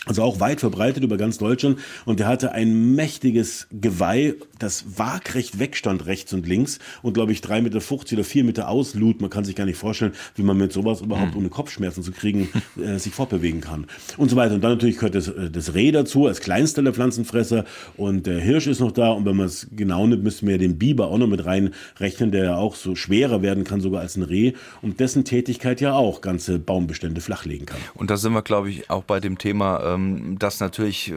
Also 0.07 0.23
auch 0.23 0.41
weit 0.41 0.59
verbreitet 0.59 1.05
über 1.05 1.17
ganz 1.17 1.39
Deutschland. 1.39 1.79
Und 2.05 2.19
er 2.19 2.27
hatte 2.27 2.53
ein 2.53 2.95
mächtiges 2.97 3.69
Geweih, 3.71 4.35
das 4.59 4.99
waagrecht 4.99 5.61
wegstand 5.61 6.07
rechts 6.07 6.33
und 6.33 6.47
links 6.47 6.81
und 7.03 7.13
glaube 7.13 7.31
ich 7.33 7.41
drei 7.41 7.61
Meter 7.61 7.81
oder 7.81 8.25
vier 8.25 8.43
Meter 8.43 8.69
auslud. 8.69 9.21
Man 9.21 9.31
kann 9.31 9.45
sich 9.45 9.55
gar 9.55 9.65
nicht 9.65 9.79
vorstellen, 9.79 10.13
wie 10.35 10.43
man 10.43 10.57
mit 10.57 10.73
sowas 10.73 11.03
überhaupt 11.03 11.33
mhm. 11.33 11.41
ohne 11.41 11.49
Kopfschmerzen 11.51 12.03
zu 12.03 12.11
kriegen 12.11 12.49
äh, 12.85 12.99
sich 12.99 13.13
fortbewegen 13.13 13.61
kann. 13.61 13.87
Und 14.17 14.29
so 14.29 14.37
weiter. 14.37 14.55
Und 14.55 14.65
dann 14.65 14.73
natürlich 14.73 14.97
gehört 14.97 15.15
das, 15.15 15.29
äh, 15.29 15.51
das 15.51 15.75
Reh 15.75 15.93
dazu 15.93 16.27
als 16.27 16.41
kleinster 16.41 16.83
der 16.83 16.95
Pflanzenfresser. 16.95 17.65
Und 17.97 18.27
der 18.27 18.41
Hirsch 18.41 18.67
ist 18.67 18.81
noch 18.81 18.93
da. 18.93 19.11
Und 19.11 19.25
wenn 19.25 19.37
man 19.37 19.47
es 19.47 19.69
genau 19.71 20.07
nimmt, 20.07 20.25
müssten 20.25 20.49
wir 20.49 20.59
den 20.59 20.79
Biber 20.79 21.09
auch 21.09 21.19
noch 21.19 21.29
mit 21.29 21.45
reinrechnen, 21.45 22.33
der 22.33 22.45
ja 22.45 22.57
auch 22.57 22.75
so 22.75 22.97
schwerer 22.97 23.41
werden 23.43 23.63
kann 23.63 23.81
sogar 23.81 24.01
als 24.01 24.17
ein 24.17 24.25
Reh. 24.25 24.55
Und 24.81 24.99
dessen 24.99 25.25
Tätigkeit 25.25 25.81
ja 25.81 25.95
auch 25.95 26.23
ganze 26.23 26.59
Baumbestände 26.59 27.21
flachlegen 27.21 27.67
kann. 27.67 27.79
Und 27.95 28.11
da 28.11 28.17
sind 28.17 28.33
wir, 28.33 28.43
glaube 28.43 28.71
ich, 28.71 28.91
auch 28.91 29.05
bei 29.05 29.21
dem 29.21 29.39
Thema 29.39 29.92
ähm, 29.95 30.39
dass 30.39 30.61
natürlich 30.61 31.11
äh, 31.11 31.15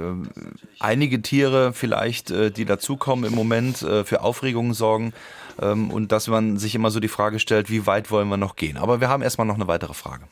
einige 0.79 1.21
Tiere 1.21 1.73
vielleicht, 1.73 2.31
äh, 2.31 2.51
die 2.51 2.65
dazukommen 2.65 3.25
im 3.25 3.35
Moment, 3.35 3.81
äh, 3.81 4.03
für 4.03 4.21
Aufregungen 4.21 4.73
sorgen 4.73 5.13
ähm, 5.61 5.91
und 5.91 6.11
dass 6.11 6.27
man 6.27 6.57
sich 6.57 6.75
immer 6.75 6.89
so 6.89 6.99
die 6.99 7.07
Frage 7.07 7.39
stellt, 7.39 7.69
wie 7.69 7.87
weit 7.87 8.11
wollen 8.11 8.27
wir 8.29 8.37
noch 8.37 8.55
gehen. 8.55 8.77
Aber 8.77 9.01
wir 9.01 9.09
haben 9.09 9.23
erstmal 9.23 9.47
noch 9.47 9.55
eine 9.55 9.67
weitere 9.67 9.93
Frage. 9.93 10.25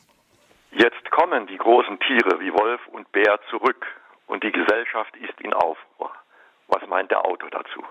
Jetzt 0.72 1.10
kommen 1.10 1.46
die 1.46 1.58
großen 1.58 1.98
Tiere 2.00 2.40
wie 2.40 2.52
Wolf 2.52 2.80
und 2.92 3.10
Bär 3.12 3.38
zurück 3.50 3.86
und 4.26 4.42
die 4.42 4.52
Gesellschaft 4.52 5.16
ist 5.16 5.40
in 5.40 5.52
Aufruhr. 5.52 6.10
Was 6.68 6.86
meint 6.88 7.10
der 7.10 7.24
Autor 7.24 7.50
dazu? 7.50 7.82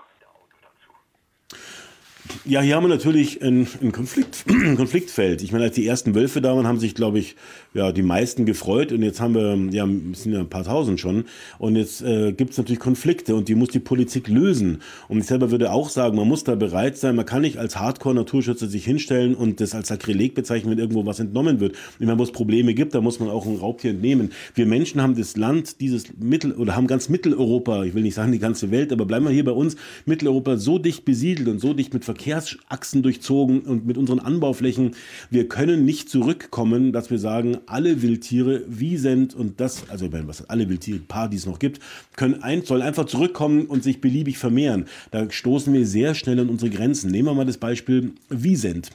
Ja, 2.46 2.62
hier 2.62 2.76
haben 2.76 2.84
wir 2.84 2.88
natürlich 2.88 3.42
ein, 3.42 3.66
ein, 3.82 3.92
Konflikt, 3.92 4.46
Konfliktfeld. 4.76 5.42
Ich 5.42 5.52
meine, 5.52 5.64
als 5.64 5.74
die 5.74 5.86
ersten 5.86 6.14
Wölfe 6.14 6.40
da 6.40 6.56
waren, 6.56 6.66
haben 6.66 6.78
sich, 6.78 6.94
glaube 6.94 7.18
ich, 7.18 7.36
ja, 7.74 7.92
die 7.92 8.02
meisten 8.02 8.46
gefreut. 8.46 8.92
Und 8.92 9.02
jetzt 9.02 9.20
haben 9.20 9.34
wir, 9.34 9.56
ja, 9.72 9.86
sind 10.14 10.32
ja 10.32 10.40
ein 10.40 10.48
paar 10.48 10.64
tausend 10.64 11.00
schon. 11.00 11.24
Und 11.58 11.76
jetzt 11.76 12.00
äh, 12.02 12.32
gibt 12.32 12.52
es 12.52 12.58
natürlich 12.58 12.80
Konflikte 12.80 13.34
und 13.34 13.48
die 13.48 13.54
muss 13.54 13.70
die 13.70 13.78
Politik 13.78 14.28
lösen. 14.28 14.80
Und 15.08 15.18
ich 15.18 15.26
selber 15.26 15.50
würde 15.50 15.70
auch 15.70 15.90
sagen, 15.90 16.16
man 16.16 16.26
muss 16.26 16.44
da 16.44 16.54
bereit 16.54 16.96
sein. 16.96 17.16
Man 17.16 17.26
kann 17.26 17.42
nicht 17.42 17.58
als 17.58 17.78
Hardcore-Naturschützer 17.78 18.68
sich 18.68 18.86
hinstellen 18.86 19.34
und 19.34 19.60
das 19.60 19.74
als 19.74 19.88
Sakrileg 19.88 20.34
bezeichnen, 20.34 20.70
wenn 20.70 20.78
irgendwo 20.78 21.04
was 21.04 21.20
entnommen 21.20 21.60
wird. 21.60 21.76
Wenn 21.98 22.08
man 22.08 22.18
wo 22.18 22.22
es 22.22 22.32
Probleme 22.32 22.72
gibt, 22.72 22.94
da 22.94 23.02
muss 23.02 23.20
man 23.20 23.28
auch 23.28 23.44
ein 23.44 23.56
Raubtier 23.56 23.90
entnehmen. 23.90 24.32
Wir 24.54 24.64
Menschen 24.64 25.02
haben 25.02 25.14
das 25.14 25.36
Land, 25.36 25.80
dieses 25.80 26.06
Mittel, 26.18 26.52
oder 26.52 26.74
haben 26.74 26.86
ganz 26.86 27.10
Mitteleuropa, 27.10 27.84
ich 27.84 27.94
will 27.94 28.02
nicht 28.02 28.14
sagen 28.14 28.32
die 28.32 28.38
ganze 28.38 28.70
Welt, 28.70 28.92
aber 28.92 29.04
bleiben 29.04 29.26
wir 29.26 29.32
hier 29.32 29.44
bei 29.44 29.52
uns, 29.52 29.76
Mitteleuropa 30.06 30.56
so 30.56 30.78
dicht 30.78 31.04
besiedelt 31.04 31.48
und 31.48 31.58
so 31.58 31.74
dicht 31.74 31.92
mit 31.92 32.04
Verkehr 32.04 32.13
Verkehrsachsen 32.14 33.02
durchzogen 33.02 33.62
und 33.62 33.86
mit 33.86 33.98
unseren 33.98 34.20
Anbauflächen. 34.20 34.92
Wir 35.30 35.48
können 35.48 35.84
nicht 35.84 36.08
zurückkommen, 36.08 36.92
dass 36.92 37.10
wir 37.10 37.18
sagen, 37.18 37.58
alle 37.66 38.02
Wildtiere, 38.02 38.62
wie 38.68 38.96
sind 38.96 39.34
und 39.34 39.60
das, 39.60 39.90
also 39.90 40.08
was 40.12 40.48
alle 40.48 40.68
Wildtiere, 40.68 41.00
paar, 41.00 41.28
die 41.28 41.36
es 41.36 41.46
noch 41.46 41.58
gibt, 41.58 41.80
können 42.16 42.42
ein, 42.42 42.64
sollen 42.64 42.82
einfach 42.82 43.06
zurückkommen 43.06 43.66
und 43.66 43.82
sich 43.82 44.00
beliebig 44.00 44.38
vermehren. 44.38 44.86
Da 45.10 45.30
stoßen 45.30 45.72
wir 45.72 45.86
sehr 45.86 46.14
schnell 46.14 46.38
an 46.38 46.48
unsere 46.48 46.70
Grenzen. 46.70 47.10
Nehmen 47.10 47.28
wir 47.28 47.34
mal 47.34 47.46
das 47.46 47.58
Beispiel 47.58 48.12
Wiesent. 48.28 48.90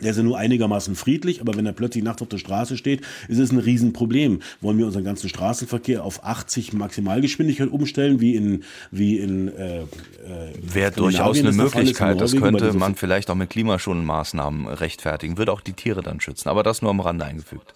Der 0.00 0.10
ist 0.12 0.16
ja 0.16 0.22
nur 0.22 0.38
einigermaßen 0.38 0.96
friedlich, 0.96 1.42
aber 1.42 1.54
wenn 1.54 1.66
er 1.66 1.72
plötzlich 1.72 2.02
nachts 2.02 2.22
auf 2.22 2.28
der 2.28 2.38
Straße 2.38 2.78
steht, 2.78 3.02
ist 3.28 3.38
es 3.38 3.52
ein 3.52 3.58
Riesenproblem. 3.58 4.40
Wollen 4.62 4.78
wir 4.78 4.86
unseren 4.86 5.04
ganzen 5.04 5.28
Straßenverkehr 5.28 6.02
auf 6.02 6.24
80 6.24 6.72
Maximalgeschwindigkeit 6.72 7.68
umstellen, 7.68 8.18
wie 8.20 8.34
in 8.34 8.64
wie 8.90 9.18
in 9.18 9.48
äh, 9.48 9.82
äh 9.82 9.84
Wäre 10.62 10.92
durchaus 10.92 11.38
eine 11.38 11.52
Möglichkeit. 11.52 12.20
Das 12.20 12.34
könnte 12.34 12.72
man 12.72 12.94
vielleicht 12.94 13.28
auch 13.28 13.34
mit 13.34 13.50
Klimaschonmaßnahmen 13.50 14.66
rechtfertigen. 14.66 15.36
Würde 15.36 15.52
auch 15.52 15.60
die 15.60 15.74
Tiere 15.74 16.02
dann 16.02 16.20
schützen. 16.20 16.48
Aber 16.48 16.62
das 16.62 16.80
nur 16.80 16.90
am 16.90 17.00
Rande 17.00 17.26
eingefügt. 17.26 17.74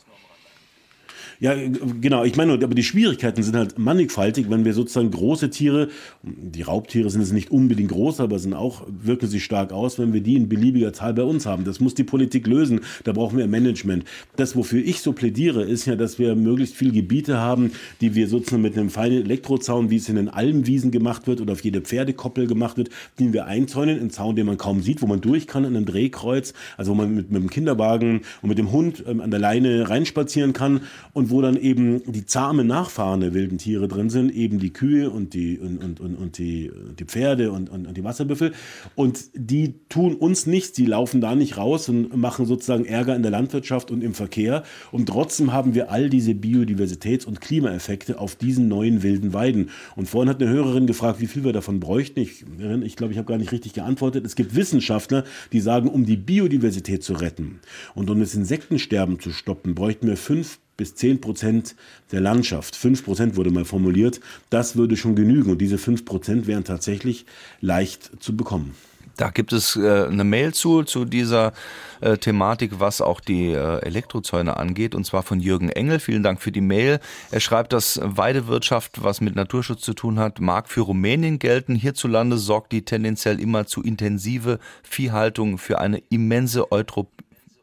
Ja, 1.38 1.54
genau. 2.00 2.24
Ich 2.24 2.36
meine, 2.36 2.54
aber 2.54 2.74
die 2.74 2.82
Schwierigkeiten 2.82 3.42
sind 3.42 3.56
halt 3.56 3.78
mannigfaltig, 3.78 4.48
wenn 4.48 4.64
wir 4.64 4.72
sozusagen 4.72 5.10
große 5.10 5.50
Tiere, 5.50 5.88
die 6.22 6.62
Raubtiere 6.62 7.10
sind 7.10 7.20
es 7.20 7.32
nicht 7.32 7.50
unbedingt 7.50 7.90
groß, 7.90 8.20
aber 8.20 8.38
sind 8.38 8.54
auch, 8.54 8.86
wirken 8.88 9.26
sie 9.26 9.40
stark 9.40 9.72
aus, 9.72 9.98
wenn 9.98 10.12
wir 10.12 10.22
die 10.22 10.36
in 10.36 10.48
beliebiger 10.48 10.92
Zahl 10.92 11.14
bei 11.14 11.22
uns 11.22 11.44
haben. 11.44 11.64
Das 11.64 11.80
muss 11.80 11.94
die 11.94 12.04
Politik 12.04 12.46
lösen. 12.46 12.80
Da 13.04 13.12
brauchen 13.12 13.36
wir 13.36 13.46
Management. 13.46 14.04
Das, 14.36 14.56
wofür 14.56 14.82
ich 14.82 15.00
so 15.00 15.12
plädiere, 15.12 15.62
ist 15.62 15.86
ja, 15.86 15.96
dass 15.96 16.18
wir 16.18 16.34
möglichst 16.34 16.74
viele 16.74 16.92
Gebiete 16.92 17.38
haben, 17.38 17.72
die 18.00 18.14
wir 18.14 18.28
sozusagen 18.28 18.62
mit 18.62 18.76
einem 18.78 18.90
feinen 18.90 19.22
Elektrozaun, 19.22 19.90
wie 19.90 19.96
es 19.96 20.08
in 20.08 20.16
den 20.16 20.28
Almwiesen 20.28 20.90
gemacht 20.90 21.26
wird 21.26 21.40
oder 21.40 21.52
auf 21.52 21.62
jede 21.62 21.82
Pferdekoppel 21.82 22.46
gemacht 22.46 22.78
wird, 22.78 22.90
den 23.18 23.32
wir 23.32 23.46
einzäunen, 23.46 23.98
einen 23.98 24.10
Zaun, 24.10 24.36
den 24.36 24.46
man 24.46 24.56
kaum 24.56 24.80
sieht, 24.80 25.02
wo 25.02 25.06
man 25.06 25.20
durch 25.20 25.46
kann 25.46 25.64
in 25.64 25.76
einem 25.76 25.86
Drehkreuz, 25.86 26.54
also 26.76 26.92
wo 26.92 26.94
man 26.94 27.14
mit, 27.14 27.30
mit 27.30 27.42
dem 27.42 27.50
Kinderwagen 27.50 28.22
und 28.40 28.48
mit 28.48 28.58
dem 28.58 28.72
Hund 28.72 29.04
ähm, 29.06 29.20
an 29.20 29.30
der 29.30 29.40
Leine 29.40 29.88
reinspazieren 29.88 30.52
kann 30.52 30.80
und 31.12 31.25
und 31.26 31.30
wo 31.32 31.42
dann 31.42 31.56
eben 31.56 32.02
die 32.12 32.24
zahmen 32.24 32.68
Nachfahren 32.68 33.20
der 33.20 33.34
wilden 33.34 33.58
Tiere 33.58 33.88
drin 33.88 34.10
sind, 34.10 34.32
eben 34.32 34.60
die 34.60 34.72
Kühe 34.72 35.10
und 35.10 35.34
die, 35.34 35.58
und, 35.58 35.82
und, 35.82 35.98
und, 35.98 36.14
und 36.14 36.38
die, 36.38 36.70
die 36.98 37.04
Pferde 37.04 37.50
und, 37.50 37.68
und, 37.68 37.86
und 37.86 37.96
die 37.96 38.04
Wasserbüffel. 38.04 38.52
Und 38.94 39.24
die 39.34 39.74
tun 39.88 40.14
uns 40.14 40.46
nichts, 40.46 40.72
die 40.72 40.86
laufen 40.86 41.20
da 41.20 41.34
nicht 41.34 41.56
raus 41.56 41.88
und 41.88 42.16
machen 42.16 42.46
sozusagen 42.46 42.84
Ärger 42.84 43.16
in 43.16 43.22
der 43.22 43.32
Landwirtschaft 43.32 43.90
und 43.90 44.04
im 44.04 44.14
Verkehr. 44.14 44.62
Und 44.92 45.08
trotzdem 45.08 45.52
haben 45.52 45.74
wir 45.74 45.90
all 45.90 46.10
diese 46.10 46.30
Biodiversitäts- 46.30 47.26
und 47.26 47.40
Klimaeffekte 47.40 48.20
auf 48.20 48.36
diesen 48.36 48.68
neuen 48.68 49.02
wilden 49.02 49.32
Weiden. 49.32 49.70
Und 49.96 50.08
vorhin 50.08 50.30
hat 50.30 50.40
eine 50.40 50.50
Hörerin 50.50 50.86
gefragt, 50.86 51.20
wie 51.20 51.26
viel 51.26 51.42
wir 51.42 51.52
davon 51.52 51.80
bräuchten. 51.80 52.20
Ich 52.20 52.44
glaube, 52.56 52.84
ich, 52.84 52.96
glaub, 52.96 53.10
ich 53.10 53.18
habe 53.18 53.26
gar 53.26 53.38
nicht 53.38 53.50
richtig 53.50 53.72
geantwortet. 53.72 54.24
Es 54.24 54.36
gibt 54.36 54.54
Wissenschaftler, 54.54 55.24
die 55.52 55.60
sagen, 55.60 55.88
um 55.88 56.06
die 56.06 56.16
Biodiversität 56.16 57.02
zu 57.02 57.14
retten 57.14 57.58
und 57.96 58.10
um 58.10 58.20
das 58.20 58.34
Insektensterben 58.34 59.18
zu 59.18 59.32
stoppen, 59.32 59.74
bräuchten 59.74 60.06
wir 60.06 60.16
fünf 60.16 60.60
bis 60.76 60.94
10 60.94 61.20
Prozent 61.20 61.74
der 62.12 62.20
Landschaft. 62.20 62.76
5 62.76 63.04
Prozent 63.04 63.36
wurde 63.36 63.50
mal 63.50 63.64
formuliert. 63.64 64.20
Das 64.50 64.76
würde 64.76 64.96
schon 64.96 65.16
genügen. 65.16 65.50
Und 65.50 65.58
diese 65.58 65.78
5 65.78 66.04
Prozent 66.04 66.46
wären 66.46 66.64
tatsächlich 66.64 67.26
leicht 67.60 68.10
zu 68.20 68.36
bekommen. 68.36 68.74
Da 69.16 69.30
gibt 69.30 69.54
es 69.54 69.76
äh, 69.76 70.06
eine 70.10 70.24
Mail 70.24 70.52
zu, 70.52 70.82
zu 70.82 71.06
dieser 71.06 71.54
äh, 72.02 72.18
Thematik, 72.18 72.80
was 72.80 73.00
auch 73.00 73.20
die 73.20 73.50
äh, 73.50 73.78
Elektrozäune 73.78 74.58
angeht, 74.58 74.94
und 74.94 75.06
zwar 75.06 75.22
von 75.22 75.40
Jürgen 75.40 75.70
Engel. 75.70 76.00
Vielen 76.00 76.22
Dank 76.22 76.42
für 76.42 76.52
die 76.52 76.60
Mail. 76.60 77.00
Er 77.30 77.40
schreibt, 77.40 77.72
dass 77.72 77.98
Weidewirtschaft, 78.02 79.02
was 79.02 79.22
mit 79.22 79.34
Naturschutz 79.34 79.80
zu 79.80 79.94
tun 79.94 80.18
hat, 80.18 80.40
mag 80.40 80.68
für 80.68 80.82
Rumänien 80.82 81.38
gelten. 81.38 81.74
Hierzulande 81.74 82.36
sorgt 82.36 82.72
die 82.72 82.84
tendenziell 82.84 83.40
immer 83.40 83.66
zu 83.66 83.82
intensive 83.82 84.58
Viehhaltung 84.82 85.56
für 85.56 85.78
eine 85.78 86.02
immense 86.10 86.70
Eutrophie 86.70 87.15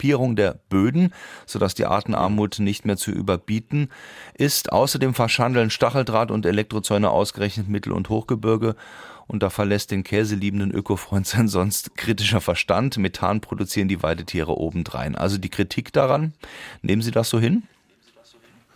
Halbierung 0.03 0.35
der 0.35 0.59
Böden, 0.67 1.13
sodass 1.45 1.75
die 1.75 1.85
Artenarmut 1.85 2.59
nicht 2.59 2.85
mehr 2.85 2.97
zu 2.97 3.11
überbieten 3.11 3.87
ist. 4.33 4.69
Außerdem 4.73 5.13
verschandeln 5.13 5.69
Stacheldraht 5.69 6.29
und 6.29 6.45
Elektrozäune 6.45 7.09
ausgerechnet 7.09 7.69
Mittel- 7.69 7.93
und 7.93 8.09
Hochgebirge. 8.09 8.75
Und 9.27 9.43
da 9.43 9.49
verlässt 9.49 9.91
den 9.91 10.03
käseliebenden 10.03 10.71
Ökofreund 10.71 11.25
sein 11.25 11.47
sonst 11.47 11.95
kritischer 11.95 12.41
Verstand. 12.41 12.97
Methan 12.97 13.39
produzieren 13.39 13.87
die 13.87 14.03
Weidetiere 14.03 14.57
obendrein. 14.57 15.15
Also 15.15 15.37
die 15.37 15.49
Kritik 15.49 15.93
daran, 15.93 16.33
nehmen 16.81 17.01
Sie 17.01 17.11
das 17.11 17.29
so 17.29 17.39
hin? 17.39 17.63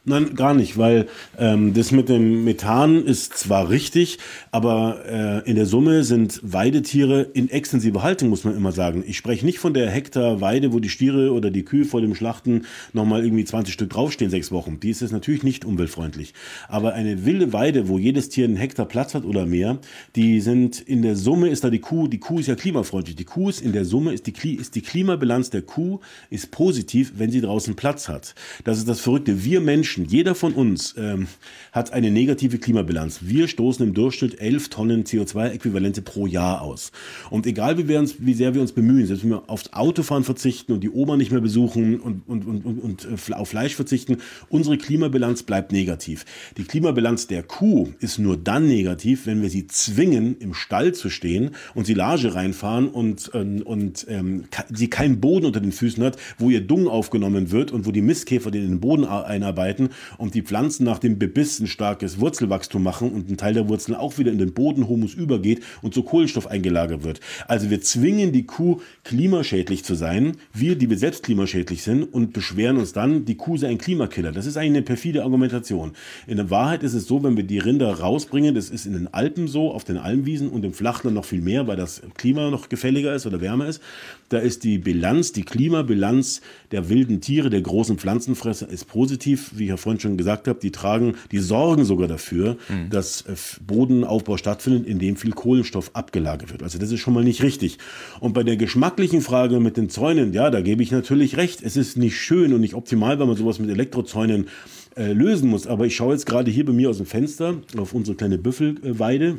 Nein, 0.10 0.36
gar 0.36 0.54
nicht, 0.54 0.78
weil 0.78 1.10
ähm, 1.38 1.74
das 1.74 1.92
mit 1.92 2.08
dem 2.08 2.46
Methan 2.46 3.04
ist 3.04 3.38
zwar 3.38 3.70
richtig, 3.70 4.20
aber 4.52 5.04
äh, 5.06 5.50
in 5.50 5.58
der 5.58 5.66
Summe 5.66 6.06
sind 6.06 6.40
Weidetiere 6.44 7.24
in 7.34 7.50
extensiver 7.50 8.04
Haltung, 8.04 8.30
muss 8.30 8.46
man 8.46 8.56
immer 8.56 8.72
sagen. 8.72 9.04
Ich 9.06 9.18
spreche 9.18 9.46
nicht 9.46 9.60
von 9.60 9.74
der 9.74 9.90
Hektar 9.92 10.40
Weide, 10.40 10.72
wo 10.72 10.80
die 10.80 10.88
Stiere 10.88 11.34
oder 11.34 11.52
die 11.52 11.66
Kühe 11.66 11.84
vor 11.84 12.00
dem 12.00 12.16
Schlachten 12.16 12.62
nochmal 12.94 13.26
irgendwie 13.26 13.44
20 13.44 13.74
Stück 13.74 13.90
draufstehen, 13.90 14.32
sechs 14.32 14.50
Wochen. 14.50 14.80
Die 14.80 14.92
ist 14.92 15.02
es 15.02 15.12
natürlich 15.12 15.44
nicht 15.44 15.66
umweltfreundlich. 15.66 16.34
Aber 16.70 16.94
eine 16.94 17.26
wilde 17.26 17.52
Weide, 17.52 17.90
wo 17.90 17.98
jedes 17.98 18.30
Tier 18.30 18.46
einen 18.46 18.56
Hektar 18.56 18.86
Platz 18.86 19.14
hat 19.14 19.26
oder 19.26 19.46
mehr, 19.46 19.78
die 20.16 20.40
sind 20.40 20.80
in 20.80 21.02
der 21.02 21.18
Summe 21.18 21.50
ist 21.50 21.66
da 21.66 21.70
die 21.70 21.80
Kuh, 21.80 22.08
die 22.08 22.20
Kuh 22.20 22.40
ist 22.40 22.48
ja 22.48 22.56
klimafreundlich. 22.56 23.18
Die 23.18 23.26
Kuh 23.26 23.50
ist 23.50 23.62
in 23.62 23.74
der 23.74 23.84
Summe, 23.84 24.14
ist 24.14 24.26
die, 24.26 24.56
ist 24.56 24.74
die 24.76 24.82
Klimabilanz 24.82 25.50
der 25.50 25.64
Kuh 25.64 26.00
ist 26.30 26.50
positiv, 26.52 27.12
wenn 27.18 27.30
sie 27.30 27.42
draußen 27.42 27.76
Platz 27.76 28.08
hat. 28.08 28.36
Das 28.64 28.78
ist 28.78 28.88
das 28.88 29.02
Verrückte. 29.02 29.44
Wir 29.44 29.60
Menschen 29.60 29.97
Menschen, 29.98 30.12
jeder 30.12 30.36
von 30.36 30.54
uns 30.54 30.96
ähm, 30.98 31.28
hat 31.72 31.92
eine 31.92 32.12
negative 32.12 32.58
Klimabilanz. 32.58 33.20
Wir 33.22 33.48
stoßen 33.48 33.86
im 33.86 33.94
Durchschnitt 33.94 34.40
11 34.40 34.70
Tonnen 34.70 35.04
CO2-Äquivalente 35.04 36.02
pro 36.02 36.28
Jahr 36.28 36.62
aus. 36.62 36.92
Und 37.30 37.46
egal 37.46 37.78
wie, 37.78 37.88
wir 37.88 38.00
uns, 38.00 38.16
wie 38.20 38.34
sehr 38.34 38.54
wir 38.54 38.62
uns 38.62 38.72
bemühen, 38.72 39.06
selbst 39.06 39.24
wenn 39.24 39.32
wir 39.32 39.50
aufs 39.50 39.74
Autofahren 39.74 40.24
verzichten 40.24 40.74
und 40.74 40.82
die 40.82 40.90
Oma 40.90 41.18
nicht 41.18 41.32
mehr 41.32 41.42
besuchen 41.42 42.00
und, 42.00 42.22
und, 42.28 42.46
und, 42.46 42.66
und, 42.66 42.80
und 42.80 43.08
äh, 43.30 43.34
auf 43.34 43.50
Fleisch 43.50 43.76
verzichten, 43.76 44.18
unsere 44.50 44.78
Klimabilanz 44.78 45.44
bleibt 45.44 45.72
negativ. 45.72 46.26
Die 46.58 46.64
Klimabilanz 46.64 47.28
der 47.28 47.44
Kuh 47.44 47.90
ist 48.00 48.20
nur 48.20 48.38
dann 48.38 48.68
negativ, 48.68 49.26
wenn 49.26 49.42
wir 49.42 49.50
sie 49.50 49.68
zwingen, 49.68 50.38
im 50.40 50.54
Stall 50.54 50.94
zu 50.94 51.10
stehen 51.10 51.52
und 51.74 51.86
Silage 51.86 52.36
reinfahren 52.36 52.90
und, 52.90 53.30
und, 53.30 53.62
und 53.62 54.06
ähm, 54.10 54.46
sie 54.74 54.90
keinen 54.90 55.20
Boden 55.20 55.46
unter 55.46 55.60
den 55.60 55.72
Füßen 55.72 56.04
hat, 56.04 56.18
wo 56.38 56.50
ihr 56.50 56.62
Dung 56.62 56.88
aufgenommen 56.88 57.52
wird 57.52 57.72
und 57.72 57.86
wo 57.86 57.92
die 57.92 58.02
Mistkäfer 58.02 58.52
den 58.52 58.64
in 58.64 58.70
den 58.70 58.80
Boden 58.80 59.06
einarbeiten 59.06 59.87
und 60.18 60.34
die 60.34 60.42
Pflanzen 60.42 60.84
nach 60.84 61.00
dem 61.00 61.18
Bibiss 61.18 61.60
ein 61.60 61.68
starkes 61.68 62.20
Wurzelwachstum 62.20 62.84
machen 62.84 63.12
und 63.12 63.30
ein 63.30 63.38
Teil 63.38 63.54
der 63.54 63.68
Wurzeln 63.70 63.96
auch 63.96 64.18
wieder 64.18 64.32
in 64.32 64.38
den 64.38 64.54
Bodenhumus 64.54 65.14
übergeht 65.14 65.64
und 65.82 65.94
zu 65.94 66.04
Kohlenstoff 66.04 66.48
eingelagert 66.48 67.04
wird. 67.04 67.20
Also 67.48 67.70
wir 67.70 67.82
zwingen 67.82 68.32
die 68.32 68.46
Kuh 68.46 68.82
klimaschädlich 69.04 69.84
zu 69.84 69.96
sein, 69.96 70.38
wir, 70.54 70.76
die 70.76 70.90
wir 70.90 70.98
selbst 70.98 71.24
klimaschädlich 71.24 71.84
sind 71.84 72.04
und 72.04 72.34
beschweren 72.34 72.78
uns 72.78 72.94
dann, 72.94 73.26
die 73.26 73.36
Kuh 73.36 73.58
sei 73.58 73.70
ein 73.70 73.78
Klimakiller. 73.78 74.32
Das 74.32 74.46
ist 74.46 74.58
eigentlich 74.58 74.78
eine 74.78 74.82
perfide 74.84 75.24
Argumentation. 75.24 75.94
In 76.26 76.38
der 76.38 76.50
Wahrheit 76.50 76.84
ist 76.84 76.94
es 76.94 77.08
so, 77.08 77.24
wenn 77.24 77.38
wir 77.38 77.44
die 77.44 77.60
Rinder 77.60 78.00
rausbringen, 78.00 78.56
das 78.56 78.70
ist 78.70 78.86
in 78.86 78.94
den 78.94 79.14
Alpen 79.14 79.48
so, 79.48 79.72
auf 79.72 79.84
den 79.84 79.98
Almwiesen 79.98 80.50
und 80.50 80.66
im 80.66 80.74
Flachland 80.74 81.16
noch 81.16 81.26
viel 81.26 81.42
mehr, 81.42 81.68
weil 81.68 81.78
das 81.78 82.02
Klima 82.16 82.50
noch 82.50 82.70
gefälliger 82.70 83.14
ist 83.16 83.26
oder 83.26 83.42
wärmer 83.42 83.68
ist, 83.68 83.82
da 84.30 84.40
ist 84.40 84.64
die 84.64 84.78
Bilanz, 84.78 85.32
die 85.32 85.44
Klimabilanz 85.44 86.42
der 86.72 86.90
wilden 86.90 87.22
Tiere, 87.22 87.50
der 87.50 87.62
großen 87.62 87.98
Pflanzenfresser 87.98 88.70
ist 88.70 88.88
positiv, 88.88 89.52
wie 89.56 89.64
ich 89.64 89.70
ja 89.70 89.78
vorhin 89.78 90.00
schon 90.00 90.18
gesagt 90.18 90.48
habe, 90.48 90.60
die 90.60 90.72
tragen, 90.72 91.16
die 91.32 91.40
sorgen 91.40 91.86
sogar 91.86 92.08
dafür, 92.08 92.58
mhm. 92.68 92.90
dass 92.90 93.22
äh, 93.22 93.36
Bodenaufbau 93.66 94.38
stattfindet, 94.38 94.86
in 94.86 95.00
dem 95.00 95.16
viel 95.16 95.32
Kohlenstoff 95.32 95.92
abgelagert 95.94 96.52
wird. 96.52 96.64
Also 96.64 96.78
das 96.78 96.92
ist 96.92 97.00
schon 97.00 97.14
mal 97.14 97.24
nicht 97.24 97.42
richtig. 97.42 97.78
Und 98.20 98.34
bei 98.34 98.44
der 98.44 98.58
geschmacklichen 98.58 99.22
Frage 99.22 99.60
mit 99.60 99.78
den 99.78 99.90
Zäunen, 99.90 100.34
ja, 100.34 100.50
da 100.50 100.62
gebe 100.62 100.84
ich 100.84 100.92
natürlich 100.92 101.38
recht. 101.38 101.62
Es 101.62 101.78
ist 101.78 101.98
nicht 101.98 102.18
schön 102.18 102.54
und 102.54 102.62
nicht 102.62 102.74
optimal, 102.74 103.20
wenn 103.20 103.28
man 103.28 103.38
sowas 103.38 103.60
mit 103.60 103.70
Elektrozäunen 103.70 104.48
äh, 104.96 105.14
lösen 105.14 105.50
muss. 105.50 105.68
Aber 105.68 105.86
ich 105.86 105.96
schaue 105.96 106.14
jetzt 106.14 106.26
gerade 106.26 106.52
hier 106.52 106.66
bei 106.66 106.74
mir 106.74 106.90
aus 106.90 106.98
dem 106.98 107.06
Fenster 107.06 107.56
auf 107.78 107.94
unsere 107.94 108.18
kleine 108.18 108.38
Büffelweide. 108.38 109.38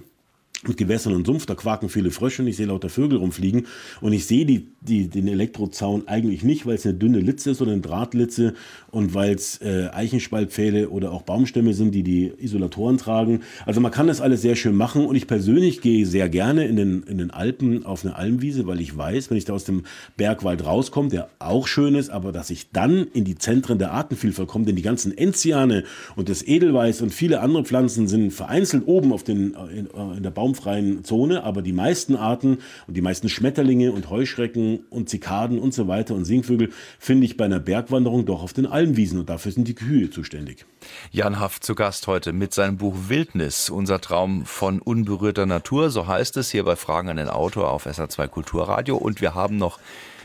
Mit 0.67 0.77
Gewässern 0.77 1.15
und 1.15 1.25
Sumpf, 1.25 1.47
da 1.47 1.55
quaken 1.55 1.89
viele 1.89 2.11
Frösche 2.11 2.43
und 2.43 2.49
ich 2.49 2.57
sehe 2.57 2.67
lauter 2.67 2.89
Vögel 2.89 3.19
rumfliegen 3.19 3.67
und 4.01 4.13
ich 4.13 4.27
sehe 4.27 4.45
die, 4.45 4.67
die, 4.81 5.07
den 5.09 5.29
Elektrozaun 5.29 6.09
eigentlich 6.09 6.43
nicht, 6.43 6.67
weil 6.67 6.75
es 6.75 6.85
eine 6.85 6.95
dünne 6.95 7.21
Litze 7.21 7.53
ist 7.53 7.63
oder 7.63 7.71
eine 7.71 7.81
Drahtlitze 7.81 8.55
und 8.91 9.15
weil 9.15 9.35
es 9.35 9.61
äh, 9.61 9.89
Eichenspaltpfähle 9.93 10.89
oder 10.89 11.13
auch 11.13 11.23
Baumstämme 11.23 11.75
sind, 11.75 11.95
die 11.95 12.03
die 12.03 12.33
Isolatoren 12.39 12.99
tragen. 12.99 13.43
Also 13.67 13.81
man 13.81 13.93
kann 13.93 14.09
das 14.09 14.21
alles 14.21 14.43
sehr 14.43 14.57
schön 14.57 14.75
machen 14.75 15.07
und 15.07 15.15
ich 15.15 15.29
persönlich 15.29 15.81
gehe 15.81 16.07
sehr 16.07 16.29
gerne 16.29 16.67
in 16.67 16.75
den, 16.75 17.03
in 17.05 17.19
den 17.19 17.31
Alpen 17.31 17.87
auf 17.87 18.05
eine 18.05 18.17
Almwiese, 18.17 18.67
weil 18.67 18.81
ich 18.81 18.97
weiß, 18.97 19.31
wenn 19.31 19.37
ich 19.37 19.45
da 19.45 19.53
aus 19.53 19.65
dem 19.65 19.85
Bergwald 20.17 20.65
rauskomme, 20.65 21.09
der 21.09 21.29
auch 21.39 21.69
schön 21.69 21.95
ist, 21.95 22.11
aber 22.11 22.33
dass 22.33 22.51
ich 22.51 22.73
dann 22.73 23.07
in 23.13 23.25
die 23.25 23.39
Zentren 23.39 23.79
der 23.79 23.93
Artenvielfalt 23.93 24.49
komme, 24.49 24.65
denn 24.65 24.77
die 24.77 24.83
ganzen 24.83 25.17
Enziane 25.17 25.85
und 26.17 26.29
das 26.29 26.43
Edelweiß 26.43 27.01
und 27.03 27.15
viele 27.15 27.41
andere 27.41 27.65
Pflanzen 27.65 28.09
sind 28.09 28.33
vereinzelt 28.33 28.83
oben 28.87 29.13
auf 29.13 29.23
den, 29.23 29.55
in, 29.73 29.87
in 30.17 30.23
der 30.25 30.31
Baum 30.31 30.48
baumfreien 30.49 31.05
Zone, 31.05 31.45
aber 31.45 31.63
die 31.63 31.73
meisten 31.73 32.17
Arten 32.17 32.59
und 32.87 32.97
die 32.97 33.03
meisten 33.03 33.29
Schmetterlinge 33.29 33.93
und 33.93 34.09
Heuschrecken 34.09 34.81
und 34.91 35.09
Zikaden 35.09 35.59
und 35.59 35.75
so 35.75 35.89
weiter 35.89 36.15
und 36.15 36.25
Singvögel 36.25 36.71
finde 36.99 37.27
ich 37.27 37.37
bei 37.37 37.45
einer 37.45 37.61
Bergwanderung 37.61 38.25
doch 38.25 38.43
auf 38.43 38.53
den 38.53 38.67
Almwiesen 38.67 39.19
und 39.19 39.29
dafür 39.29 39.53
sind 39.53 39.69
die 39.69 39.75
Kühe 39.75 40.11
zuständig. 40.11 40.65
Jan 41.11 41.39
Haft 41.39 41.65
zu 41.65 41.75
Gast 41.75 42.07
heute 42.07 42.33
mit 42.33 42.55
seinem 42.55 42.79
Buch 42.79 42.95
Wildnis, 43.09 43.69
unser 43.69 44.01
Traum 44.01 44.47
von 44.47 44.81
unberührter 44.81 45.45
Natur, 45.45 45.91
so 45.91 46.07
heißt 46.07 46.37
es 46.39 46.51
hier 46.51 46.65
bei 46.65 46.77
Fragen 46.77 47.11
an 47.11 47.17
den 47.19 47.29
Autor 47.29 47.71
auf 47.71 47.87
SA2 47.87 48.29
Kulturradio 48.29 48.97
und 48.97 49.21
wir 49.21 49.35
haben 49.35 49.57
noch 49.57 49.79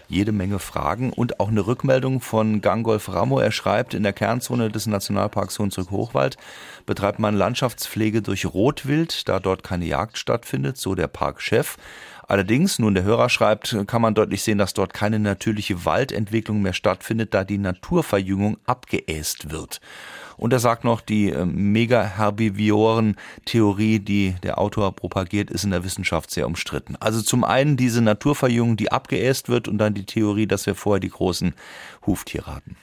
jede 0.08 0.32
Menge 0.32 0.60
Fragen 0.60 1.12
und 1.12 1.40
auch 1.40 1.50
eine 1.50 1.66
Rückmeldung 1.66 2.22
von 2.22 2.62
Gangolf 2.62 3.10
Ramo. 3.10 3.40
Er 3.40 3.52
schreibt, 3.52 3.94
in 3.94 4.04
der 4.04 4.14
Kernzone 4.14 4.70
des 4.70 4.88
Nationalparks 4.88 5.60
Hunsrück-Hochwald 5.60 6.38
betreibt 6.86 7.20
man 7.20 7.36
Landschaftspflege 7.36 8.22
durch 8.22 8.46
Rotwild, 8.46 9.28
da 9.28 9.40
dort 9.40 9.64
keine 9.64 9.86
Jagd 9.86 10.18
stattfindet, 10.18 10.78
so 10.78 10.96
der 10.96 11.08
Parkchef. 11.08 11.78
Allerdings, 12.28 12.80
nun 12.80 12.94
der 12.94 13.04
Hörer 13.04 13.30
schreibt, 13.30 13.76
kann 13.88 14.02
man 14.02 14.16
deutlich 14.16 14.44
sehen, 14.44 14.58
dass 14.58 14.74
dort 14.74 14.94
keine 14.94 15.20
natürliche 15.20 15.86
Waldentwicklung 15.86 16.62
mehr 16.62 16.74
stattfindet, 16.74 17.34
da 17.34 17.44
die 17.44 17.58
Naturverjüngung 17.58 18.58
abgeäst 18.66 19.52
wird. 19.52 19.82
Und 20.38 20.54
er 20.54 20.60
sagt 20.60 20.84
noch, 20.84 21.02
die 21.02 21.30
äh, 21.30 21.46
Mega-Herbivioren-Theorie, 21.46 24.00
die 24.00 24.36
der 24.44 24.60
Autor 24.60 24.96
propagiert, 24.96 25.52
ist 25.52 25.64
in 25.64 25.72
der 25.72 25.84
Wissenschaft 25.84 26.32
sehr 26.32 26.48
umstritten. 26.48 26.96
Also 27.00 27.22
zum 27.22 27.44
einen 27.44 27.78
diese 27.78 28.02
Naturverjüngung, 28.02 28.78
die 28.78 28.92
abgeäst 28.92 29.50
wird 29.50 29.68
und 29.68 29.78
dann 29.78 29.94
die 29.94 30.06
Theorie, 30.06 30.48
dass 30.48 30.66
wir 30.66 30.74
vorher 30.76 31.00
die 31.00 31.10
großen 31.10 31.54
Huftiere 32.06 32.56
hatten. 32.56 32.76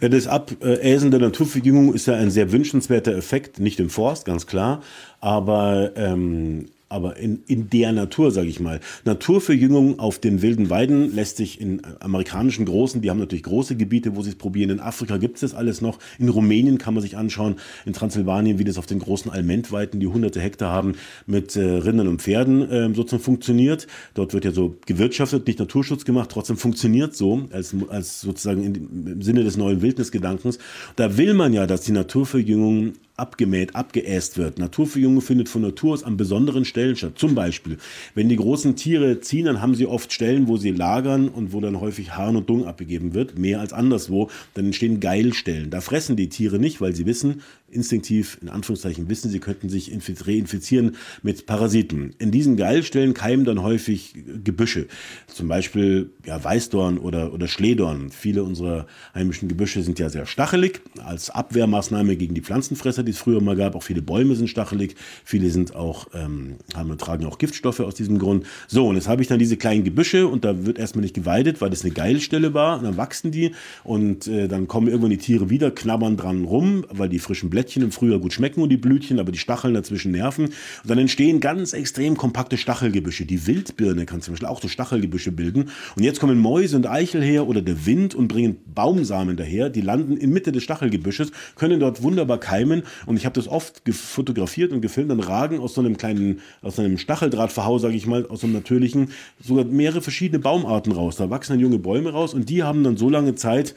Ja, 0.00 0.08
das 0.08 0.26
Abäsen 0.26 1.10
der 1.10 1.20
Naturverjüngung 1.20 1.92
ist 1.94 2.06
ja 2.06 2.14
ein 2.14 2.30
sehr 2.30 2.52
wünschenswerter 2.52 3.16
Effekt, 3.16 3.60
nicht 3.60 3.80
im 3.80 3.90
Forst, 3.90 4.24
ganz 4.24 4.46
klar, 4.46 4.82
aber 5.20 5.92
ähm, 5.96 6.66
aber 6.88 7.16
in, 7.16 7.42
in 7.46 7.70
der 7.70 7.92
Natur, 7.92 8.30
sage 8.30 8.48
ich 8.48 8.60
mal. 8.60 8.80
Naturverjüngung 9.04 9.98
auf 9.98 10.18
den 10.18 10.42
wilden 10.42 10.70
Weiden 10.70 11.14
lässt 11.14 11.38
sich 11.38 11.60
in 11.60 11.82
amerikanischen 12.00 12.64
großen, 12.66 13.00
die 13.00 13.10
haben 13.10 13.18
natürlich 13.18 13.42
große 13.42 13.76
Gebiete, 13.76 14.16
wo 14.16 14.22
sie 14.22 14.30
es 14.30 14.36
probieren. 14.36 14.70
In 14.70 14.80
Afrika 14.80 15.16
gibt 15.16 15.36
es 15.36 15.40
das 15.40 15.54
alles 15.54 15.80
noch. 15.80 15.98
In 16.18 16.28
Rumänien 16.28 16.78
kann 16.78 16.94
man 16.94 17.02
sich 17.02 17.16
anschauen, 17.16 17.56
in 17.84 17.92
Transsilvanien, 17.92 18.58
wie 18.58 18.64
das 18.64 18.78
auf 18.78 18.86
den 18.86 18.98
großen 18.98 19.30
Almentweiten, 19.30 19.98
die 20.00 20.06
hunderte 20.06 20.40
Hektar 20.40 20.70
haben, 20.70 20.94
mit 21.26 21.56
äh, 21.56 21.62
Rindern 21.62 22.08
und 22.08 22.22
Pferden 22.22 22.70
äh, 22.70 22.94
sozusagen 22.94 23.22
funktioniert. 23.22 23.86
Dort 24.14 24.34
wird 24.34 24.44
ja 24.44 24.52
so 24.52 24.76
gewirtschaftet, 24.86 25.46
nicht 25.46 25.58
Naturschutz 25.58 26.04
gemacht, 26.04 26.30
trotzdem 26.30 26.56
funktioniert 26.56 27.16
so, 27.16 27.48
als, 27.50 27.74
als 27.88 28.20
sozusagen 28.20 28.62
in, 28.62 29.06
im 29.06 29.22
Sinne 29.22 29.44
des 29.44 29.56
neuen 29.56 29.82
Wildnisgedankens. 29.82 30.58
Da 30.96 31.16
will 31.16 31.34
man 31.34 31.52
ja, 31.52 31.66
dass 31.66 31.80
die 31.82 31.92
Naturverjüngung 31.92 32.94
abgemäht, 33.16 33.76
abgeäst 33.76 34.38
wird. 34.38 34.58
Naturverjüngung 34.58 35.20
findet 35.20 35.48
von 35.48 35.62
Natur 35.62 35.94
aus 35.94 36.02
an 36.02 36.16
besonderen 36.16 36.64
Stellen 36.64 36.96
statt. 36.96 37.12
Zum 37.16 37.34
Beispiel, 37.34 37.78
wenn 38.14 38.28
die 38.28 38.36
großen 38.36 38.74
Tiere 38.74 39.20
ziehen, 39.20 39.46
dann 39.46 39.60
haben 39.60 39.74
sie 39.74 39.86
oft 39.86 40.12
Stellen, 40.12 40.48
wo 40.48 40.56
sie 40.56 40.72
lagern 40.72 41.28
und 41.28 41.52
wo 41.52 41.60
dann 41.60 41.80
häufig 41.80 42.16
Harn 42.16 42.36
und 42.36 42.50
Dung 42.50 42.66
abgegeben 42.66 43.14
wird, 43.14 43.38
mehr 43.38 43.60
als 43.60 43.72
anderswo. 43.72 44.30
Dann 44.54 44.66
entstehen 44.66 44.98
Geilstellen. 44.98 45.70
Da 45.70 45.80
fressen 45.80 46.16
die 46.16 46.28
Tiere 46.28 46.58
nicht, 46.58 46.80
weil 46.80 46.94
sie 46.94 47.06
wissen, 47.06 47.42
instinktiv, 47.74 48.38
in 48.40 48.48
Anführungszeichen, 48.48 49.08
wissen, 49.08 49.30
sie 49.30 49.40
könnten 49.40 49.68
sich 49.68 49.92
reinfizieren 49.92 50.96
mit 51.22 51.46
Parasiten. 51.46 52.14
In 52.18 52.30
diesen 52.30 52.56
Geilstellen 52.56 53.14
keimen 53.14 53.44
dann 53.44 53.62
häufig 53.62 54.14
Gebüsche. 54.42 54.86
Zum 55.26 55.48
Beispiel 55.48 56.10
ja, 56.24 56.42
Weißdorn 56.42 56.98
oder, 56.98 57.32
oder 57.32 57.48
Schlehdorn. 57.48 58.10
Viele 58.10 58.44
unserer 58.44 58.86
heimischen 59.14 59.48
Gebüsche 59.48 59.82
sind 59.82 59.98
ja 59.98 60.08
sehr 60.08 60.26
stachelig, 60.26 60.80
als 61.04 61.30
Abwehrmaßnahme 61.30 62.16
gegen 62.16 62.34
die 62.34 62.42
Pflanzenfresser, 62.42 63.03
die 63.04 63.12
es 63.12 63.18
früher 63.18 63.40
mal 63.40 63.56
gab. 63.56 63.74
Auch 63.74 63.82
viele 63.82 64.02
Bäume 64.02 64.34
sind 64.34 64.48
stachelig. 64.48 64.96
Viele 65.24 65.50
sind 65.50 65.74
auch, 65.74 66.08
ähm, 66.14 66.56
haben, 66.74 66.96
tragen 66.98 67.26
auch 67.26 67.38
Giftstoffe 67.38 67.80
aus 67.80 67.94
diesem 67.94 68.18
Grund. 68.18 68.46
So, 68.68 68.88
und 68.88 68.96
jetzt 68.96 69.08
habe 69.08 69.22
ich 69.22 69.28
dann 69.28 69.38
diese 69.38 69.56
kleinen 69.56 69.84
Gebüsche 69.84 70.26
und 70.26 70.44
da 70.44 70.66
wird 70.66 70.78
erstmal 70.78 71.02
nicht 71.02 71.14
geweidet, 71.14 71.60
weil 71.60 71.70
das 71.70 71.84
eine 71.84 71.92
Geilstelle 71.92 72.54
war. 72.54 72.78
Und 72.78 72.84
dann 72.84 72.96
wachsen 72.96 73.30
die 73.30 73.52
und 73.82 74.26
äh, 74.26 74.48
dann 74.48 74.68
kommen 74.68 74.88
irgendwann 74.88 75.10
die 75.10 75.18
Tiere 75.18 75.50
wieder, 75.50 75.70
knabbern 75.70 76.16
dran 76.16 76.44
rum, 76.44 76.84
weil 76.90 77.08
die 77.08 77.18
frischen 77.18 77.50
Blättchen 77.50 77.82
im 77.82 77.92
Frühjahr 77.92 78.18
gut 78.18 78.32
schmecken 78.32 78.62
und 78.62 78.68
die 78.68 78.76
Blütchen, 78.76 79.18
aber 79.18 79.32
die 79.32 79.38
Stacheln 79.38 79.74
dazwischen 79.74 80.12
nerven. 80.12 80.46
Und 80.46 80.54
dann 80.84 80.98
entstehen 80.98 81.40
ganz 81.40 81.72
extrem 81.72 82.16
kompakte 82.16 82.56
Stachelgebüsche. 82.56 83.24
Die 83.26 83.46
Wildbirne 83.46 84.06
kann 84.06 84.20
zum 84.20 84.34
Beispiel 84.34 84.48
auch 84.48 84.60
so 84.60 84.68
Stachelgebüsche 84.68 85.32
bilden. 85.32 85.70
Und 85.96 86.02
jetzt 86.02 86.20
kommen 86.20 86.38
Mäuse 86.38 86.76
und 86.76 86.86
Eichel 86.86 87.22
her 87.22 87.46
oder 87.46 87.62
der 87.62 87.86
Wind 87.86 88.14
und 88.14 88.28
bringen 88.28 88.56
Baumsamen 88.74 89.36
daher. 89.36 89.70
Die 89.70 89.80
landen 89.80 90.16
in 90.16 90.30
Mitte 90.30 90.52
des 90.52 90.62
Stachelgebüsches, 90.62 91.32
können 91.56 91.80
dort 91.80 92.02
wunderbar 92.02 92.38
keimen. 92.38 92.82
Und 93.06 93.16
ich 93.16 93.24
habe 93.24 93.34
das 93.34 93.48
oft 93.48 93.82
fotografiert 93.90 94.72
und 94.72 94.80
gefilmt. 94.80 95.10
Dann 95.10 95.20
ragen 95.20 95.60
aus 95.60 95.74
so 95.74 95.80
einem 95.80 95.96
kleinen, 95.96 96.40
aus 96.62 96.78
einem 96.78 96.98
Stacheldrahtverhau, 96.98 97.78
sage 97.78 97.94
ich 97.94 98.06
mal, 98.06 98.26
aus 98.26 98.40
so 98.40 98.46
einem 98.46 98.54
natürlichen, 98.54 99.10
sogar 99.42 99.64
mehrere 99.64 100.00
verschiedene 100.00 100.38
Baumarten 100.38 100.92
raus. 100.92 101.16
Da 101.16 101.30
wachsen 101.30 101.52
dann 101.52 101.60
junge 101.60 101.78
Bäume 101.78 102.10
raus 102.10 102.34
und 102.34 102.48
die 102.48 102.62
haben 102.62 102.84
dann 102.84 102.96
so 102.96 103.10
lange 103.10 103.34
Zeit, 103.34 103.74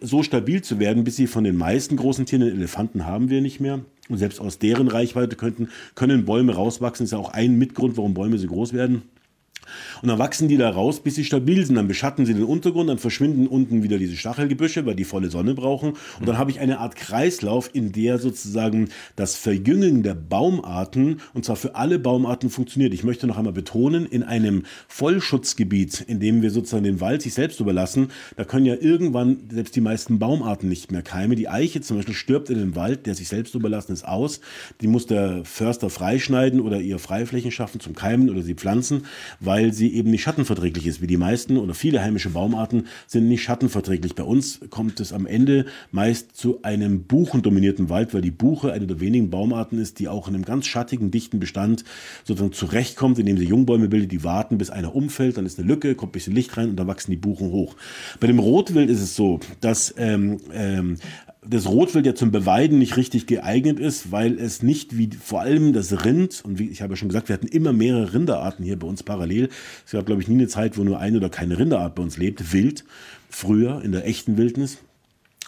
so 0.00 0.22
stabil 0.22 0.62
zu 0.62 0.78
werden, 0.78 1.04
bis 1.04 1.16
sie 1.16 1.26
von 1.26 1.44
den 1.44 1.56
meisten 1.56 1.96
großen 1.96 2.26
Tieren, 2.26 2.44
den 2.44 2.56
Elefanten 2.56 3.06
haben 3.06 3.30
wir 3.30 3.40
nicht 3.40 3.60
mehr. 3.60 3.80
Und 4.08 4.18
selbst 4.18 4.40
aus 4.40 4.58
deren 4.58 4.88
Reichweite 4.88 5.34
könnten, 5.36 5.68
können 5.94 6.26
Bäume 6.26 6.54
rauswachsen. 6.54 7.04
Das 7.04 7.08
ist 7.08 7.12
ja 7.12 7.18
auch 7.18 7.32
ein 7.32 7.58
Mitgrund, 7.58 7.96
warum 7.96 8.12
Bäume 8.12 8.38
so 8.38 8.46
groß 8.46 8.74
werden. 8.74 9.02
Und 10.02 10.08
dann 10.08 10.18
wachsen 10.18 10.48
die 10.48 10.56
da 10.56 10.70
raus, 10.70 11.00
bis 11.00 11.14
sie 11.14 11.24
stabil 11.24 11.64
sind. 11.64 11.76
Dann 11.76 11.88
beschatten 11.88 12.26
sie 12.26 12.34
den 12.34 12.44
Untergrund, 12.44 12.90
dann 12.90 12.98
verschwinden 12.98 13.46
unten 13.46 13.82
wieder 13.82 13.98
diese 13.98 14.16
Stachelgebüsche, 14.16 14.86
weil 14.86 14.94
die 14.94 15.04
volle 15.04 15.30
Sonne 15.30 15.54
brauchen. 15.54 15.94
Und 16.20 16.28
dann 16.28 16.38
habe 16.38 16.50
ich 16.50 16.60
eine 16.60 16.78
Art 16.78 16.96
Kreislauf, 16.96 17.70
in 17.72 17.92
der 17.92 18.18
sozusagen 18.18 18.88
das 19.16 19.36
Verjüngen 19.36 20.02
der 20.02 20.14
Baumarten, 20.14 21.20
und 21.32 21.44
zwar 21.44 21.56
für 21.56 21.74
alle 21.74 21.98
Baumarten 21.98 22.50
funktioniert. 22.50 22.94
Ich 22.94 23.04
möchte 23.04 23.26
noch 23.26 23.38
einmal 23.38 23.52
betonen, 23.52 24.06
in 24.06 24.22
einem 24.22 24.64
Vollschutzgebiet, 24.88 26.00
in 26.00 26.20
dem 26.20 26.42
wir 26.42 26.50
sozusagen 26.50 26.84
den 26.84 27.00
Wald 27.00 27.22
sich 27.22 27.34
selbst 27.34 27.60
überlassen, 27.60 28.08
da 28.36 28.44
können 28.44 28.66
ja 28.66 28.76
irgendwann 28.78 29.38
selbst 29.50 29.76
die 29.76 29.80
meisten 29.80 30.18
Baumarten 30.18 30.68
nicht 30.68 30.92
mehr 30.92 31.02
keimen. 31.02 31.36
Die 31.36 31.48
Eiche 31.48 31.80
zum 31.80 31.96
Beispiel 31.96 32.14
stirbt 32.14 32.50
in 32.50 32.58
dem 32.58 32.76
Wald, 32.76 33.06
der 33.06 33.14
sich 33.14 33.28
selbst 33.28 33.54
überlassen 33.54 33.92
ist, 33.92 34.06
aus. 34.06 34.40
Die 34.80 34.86
muss 34.86 35.06
der 35.06 35.44
Förster 35.44 35.90
freischneiden 35.90 36.60
oder 36.60 36.80
ihr 36.80 36.98
Freiflächen 36.98 37.50
schaffen 37.50 37.80
zum 37.80 37.94
Keimen 37.94 38.30
oder 38.30 38.42
sie 38.42 38.54
pflanzen, 38.54 39.06
weil 39.40 39.63
weil 39.64 39.72
sie 39.72 39.94
eben 39.94 40.10
nicht 40.10 40.20
schattenverträglich 40.20 40.86
ist, 40.86 41.00
wie 41.00 41.06
die 41.06 41.16
meisten 41.16 41.56
oder 41.56 41.72
viele 41.72 42.02
heimische 42.02 42.28
Baumarten 42.28 42.86
sind 43.06 43.28
nicht 43.28 43.42
schattenverträglich. 43.42 44.14
Bei 44.14 44.22
uns 44.22 44.60
kommt 44.68 45.00
es 45.00 45.10
am 45.14 45.24
Ende 45.24 45.64
meist 45.90 46.36
zu 46.36 46.60
einem 46.62 47.04
buchendominierten 47.04 47.88
Wald, 47.88 48.12
weil 48.12 48.20
die 48.20 48.30
Buche 48.30 48.74
eine 48.74 48.86
der 48.86 49.00
wenigen 49.00 49.30
Baumarten 49.30 49.78
ist, 49.78 50.00
die 50.00 50.08
auch 50.08 50.28
in 50.28 50.34
einem 50.34 50.44
ganz 50.44 50.66
schattigen, 50.66 51.10
dichten 51.10 51.40
Bestand 51.40 51.82
sozusagen 52.24 52.52
zurechtkommt, 52.52 53.18
indem 53.18 53.38
sie 53.38 53.46
Jungbäume 53.46 53.88
bildet, 53.88 54.12
die 54.12 54.22
warten, 54.22 54.58
bis 54.58 54.68
einer 54.68 54.94
umfällt, 54.94 55.38
dann 55.38 55.46
ist 55.46 55.58
eine 55.58 55.66
Lücke, 55.66 55.94
kommt 55.94 56.10
ein 56.10 56.12
bisschen 56.12 56.34
Licht 56.34 56.54
rein 56.58 56.68
und 56.68 56.76
dann 56.76 56.86
wachsen 56.86 57.10
die 57.10 57.16
Buchen 57.16 57.50
hoch. 57.50 57.74
Bei 58.20 58.26
dem 58.26 58.40
Rotwild 58.40 58.90
ist 58.90 59.00
es 59.00 59.16
so, 59.16 59.40
dass 59.62 59.94
ähm, 59.96 60.40
ähm, 60.52 60.98
das 61.46 61.66
Rotwild 61.66 62.06
ja 62.06 62.14
zum 62.14 62.30
Beweiden 62.30 62.78
nicht 62.78 62.96
richtig 62.96 63.26
geeignet 63.26 63.78
ist, 63.78 64.10
weil 64.10 64.38
es 64.38 64.62
nicht 64.62 64.96
wie 64.96 65.10
vor 65.22 65.40
allem 65.40 65.72
das 65.72 66.04
Rind, 66.04 66.42
und 66.44 66.58
wie 66.58 66.68
ich 66.68 66.82
habe 66.82 66.92
ja 66.92 66.96
schon 66.96 67.08
gesagt, 67.08 67.28
wir 67.28 67.34
hatten 67.34 67.46
immer 67.46 67.72
mehrere 67.72 68.14
Rinderarten 68.14 68.64
hier 68.64 68.78
bei 68.78 68.86
uns 68.86 69.02
parallel. 69.02 69.48
Es 69.84 69.92
gab, 69.92 70.06
glaube 70.06 70.22
ich, 70.22 70.28
nie 70.28 70.34
eine 70.34 70.48
Zeit, 70.48 70.78
wo 70.78 70.84
nur 70.84 70.98
eine 70.98 71.18
oder 71.18 71.28
keine 71.28 71.58
Rinderart 71.58 71.94
bei 71.94 72.02
uns 72.02 72.16
lebt, 72.16 72.52
wild, 72.52 72.84
früher 73.28 73.82
in 73.82 73.92
der 73.92 74.06
echten 74.06 74.36
Wildnis. 74.36 74.78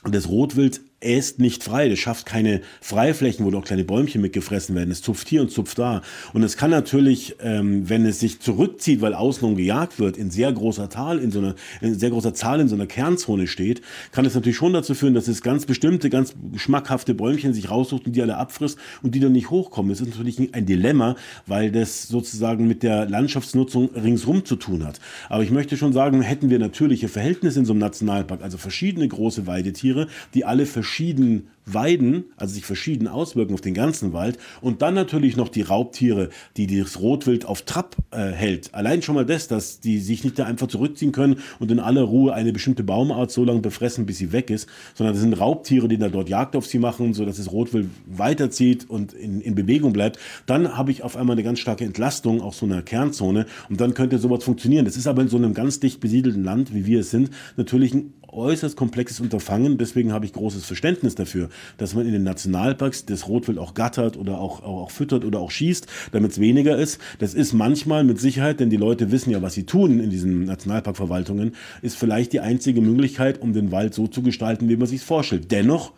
Und 0.03 0.15
das 0.15 0.29
Rotwild 0.29 0.81
äst 1.01 1.39
nicht 1.41 1.63
frei. 1.63 1.89
Das 1.89 1.99
schafft 1.99 2.27
keine 2.27 2.63
Freiflächen, 2.81 3.45
wo 3.45 3.51
noch 3.51 3.65
kleine 3.65 3.85
Bäumchen 3.85 4.23
mitgefressen 4.23 4.75
werden. 4.75 4.91
Es 4.91 5.03
zupft 5.03 5.29
hier 5.29 5.43
und 5.43 5.51
zupft 5.51 5.79
da. 5.79 6.03
Und 6.33 6.43
es 6.43 6.57
kann 6.57 6.71
natürlich, 6.71 7.37
ähm, 7.43 7.89
wenn 7.89 8.07
es 8.07 8.21
sich 8.21 8.41
zurückzieht, 8.41 9.01
weil 9.03 9.15
außenrum 9.15 9.57
gejagt 9.57 9.99
wird, 9.99 10.17
in 10.17 10.31
sehr 10.31 10.53
großer 10.53 10.89
Zahl, 10.89 11.19
in 11.19 11.31
so 11.31 11.41
einer, 11.41 11.55
in 11.81 11.99
sehr 11.99 12.11
großer 12.11 12.35
Zahl 12.35 12.61
in 12.61 12.69
so 12.69 12.75
einer 12.75 12.87
Kernzone 12.87 13.47
steht, 13.47 13.83
kann 14.13 14.25
es 14.25 14.35
natürlich 14.35 14.57
schon 14.57 14.73
dazu 14.73 14.95
führen, 14.95 15.15
dass 15.15 15.29
es 15.29 15.43
ganz 15.43 15.67
bestimmte, 15.67 16.09
ganz 16.09 16.35
geschmackhafte 16.53 17.15
Bäumchen 17.15 17.53
sich 17.53 17.71
raussucht 17.71 18.07
und 18.07 18.17
die 18.17 18.23
alle 18.23 18.37
abfrisst 18.37 18.79
und 19.03 19.15
die 19.15 19.21
dann 19.21 19.33
nicht 19.33 19.51
hochkommen. 19.51 19.91
Das 19.91 20.01
ist 20.01 20.09
natürlich 20.09 20.55
ein 20.55 20.67
Dilemma, 20.67 21.17
weil 21.47 21.71
das 21.71 22.09
sozusagen 22.09 22.67
mit 22.67 22.83
der 22.83 23.07
Landschaftsnutzung 23.07 23.91
ringsrum 23.95 24.45
zu 24.45 24.57
tun 24.57 24.85
hat. 24.85 25.01
Aber 25.29 25.43
ich 25.43 25.51
möchte 25.51 25.77
schon 25.77 25.93
sagen, 25.93 26.23
hätten 26.23 26.49
wir 26.49 26.59
natürliche 26.59 27.09
Verhältnisse 27.09 27.59
in 27.59 27.67
so 27.67 27.73
einem 27.73 27.81
Nationalpark, 27.81 28.43
also 28.43 28.57
verschiedene 28.57 29.07
große 29.07 29.47
Weidetiere, 29.47 30.09
die 30.35 30.45
alle 30.45 30.65
verschieden 30.87 31.49
Weiden, 31.69 32.27
also 32.37 32.55
sich 32.55 32.65
verschieden 32.65 33.09
auswirken 33.09 33.53
auf 33.53 33.61
den 33.61 33.75
ganzen 33.75 34.13
Wald 34.13 34.39
und 34.61 34.83
dann 34.83 34.95
natürlich 34.95 35.37
noch 35.37 35.49
die 35.49 35.63
Raubtiere, 35.63 36.31
die 36.57 36.69
das 36.69 37.01
Rotwild 37.01 37.45
auf 37.45 37.63
Trab 37.63 37.97
äh, 38.13 38.31
hält. 38.31 38.73
Allein 38.73 39.03
schon 39.03 39.17
mal 39.17 39.27
das, 39.27 39.49
dass 39.49 39.81
die 39.81 39.99
sich 39.99 40.23
nicht 40.23 40.39
da 40.39 40.45
einfach 40.45 40.69
zurückziehen 40.69 41.11
können 41.11 41.41
und 41.59 41.73
in 41.73 41.81
aller 41.81 42.03
Ruhe 42.03 42.33
eine 42.35 42.53
bestimmte 42.53 42.85
Baumart 42.85 43.33
so 43.33 43.45
lange 43.45 43.63
befressen, 43.63 44.07
bis 44.07 44.19
sie 44.19 44.31
weg 44.31 44.49
ist, 44.49 44.69
sondern 44.95 45.15
das 45.15 45.23
sind 45.23 45.33
Raubtiere, 45.33 45.89
die 45.89 45.99
da 45.99 46.09
dort 46.09 46.29
Jagd 46.29 46.55
auf 46.55 46.67
sie 46.67 46.79
machen, 46.79 47.15
so 47.15 47.25
dass 47.25 47.39
das 47.39 47.51
Rotwild 47.51 47.89
weiterzieht 48.07 48.89
und 48.89 49.13
in, 49.13 49.41
in 49.41 49.57
Bewegung 49.57 49.93
bleibt. 49.93 50.21
Dann 50.47 50.77
habe 50.77 50.93
ich 50.93 51.03
auf 51.03 51.17
einmal 51.17 51.35
eine 51.35 51.43
ganz 51.43 51.59
starke 51.59 51.85
Entlastung 51.85 52.43
auch 52.43 52.55
so 52.55 52.65
einer 52.65 52.83
Kernzone 52.83 53.47
und 53.69 53.81
dann 53.81 53.93
könnte 53.95 54.19
sowas 54.19 54.45
funktionieren. 54.45 54.85
Das 54.85 54.97
ist 54.97 55.09
aber 55.09 55.23
in 55.23 55.29
so 55.29 55.37
einem 55.37 55.53
ganz 55.53 55.81
dicht 55.81 55.99
besiedelten 55.99 56.45
Land, 56.45 56.73
wie 56.73 56.87
wir 56.87 57.01
es 57.01 57.11
sind, 57.11 57.31
natürlich 57.57 57.93
ein 57.93 58.13
äußerst 58.37 58.77
komplexes 58.77 59.21
Unterfangen. 59.21 59.79
Deswegen 59.79 60.13
habe 60.13 60.25
ich 60.25 60.33
großes 60.33 60.65
Verständnis 60.65 61.15
dafür, 61.15 61.49
dass 61.79 61.95
man 61.95 62.07
in 62.07 62.13
den 62.13 62.23
Nationalparks 62.23 63.07
das 63.07 63.29
Rotwild 63.29 63.59
auch 63.59 63.75
gattert 63.75 64.17
oder 64.17 64.39
auch, 64.39 64.63
auch, 64.63 64.83
auch 64.83 64.91
füttert 64.91 65.25
oder 65.25 65.41
auch 65.41 65.51
schießt, 65.51 65.87
damit 66.13 66.33
es 66.33 66.41
weniger 66.41 66.77
ist. 66.77 67.01
Das 67.19 67.35
ist 67.35 67.53
manchmal 67.53 68.05
mit 68.05 68.21
Sicherheit, 68.21 68.61
denn 68.61 68.71
die 68.71 68.77
Leute 68.77 69.11
wissen 69.11 69.31
ja, 69.31 69.43
was 69.43 69.55
sie 69.55 69.65
tun 69.65 70.01
in 70.01 70.11
diesen 70.11 70.45
Nationalparkverwaltungen, 70.45 71.55
ist 71.83 71.97
vielleicht 71.97 72.33
die 72.33 72.41
einzige 72.41 72.81
Möglichkeit, 72.81 73.41
um 73.41 73.53
den 73.53 73.73
Wald 73.73 73.95
so 73.95 74.07
zu 74.07 74.23
gestalten, 74.23 74.69
wie 74.69 74.77
man 74.77 74.87
sich 74.87 75.03
vorstellt. 75.03 75.51
Dennoch 75.51 75.93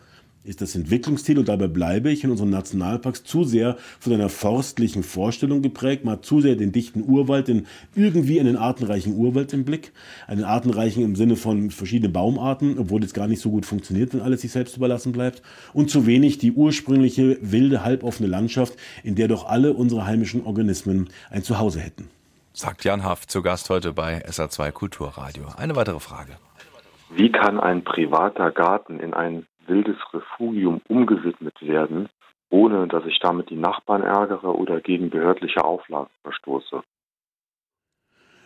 ist 0.49 0.61
das 0.61 0.75
Entwicklungsziel 0.75 1.37
und 1.37 1.47
dabei 1.47 1.67
bleibe 1.67 2.09
ich 2.09 2.23
in 2.23 2.31
unseren 2.31 2.49
Nationalparks 2.49 3.23
zu 3.23 3.43
sehr 3.43 3.77
von 3.99 4.13
einer 4.13 4.29
forstlichen 4.29 5.03
Vorstellung 5.03 5.61
geprägt. 5.61 6.03
Man 6.03 6.13
hat 6.13 6.25
zu 6.25 6.41
sehr 6.41 6.55
den 6.55 6.71
dichten 6.71 7.03
Urwald, 7.07 7.47
den 7.47 7.67
irgendwie 7.95 8.39
einen 8.39 8.57
artenreichen 8.57 9.15
Urwald 9.15 9.53
im 9.53 9.63
Blick. 9.63 9.91
Einen 10.25 10.43
artenreichen 10.43 11.03
im 11.03 11.15
Sinne 11.15 11.35
von 11.35 11.69
verschiedenen 11.69 12.13
Baumarten, 12.13 12.79
obwohl 12.79 12.99
das 12.99 13.13
gar 13.13 13.27
nicht 13.27 13.41
so 13.41 13.51
gut 13.51 13.67
funktioniert, 13.67 14.13
wenn 14.13 14.21
alles 14.21 14.41
sich 14.41 14.51
selbst 14.51 14.75
überlassen 14.75 15.11
bleibt. 15.11 15.43
Und 15.73 15.91
zu 15.91 16.07
wenig 16.07 16.39
die 16.39 16.51
ursprüngliche, 16.51 17.37
wilde, 17.41 17.83
halboffene 17.83 18.27
Landschaft, 18.27 18.73
in 19.03 19.13
der 19.13 19.27
doch 19.27 19.47
alle 19.47 19.73
unsere 19.73 20.07
heimischen 20.07 20.43
Organismen 20.43 21.09
ein 21.29 21.43
Zuhause 21.43 21.79
hätten. 21.79 22.09
Sagt 22.53 22.83
Jan 22.83 23.03
Haft 23.03 23.29
zu 23.29 23.43
Gast 23.43 23.69
heute 23.69 23.93
bei 23.93 24.25
SA2 24.25 24.71
Kulturradio. 24.71 25.43
Eine 25.55 25.75
weitere 25.75 25.99
Frage. 25.99 26.31
Wie 27.11 27.31
kann 27.31 27.59
ein 27.59 27.83
privater 27.83 28.51
Garten 28.51 28.99
in 28.99 29.13
ein 29.13 29.45
wildes 29.69 29.97
Refugium 30.13 30.81
umgewidmet 30.87 31.55
werden, 31.61 32.09
ohne 32.49 32.87
dass 32.87 33.05
ich 33.05 33.19
damit 33.19 33.49
die 33.49 33.55
Nachbarn 33.55 34.03
ärgere 34.03 34.55
oder 34.55 34.81
gegen 34.81 35.09
behördliche 35.09 35.63
Auflagen 35.63 36.09
verstoße. 36.23 36.81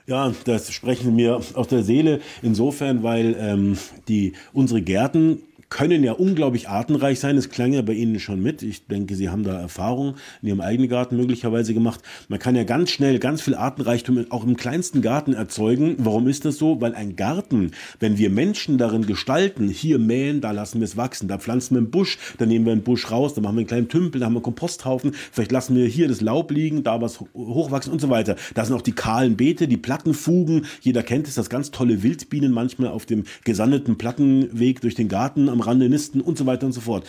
Ja, 0.06 0.34
das 0.46 0.74
sprechen 0.74 1.16
mir 1.16 1.36
aus 1.36 1.68
der 1.70 1.82
Seele 1.82 2.20
insofern, 2.42 3.04
weil 3.04 3.36
ähm, 3.40 3.78
die 4.10 4.34
unsere 4.52 4.82
Gärten 4.82 5.44
können 5.74 6.04
ja 6.04 6.14
unglaublich 6.14 6.70
artenreich 6.70 7.20
sein. 7.20 7.36
Es 7.36 7.50
klang 7.50 7.74
ja 7.74 7.82
bei 7.82 7.94
Ihnen 7.94 8.20
schon 8.20 8.42
mit. 8.42 8.62
Ich 8.62 8.86
denke, 8.86 9.16
Sie 9.16 9.30
haben 9.30 9.44
da 9.44 9.60
Erfahrung 9.60 10.16
in 10.44 10.50
Ihrem 10.50 10.62
eigenen 10.62 10.88
Garten 10.88 11.18
möglicherweise 11.18 11.74
gemacht. 11.74 12.00
Man 12.30 12.38
kann 12.38 12.56
ja 12.56 12.64
ganz 12.64 12.92
schnell 12.92 13.18
ganz 13.18 13.42
viel 13.42 13.56
Artenreichtum 13.56 14.28
auch 14.30 14.44
im 14.46 14.56
kleinsten 14.56 15.02
Garten 15.02 15.34
erzeugen. 15.34 15.96
Warum 15.98 16.28
ist 16.28 16.46
das 16.46 16.58
so? 16.58 16.80
Weil 16.80 16.94
ein 16.94 17.16
Garten, 17.16 17.72
wenn 18.00 18.20
wir 18.20 18.30
Menschen 18.30 18.78
darin 18.78 19.08
gestalten, 19.08 19.68
hier 19.68 19.98
mähen, 19.98 20.42
da 20.42 20.52
lassen 20.52 20.80
wir 20.80 20.86
es 20.86 20.96
wachsen, 20.96 21.28
da 21.28 21.40
pflanzen 21.40 21.76
wir 21.76 21.80
einen 21.80 21.90
Busch, 21.90 22.20
da 22.38 22.46
nehmen 22.46 22.66
wir 22.66 22.74
einen 22.74 22.84
Busch 22.84 23.10
raus, 23.10 23.34
da 23.34 23.42
machen 23.42 23.56
wir 23.56 23.62
einen 23.62 23.68
kleinen 23.68 23.90
Tümpel, 23.90 24.20
da 24.20 24.28
haben 24.28 24.34
wir 24.34 24.40
einen 24.40 24.44
Komposthaufen, 24.44 25.14
vielleicht 25.32 25.52
lassen 25.52 25.76
wir 25.76 25.88
hier 25.88 26.08
das 26.08 26.22
Laub 26.22 26.52
liegen, 26.52 26.84
da 26.84 27.02
was 27.02 27.20
hochwachsen 27.34 27.92
und 27.92 28.00
so 28.00 28.12
weiter. 28.12 28.36
Da 28.54 28.64
sind 28.64 28.76
auch 28.76 28.84
die 28.84 28.92
kahlen 28.92 29.38
Beete, 29.38 29.68
die 29.68 29.78
Plattenfugen. 29.78 30.68
Jeder 30.82 31.02
kennt 31.02 31.28
es, 31.28 31.34
das 31.34 31.50
ganz 31.50 31.72
tolle 31.72 32.04
Wildbienen 32.04 32.52
manchmal 32.52 32.90
auf 32.90 33.08
dem 33.08 33.24
gesandeten 33.44 33.98
Plattenweg 33.98 34.80
durch 34.80 34.94
den 34.94 35.08
Garten 35.08 35.50
am 35.50 35.63
Rande 35.66 35.90
nisten 35.90 36.22
und 36.22 36.38
so 36.38 36.46
weiter 36.46 36.66
und 36.66 36.74
so 36.74 36.82
fort. 36.82 37.06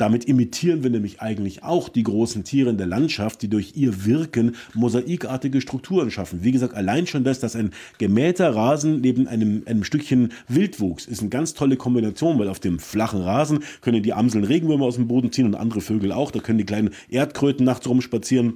Damit 0.00 0.24
imitieren 0.24 0.82
wir 0.82 0.88
nämlich 0.88 1.20
eigentlich 1.20 1.62
auch 1.62 1.90
die 1.90 2.04
großen 2.04 2.42
Tiere 2.42 2.70
in 2.70 2.78
der 2.78 2.86
Landschaft, 2.86 3.42
die 3.42 3.48
durch 3.48 3.72
ihr 3.76 4.06
Wirken 4.06 4.56
mosaikartige 4.72 5.60
Strukturen 5.60 6.10
schaffen. 6.10 6.42
Wie 6.42 6.52
gesagt, 6.52 6.72
allein 6.72 7.06
schon 7.06 7.22
das, 7.22 7.38
dass 7.38 7.54
ein 7.54 7.72
gemähter 7.98 8.54
Rasen 8.54 9.02
neben 9.02 9.28
einem, 9.28 9.62
einem 9.66 9.84
Stückchen 9.84 10.32
Wildwuchs 10.48 11.04
ist 11.04 11.20
eine 11.20 11.28
ganz 11.28 11.52
tolle 11.52 11.76
Kombination, 11.76 12.38
weil 12.38 12.48
auf 12.48 12.60
dem 12.60 12.78
flachen 12.78 13.20
Rasen 13.20 13.58
können 13.82 14.02
die 14.02 14.14
Amseln 14.14 14.44
Regenwürmer 14.44 14.86
aus 14.86 14.94
dem 14.94 15.06
Boden 15.06 15.32
ziehen 15.32 15.44
und 15.44 15.54
andere 15.54 15.82
Vögel 15.82 16.12
auch. 16.12 16.30
Da 16.30 16.38
können 16.38 16.56
die 16.56 16.64
kleinen 16.64 16.94
Erdkröten 17.10 17.66
nachts 17.66 17.86
rumspazieren 17.86 18.54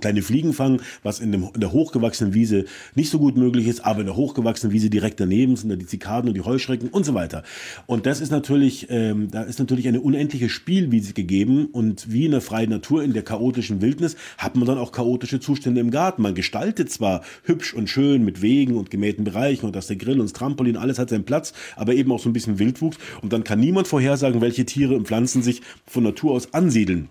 kleine 0.00 0.22
Fliegen 0.22 0.52
fangen, 0.52 0.80
was 1.02 1.20
in, 1.20 1.32
dem, 1.32 1.48
in 1.54 1.60
der 1.60 1.72
hochgewachsenen 1.72 2.34
Wiese 2.34 2.66
nicht 2.94 3.10
so 3.10 3.18
gut 3.18 3.36
möglich 3.36 3.66
ist, 3.66 3.84
aber 3.84 4.00
in 4.00 4.06
der 4.06 4.16
hochgewachsenen 4.16 4.72
Wiese 4.72 4.90
direkt 4.90 5.20
daneben 5.20 5.56
sind 5.56 5.70
da 5.70 5.76
die 5.76 5.86
Zikaden 5.86 6.28
und 6.28 6.34
die 6.34 6.42
Heuschrecken 6.42 6.88
und 6.88 7.04
so 7.04 7.14
weiter. 7.14 7.42
Und 7.86 8.06
das 8.06 8.20
ist 8.20 8.30
natürlich, 8.30 8.86
ähm, 8.90 9.30
da 9.30 9.42
ist 9.42 9.58
natürlich 9.58 9.88
eine 9.88 10.00
unendliche 10.00 10.48
Spielwiese 10.48 11.14
gegeben 11.14 11.66
und 11.66 12.12
wie 12.12 12.26
in 12.26 12.32
der 12.32 12.40
freien 12.40 12.70
Natur, 12.70 13.02
in 13.02 13.12
der 13.12 13.22
chaotischen 13.22 13.80
Wildnis, 13.80 14.16
hat 14.36 14.56
man 14.56 14.66
dann 14.66 14.78
auch 14.78 14.92
chaotische 14.92 15.40
Zustände 15.40 15.80
im 15.80 15.90
Garten. 15.90 16.22
Man 16.22 16.34
gestaltet 16.34 16.90
zwar 16.90 17.22
hübsch 17.44 17.74
und 17.74 17.88
schön 17.88 18.24
mit 18.24 18.42
Wegen 18.42 18.76
und 18.76 18.90
gemähten 18.90 19.24
Bereichen 19.24 19.66
und 19.66 19.74
dass 19.74 19.86
der 19.86 19.96
Grill 19.96 20.20
und 20.20 20.26
das 20.26 20.32
Trampolin, 20.32 20.76
alles 20.76 20.98
hat 20.98 21.10
seinen 21.10 21.24
Platz, 21.24 21.52
aber 21.76 21.94
eben 21.94 22.12
auch 22.12 22.20
so 22.20 22.28
ein 22.28 22.32
bisschen 22.32 22.58
Wildwuchs 22.58 22.98
und 23.22 23.32
dann 23.32 23.44
kann 23.44 23.60
niemand 23.60 23.88
vorhersagen, 23.88 24.40
welche 24.40 24.66
Tiere 24.66 24.94
und 24.94 25.06
Pflanzen 25.06 25.42
sich 25.42 25.62
von 25.86 26.02
Natur 26.02 26.32
aus 26.32 26.52
ansiedeln 26.52 27.08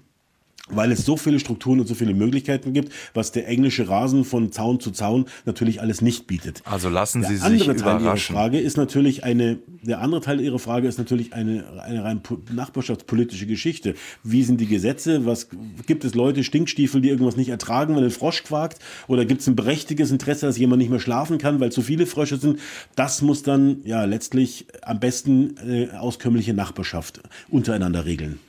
weil 0.70 0.92
es 0.92 1.06
so 1.06 1.18
viele 1.18 1.40
Strukturen 1.40 1.80
und 1.80 1.88
so 1.88 1.96
viele 1.96 2.14
Möglichkeiten 2.14 2.74
gibt, 2.74 2.92
was 3.14 3.32
der 3.32 3.48
englische 3.48 3.88
Rasen 3.88 4.26
von 4.26 4.52
Zaun 4.52 4.80
zu 4.80 4.92
Zaun 4.92 5.26
natürlich 5.46 5.82
alles 5.82 6.02
nicht 6.02 6.28
bietet. 6.28 6.62
Also 6.66 6.90
lassen 6.90 7.24
Sie 7.24 7.30
der 7.30 7.38
sich 7.38 7.46
andere 7.46 7.76
Teil 7.76 8.00
überraschen. 8.00 8.36
Ihrer 8.36 8.42
Frage 8.42 8.60
ist 8.60 8.78
natürlich 8.78 9.24
eine, 9.24 9.60
der 9.82 10.02
andere 10.02 10.22
Teil 10.22 10.42
Ihrer 10.42 10.60
Frage 10.60 10.88
ist 10.88 10.98
natürlich 10.98 11.34
eine, 11.34 11.66
eine 11.82 12.04
rein 12.04 12.22
nachbarschaftspolitische 12.52 13.46
Geschichte. 13.46 13.96
Wie 14.24 14.44
sind 14.44 14.60
die 14.60 14.68
Gesetze? 14.68 15.26
Was 15.26 15.48
gibt 15.86 16.04
es 16.04 16.16
Leute, 16.16 16.44
Stinkstiefel, 16.44 17.02
die 17.02 17.10
irgendwas 17.10 17.38
nicht 17.38 17.50
ertragen, 17.50 17.96
wenn 17.96 18.04
ein 18.04 18.12
Frosch 18.12 18.44
quakt? 18.44 18.80
Oder 19.08 19.26
gibt 19.26 19.42
es 19.42 19.48
ein 19.48 19.56
berechtigtes 19.56 20.12
Interesse, 20.12 20.46
dass 20.46 20.58
jemand 20.58 20.80
nicht 20.80 20.90
mehr 20.90 21.00
schlafen 21.00 21.38
kann, 21.38 21.60
weil 21.60 21.72
zu 21.72 21.82
viele 21.82 22.06
Frösche 22.06 22.38
sind? 22.38 22.60
Das 22.96 23.22
muss 23.22 23.44
dann 23.44 23.82
ja 23.84 24.04
letztlich 24.06 24.68
am 24.82 25.00
besten 25.00 25.56
äh, 25.58 25.90
auskömmliche 25.96 26.54
Nachbarschaft 26.54 27.22
untereinander 27.50 28.06
regeln. 28.06 28.40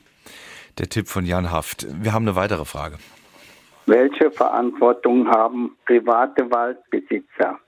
Der 0.79 0.87
Tipp 0.87 1.07
von 1.09 1.25
Jan 1.25 1.51
Haft. 1.51 1.85
Wir 2.03 2.13
haben 2.13 2.25
eine 2.25 2.35
weitere 2.35 2.63
Frage. 2.65 2.97
Welche 3.85 4.31
Verantwortung 4.31 5.27
haben 5.27 5.75
private 5.85 6.49
Waldbesitzer? 6.49 7.59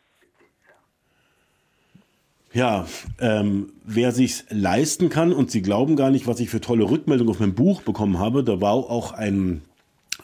Ja, 2.54 2.86
ähm, 3.20 3.72
wer 3.84 4.12
sich's 4.12 4.46
leisten 4.50 5.10
kann 5.10 5.34
und 5.34 5.52
Sie 5.52 5.62
glauben 5.62 5.96
gar 5.96 6.10
nicht, 6.10 6.28
was 6.28 6.40
ich 6.40 6.50
für 6.50 6.62
tolle 6.62 6.90
Rückmeldungen 6.90 7.32
auf 7.32 7.40
mein 7.40 7.56
Buch 7.56 7.82
bekommen 7.82 8.20
habe. 8.20 8.44
Da 8.44 8.60
war 8.62 8.74
auch 8.74 9.14
ein 9.14 9.62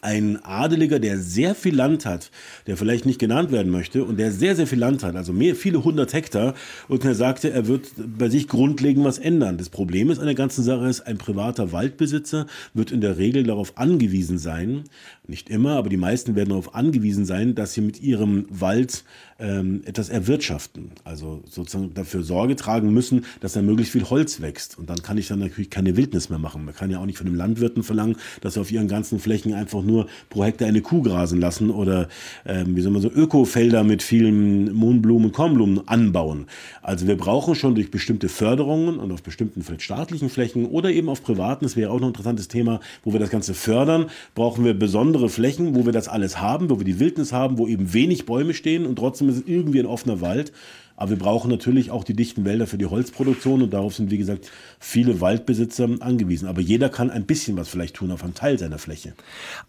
ein 0.01 0.43
Adeliger, 0.43 0.99
der 0.99 1.19
sehr 1.19 1.55
viel 1.55 1.75
Land 1.75 2.05
hat, 2.05 2.31
der 2.67 2.77
vielleicht 2.77 3.05
nicht 3.05 3.19
genannt 3.19 3.51
werden 3.51 3.71
möchte 3.71 4.03
und 4.03 4.17
der 4.17 4.31
sehr, 4.31 4.55
sehr 4.55 4.67
viel 4.67 4.79
Land 4.79 5.03
hat, 5.03 5.15
also 5.15 5.33
mehr, 5.33 5.55
viele 5.55 5.83
hundert 5.83 6.13
Hektar 6.13 6.53
und 6.87 7.05
er 7.05 7.15
sagte, 7.15 7.51
er 7.51 7.67
wird 7.67 7.91
bei 8.17 8.29
sich 8.29 8.47
grundlegend 8.47 9.05
was 9.05 9.19
ändern. 9.19 9.57
Das 9.57 9.69
Problem 9.69 10.09
ist 10.09 10.19
an 10.19 10.25
der 10.25 10.35
ganzen 10.35 10.63
Sache 10.63 10.87
ist, 10.87 11.01
ein 11.01 11.17
privater 11.17 11.71
Waldbesitzer 11.71 12.47
wird 12.73 12.91
in 12.91 13.01
der 13.01 13.17
Regel 13.17 13.43
darauf 13.43 13.77
angewiesen 13.77 14.37
sein, 14.37 14.83
nicht 15.27 15.49
immer, 15.49 15.75
aber 15.75 15.89
die 15.89 15.97
meisten 15.97 16.35
werden 16.35 16.49
darauf 16.49 16.73
angewiesen 16.73 17.25
sein, 17.25 17.53
dass 17.55 17.73
sie 17.73 17.81
mit 17.81 18.01
ihrem 18.01 18.45
Wald 18.49 19.03
ähm, 19.39 19.81
etwas 19.85 20.09
erwirtschaften. 20.09 20.91
Also 21.03 21.43
sozusagen 21.49 21.93
dafür 21.93 22.23
Sorge 22.23 22.55
tragen 22.55 22.93
müssen, 22.93 23.25
dass 23.41 23.53
da 23.53 23.61
möglichst 23.61 23.91
viel 23.91 24.09
Holz 24.09 24.41
wächst. 24.41 24.77
Und 24.77 24.89
dann 24.89 25.01
kann 25.01 25.17
ich 25.17 25.27
dann 25.27 25.39
natürlich 25.39 25.69
keine 25.69 25.97
Wildnis 25.97 26.29
mehr 26.29 26.39
machen. 26.39 26.65
Man 26.65 26.73
kann 26.73 26.89
ja 26.89 26.99
auch 26.99 27.05
nicht 27.05 27.17
von 27.17 27.27
den 27.27 27.35
Landwirten 27.35 27.83
verlangen, 27.83 28.15
dass 28.41 28.55
sie 28.55 28.61
auf 28.61 28.71
ihren 28.71 28.87
ganzen 28.87 29.19
Flächen 29.19 29.53
einfach 29.53 29.83
nur 29.87 30.07
pro 30.29 30.43
Hektar 30.43 30.67
eine 30.67 30.81
Kuh 30.81 31.01
grasen 31.01 31.39
lassen 31.39 31.71
oder 31.71 32.07
ähm, 32.45 32.75
wie 32.75 32.81
soll 32.81 32.91
man 32.91 33.01
so 33.01 33.09
Ökofelder 33.09 33.83
mit 33.83 34.03
vielen 34.03 34.73
Mohnblumen 34.73 35.27
und 35.27 35.31
Kornblumen 35.33 35.87
anbauen. 35.87 36.45
Also 36.81 37.07
wir 37.07 37.17
brauchen 37.17 37.55
schon 37.55 37.75
durch 37.75 37.89
bestimmte 37.89 38.29
Förderungen 38.29 38.99
und 38.99 39.11
auf 39.11 39.23
bestimmten 39.23 39.63
vielleicht 39.63 39.81
staatlichen 39.81 40.29
Flächen 40.29 40.65
oder 40.65 40.91
eben 40.91 41.09
auf 41.09 41.23
privaten, 41.23 41.65
das 41.65 41.75
wäre 41.75 41.91
auch 41.91 41.99
noch 41.99 42.07
ein 42.07 42.09
interessantes 42.09 42.47
Thema, 42.47 42.79
wo 43.03 43.13
wir 43.13 43.19
das 43.19 43.29
Ganze 43.29 43.53
fördern, 43.53 44.07
brauchen 44.35 44.63
wir 44.63 44.73
besondere 44.73 45.29
Flächen, 45.29 45.75
wo 45.75 45.85
wir 45.85 45.93
das 45.93 46.07
alles 46.07 46.39
haben, 46.39 46.69
wo 46.69 46.79
wir 46.79 46.85
die 46.85 46.99
Wildnis 46.99 47.33
haben, 47.33 47.57
wo 47.57 47.67
eben 47.67 47.93
wenig 47.93 48.25
Bäume 48.25 48.53
stehen 48.53 48.85
und 48.85 48.97
trotzdem 48.97 49.29
ist 49.29 49.37
es 49.37 49.43
irgendwie 49.47 49.79
ein 49.79 49.85
offener 49.85 50.21
Wald. 50.21 50.51
Aber 50.97 51.11
wir 51.11 51.19
brauchen 51.19 51.51
natürlich 51.51 51.91
auch 51.91 52.03
die 52.03 52.15
dichten 52.15 52.43
Wälder 52.43 52.65
für 52.65 52.79
die 52.79 52.87
Holzproduktion 52.87 53.61
und 53.61 53.71
darauf 53.71 53.93
sind, 53.93 54.09
wie 54.09 54.17
gesagt, 54.17 54.49
viele 54.79 55.21
Waldbesitzer 55.21 55.87
angewiesen. 55.99 56.47
Aber 56.47 56.59
jeder 56.59 56.89
kann 56.89 57.11
ein 57.11 57.27
bisschen 57.27 57.55
was 57.55 57.69
vielleicht 57.69 57.95
tun 57.95 58.09
auf 58.09 58.23
einem 58.23 58.33
Teil 58.33 58.57
seiner 58.57 58.79
Fläche. 58.79 59.13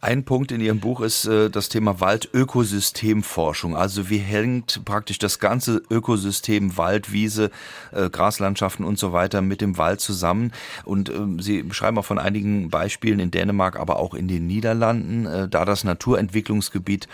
Ein 0.01 0.24
Punkt 0.24 0.53
in 0.53 0.62
Ihrem 0.62 0.81
Buch 0.81 1.03
ist 1.03 1.26
äh, 1.26 1.51
das 1.51 1.68
Thema 1.68 2.01
Waldökosystemforschung. 2.01 3.76
Also 3.76 4.09
wie 4.09 4.16
hängt 4.16 4.83
praktisch 4.87 5.18
das 5.18 5.39
ganze 5.39 5.83
Ökosystem 5.91 6.79
Wald, 6.79 7.12
Wiese, 7.12 7.51
äh, 7.93 8.09
Graslandschaften 8.09 8.87
und 8.87 8.99
so 8.99 9.12
weiter 9.12 9.43
mit 9.43 9.61
dem 9.61 9.76
Wald 9.76 10.01
zusammen? 10.01 10.53
Und 10.87 11.11
ähm, 11.11 11.41
Sie 11.41 11.62
beschreiben 11.62 11.99
auch 11.99 12.07
von 12.07 12.18
einigen 12.18 12.70
Beispielen 12.70 13.20
in 13.20 13.31
Dänemark, 13.31 13.79
aber 13.79 13.99
auch 13.99 14.14
in 14.14 14.29
den 14.29 14.47
Niederlanden, 14.47 15.26
äh, 15.26 15.47
da 15.47 15.66
das 15.66 15.85
Naturentwicklungsgebiet 15.85 17.07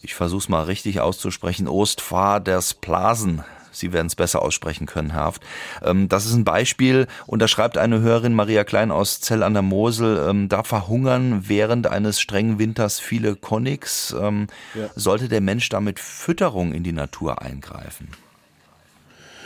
ich 0.00 0.14
versuche 0.14 0.38
es 0.38 0.48
mal 0.48 0.62
richtig 0.62 1.00
auszusprechen, 1.00 1.66
Ostfadersplasen 1.66 3.42
Sie 3.78 3.92
werden 3.92 4.08
es 4.08 4.16
besser 4.16 4.42
aussprechen 4.42 4.86
können, 4.86 5.12
Herr 5.12 5.28
Haft. 5.28 5.42
Ähm, 5.82 6.08
das 6.08 6.26
ist 6.26 6.34
ein 6.34 6.44
Beispiel 6.44 7.06
und 7.26 7.40
da 7.40 7.48
schreibt 7.48 7.78
eine 7.78 8.00
Hörerin 8.00 8.34
Maria 8.34 8.64
Klein 8.64 8.90
aus 8.90 9.20
Zell 9.20 9.42
an 9.42 9.52
der 9.52 9.62
Mosel, 9.62 10.26
ähm, 10.28 10.48
da 10.48 10.62
verhungern 10.62 11.44
während 11.48 11.86
eines 11.86 12.20
strengen 12.20 12.58
Winters 12.58 13.00
viele 13.00 13.36
Konix. 13.36 14.14
Ähm, 14.18 14.46
ja. 14.74 14.88
Sollte 14.94 15.28
der 15.28 15.40
Mensch 15.40 15.68
damit 15.68 16.00
Fütterung 16.00 16.72
in 16.72 16.82
die 16.82 16.92
Natur 16.92 17.42
eingreifen? 17.42 18.08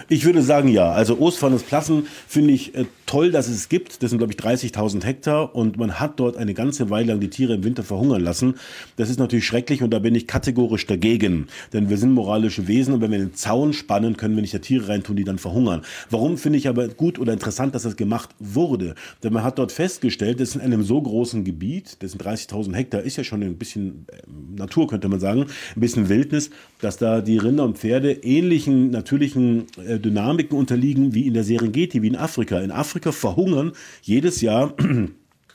Ich 0.08 0.24
würde 0.24 0.42
sagen, 0.42 0.68
ja. 0.68 0.92
Also 0.92 1.18
Ostfalles 1.20 1.62
Plassen 1.62 2.06
finde 2.26 2.52
ich 2.52 2.74
äh, 2.74 2.84
toll, 3.06 3.30
dass 3.30 3.48
es 3.48 3.68
gibt. 3.68 4.02
Das 4.02 4.10
sind, 4.10 4.18
glaube 4.18 4.32
ich, 4.32 4.38
30.000 4.38 5.04
Hektar 5.04 5.54
und 5.54 5.76
man 5.76 6.00
hat 6.00 6.18
dort 6.18 6.36
eine 6.36 6.54
ganze 6.54 6.90
Weile 6.90 7.08
lang 7.08 7.20
die 7.20 7.30
Tiere 7.30 7.54
im 7.54 7.64
Winter 7.64 7.82
verhungern 7.82 8.22
lassen. 8.22 8.54
Das 8.96 9.10
ist 9.10 9.18
natürlich 9.18 9.46
schrecklich 9.46 9.82
und 9.82 9.90
da 9.90 9.98
bin 9.98 10.14
ich 10.14 10.26
kategorisch 10.26 10.86
dagegen. 10.86 11.46
Denn 11.72 11.90
wir 11.90 11.98
sind 11.98 12.12
moralische 12.12 12.68
Wesen 12.68 12.94
und 12.94 13.00
wenn 13.00 13.10
wir 13.10 13.18
den 13.18 13.34
Zaun 13.34 13.72
spannen, 13.72 14.16
können 14.16 14.34
wir 14.34 14.40
nicht 14.40 14.54
da 14.54 14.58
Tiere 14.58 14.88
reintun, 14.88 15.16
die 15.16 15.24
dann 15.24 15.38
verhungern. 15.38 15.82
Warum 16.10 16.38
finde 16.38 16.58
ich 16.58 16.68
aber 16.68 16.88
gut 16.88 17.18
oder 17.18 17.32
interessant, 17.32 17.74
dass 17.74 17.82
das 17.82 17.96
gemacht 17.96 18.30
wurde? 18.38 18.94
Denn 19.22 19.32
man 19.32 19.44
hat 19.44 19.58
dort 19.58 19.72
festgestellt, 19.72 20.40
dass 20.40 20.54
in 20.54 20.60
einem 20.60 20.82
so 20.82 21.00
großen 21.00 21.44
Gebiet, 21.44 21.96
das 22.00 22.12
sind 22.12 22.22
30.000 22.22 22.74
Hektar, 22.74 23.02
ist 23.02 23.16
ja 23.16 23.24
schon 23.24 23.42
ein 23.42 23.56
bisschen 23.56 24.06
äh, 24.10 24.22
Natur, 24.56 24.88
könnte 24.88 25.08
man 25.08 25.20
sagen, 25.20 25.46
ein 25.76 25.80
bisschen 25.80 26.08
Wildnis, 26.08 26.50
dass 26.80 26.96
da 26.96 27.20
die 27.20 27.38
Rinder 27.38 27.64
und 27.64 27.78
Pferde 27.78 28.12
ähnlichen 28.12 28.90
natürlichen 28.90 29.66
äh, 29.86 29.91
Dynamiken 29.98 30.56
unterliegen 30.56 31.14
wie 31.14 31.26
in 31.26 31.34
der 31.34 31.44
Serengeti, 31.44 32.02
wie 32.02 32.08
in 32.08 32.16
Afrika. 32.16 32.60
In 32.60 32.70
Afrika 32.70 33.12
verhungern 33.12 33.72
jedes 34.02 34.40
Jahr 34.40 34.74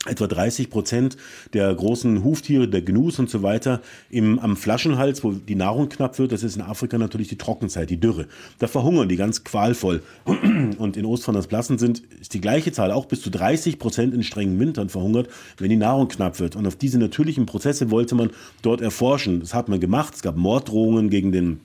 etwa 0.08 0.28
30 0.28 0.70
Prozent 0.70 1.18
der 1.54 1.74
großen 1.74 2.24
Huftiere, 2.24 2.68
der 2.68 2.82
Gnus 2.82 3.20
und 3.20 3.30
so 3.30 3.44
weiter, 3.44 3.82
im, 4.10 4.40
am 4.40 4.56
Flaschenhals, 4.56 5.24
wo 5.24 5.32
die 5.32 5.56
Nahrung 5.56 5.90
knapp 5.90 6.18
wird, 6.20 6.32
das 6.32 6.44
ist 6.44 6.56
in 6.56 6.62
Afrika 6.62 6.98
natürlich 6.98 7.28
die 7.28 7.38
Trockenzeit, 7.38 7.90
die 7.90 8.00
Dürre. 8.00 8.28
Da 8.60 8.68
verhungern 8.68 9.10
die 9.10 9.16
ganz 9.16 9.44
qualvoll. 9.44 10.02
Und 10.26 10.98
in 10.98 11.06
Ostfriesland-Plassen 11.06 11.78
sind, 11.78 12.02
ist 12.22 12.34
die 12.34 12.42
gleiche 12.42 12.72
Zahl, 12.72 12.92
auch 12.92 13.06
bis 13.06 13.22
zu 13.22 13.30
30 13.30 13.80
Prozent 13.80 14.14
in 14.14 14.24
strengen 14.24 14.60
Wintern 14.60 14.90
verhungert, 14.90 15.30
wenn 15.58 15.70
die 15.70 15.76
Nahrung 15.76 16.08
knapp 16.08 16.40
wird. 16.40 16.56
Und 16.56 16.68
auf 16.68 16.76
diese 16.76 17.00
natürlichen 17.00 17.46
Prozesse 17.46 17.92
wollte 17.92 18.16
man 18.16 18.30
dort 18.62 18.82
erforschen. 18.82 19.40
Das 19.40 19.54
hat 19.54 19.70
man 19.70 19.80
gemacht. 19.80 20.16
Es 20.16 20.22
gab 20.22 20.38
Morddrohungen 20.38 21.10
gegen 21.10 21.32
den 21.32 21.60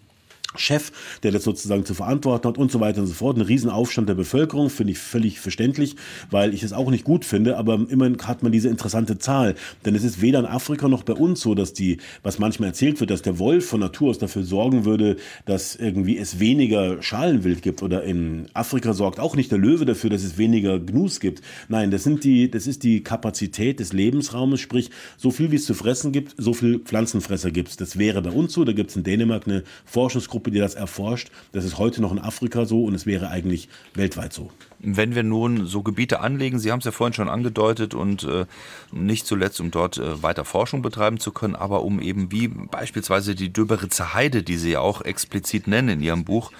Chef, 0.56 0.92
der 1.22 1.32
das 1.32 1.44
sozusagen 1.44 1.84
zu 1.84 1.94
verantworten 1.94 2.48
hat 2.48 2.58
und 2.58 2.70
so 2.70 2.80
weiter 2.80 3.00
und 3.00 3.06
so 3.06 3.14
fort. 3.14 3.36
Ein 3.36 3.42
Riesenaufstand 3.42 4.08
der 4.08 4.14
Bevölkerung, 4.14 4.70
finde 4.70 4.92
ich 4.92 4.98
völlig 4.98 5.40
verständlich, 5.40 5.96
weil 6.30 6.54
ich 6.54 6.62
es 6.62 6.72
auch 6.72 6.90
nicht 6.90 7.04
gut 7.04 7.24
finde, 7.24 7.56
aber 7.56 7.74
immerhin 7.88 8.18
hat 8.22 8.42
man 8.42 8.52
diese 8.52 8.68
interessante 8.68 9.18
Zahl. 9.18 9.54
Denn 9.84 9.94
es 9.94 10.04
ist 10.04 10.20
weder 10.20 10.40
in 10.40 10.46
Afrika 10.46 10.88
noch 10.88 11.02
bei 11.02 11.14
uns 11.14 11.40
so, 11.40 11.54
dass 11.54 11.72
die, 11.72 11.98
was 12.22 12.38
manchmal 12.38 12.70
erzählt 12.70 13.00
wird, 13.00 13.10
dass 13.10 13.22
der 13.22 13.38
Wolf 13.38 13.66
von 13.66 13.80
Natur 13.80 14.10
aus 14.10 14.18
dafür 14.18 14.44
sorgen 14.44 14.84
würde, 14.84 15.16
dass 15.44 15.76
irgendwie 15.76 16.18
es 16.18 16.38
weniger 16.38 17.02
Schalenwild 17.02 17.62
gibt. 17.62 17.82
Oder 17.82 18.04
in 18.04 18.46
Afrika 18.54 18.92
sorgt 18.92 19.20
auch 19.20 19.36
nicht 19.36 19.50
der 19.50 19.58
Löwe 19.58 19.84
dafür, 19.84 20.10
dass 20.10 20.22
es 20.22 20.38
weniger 20.38 20.78
Gnus 20.78 21.20
gibt. 21.20 21.42
Nein, 21.68 21.90
das 21.90 22.04
sind 22.04 22.24
die, 22.24 22.50
das 22.50 22.66
ist 22.66 22.82
die 22.82 23.02
Kapazität 23.02 23.80
des 23.80 23.92
Lebensraumes, 23.92 24.60
sprich, 24.60 24.90
so 25.16 25.30
viel 25.30 25.50
wie 25.50 25.56
es 25.56 25.64
zu 25.64 25.74
fressen 25.74 26.12
gibt, 26.12 26.34
so 26.36 26.54
viel 26.54 26.78
Pflanzenfresser 26.78 27.50
gibt 27.50 27.68
es. 27.68 27.76
Das 27.76 27.98
wäre 27.98 28.22
bei 28.22 28.30
uns 28.30 28.52
so. 28.52 28.64
Da 28.64 28.72
gibt 28.72 28.90
es 28.90 28.96
in 28.96 29.04
Dänemark 29.04 29.46
eine 29.46 29.62
Forschungsgruppe, 29.84 30.41
Gruppe, 30.42 30.50
die 30.50 30.58
das 30.58 30.74
erforscht. 30.74 31.30
Das 31.52 31.64
ist 31.64 31.78
heute 31.78 32.02
noch 32.02 32.10
in 32.10 32.18
Afrika 32.18 32.64
so 32.64 32.84
und 32.84 32.94
es 32.94 33.06
wäre 33.06 33.28
eigentlich 33.28 33.68
weltweit 33.94 34.32
so. 34.32 34.50
Wenn 34.80 35.14
wir 35.14 35.22
nun 35.22 35.66
so 35.66 35.82
Gebiete 35.82 36.18
anlegen, 36.18 36.58
Sie 36.58 36.72
haben 36.72 36.80
es 36.80 36.84
ja 36.84 36.90
vorhin 36.90 37.14
schon 37.14 37.28
angedeutet 37.28 37.94
und 37.94 38.24
äh, 38.24 38.46
nicht 38.90 39.24
zuletzt, 39.24 39.60
um 39.60 39.70
dort 39.70 39.98
äh, 39.98 40.20
weiter 40.20 40.44
Forschung 40.44 40.82
betreiben 40.82 41.20
zu 41.20 41.30
können, 41.30 41.54
aber 41.54 41.84
um 41.84 42.00
eben 42.00 42.32
wie 42.32 42.48
beispielsweise 42.48 43.36
die 43.36 43.52
Döberitzer 43.52 44.14
Heide, 44.14 44.42
die 44.42 44.56
Sie 44.56 44.72
ja 44.72 44.80
auch 44.80 45.02
explizit 45.02 45.68
nennen 45.68 45.88
in 45.90 46.02
Ihrem 46.02 46.24
Buch, 46.24 46.50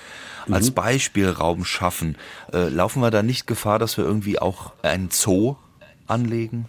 als 0.49 0.71
mhm. 0.71 0.75
Beispielraum 0.75 1.65
schaffen. 1.65 2.17
Äh, 2.53 2.69
laufen 2.69 3.03
wir 3.03 3.11
da 3.11 3.25
nicht 3.25 3.49
Gefahr, 3.49 3.81
dass 3.81 3.97
wir 3.97 4.05
irgendwie 4.05 4.39
auch 4.39 4.73
einen 4.83 5.11
Zoo 5.11 5.57
anlegen? 6.07 6.69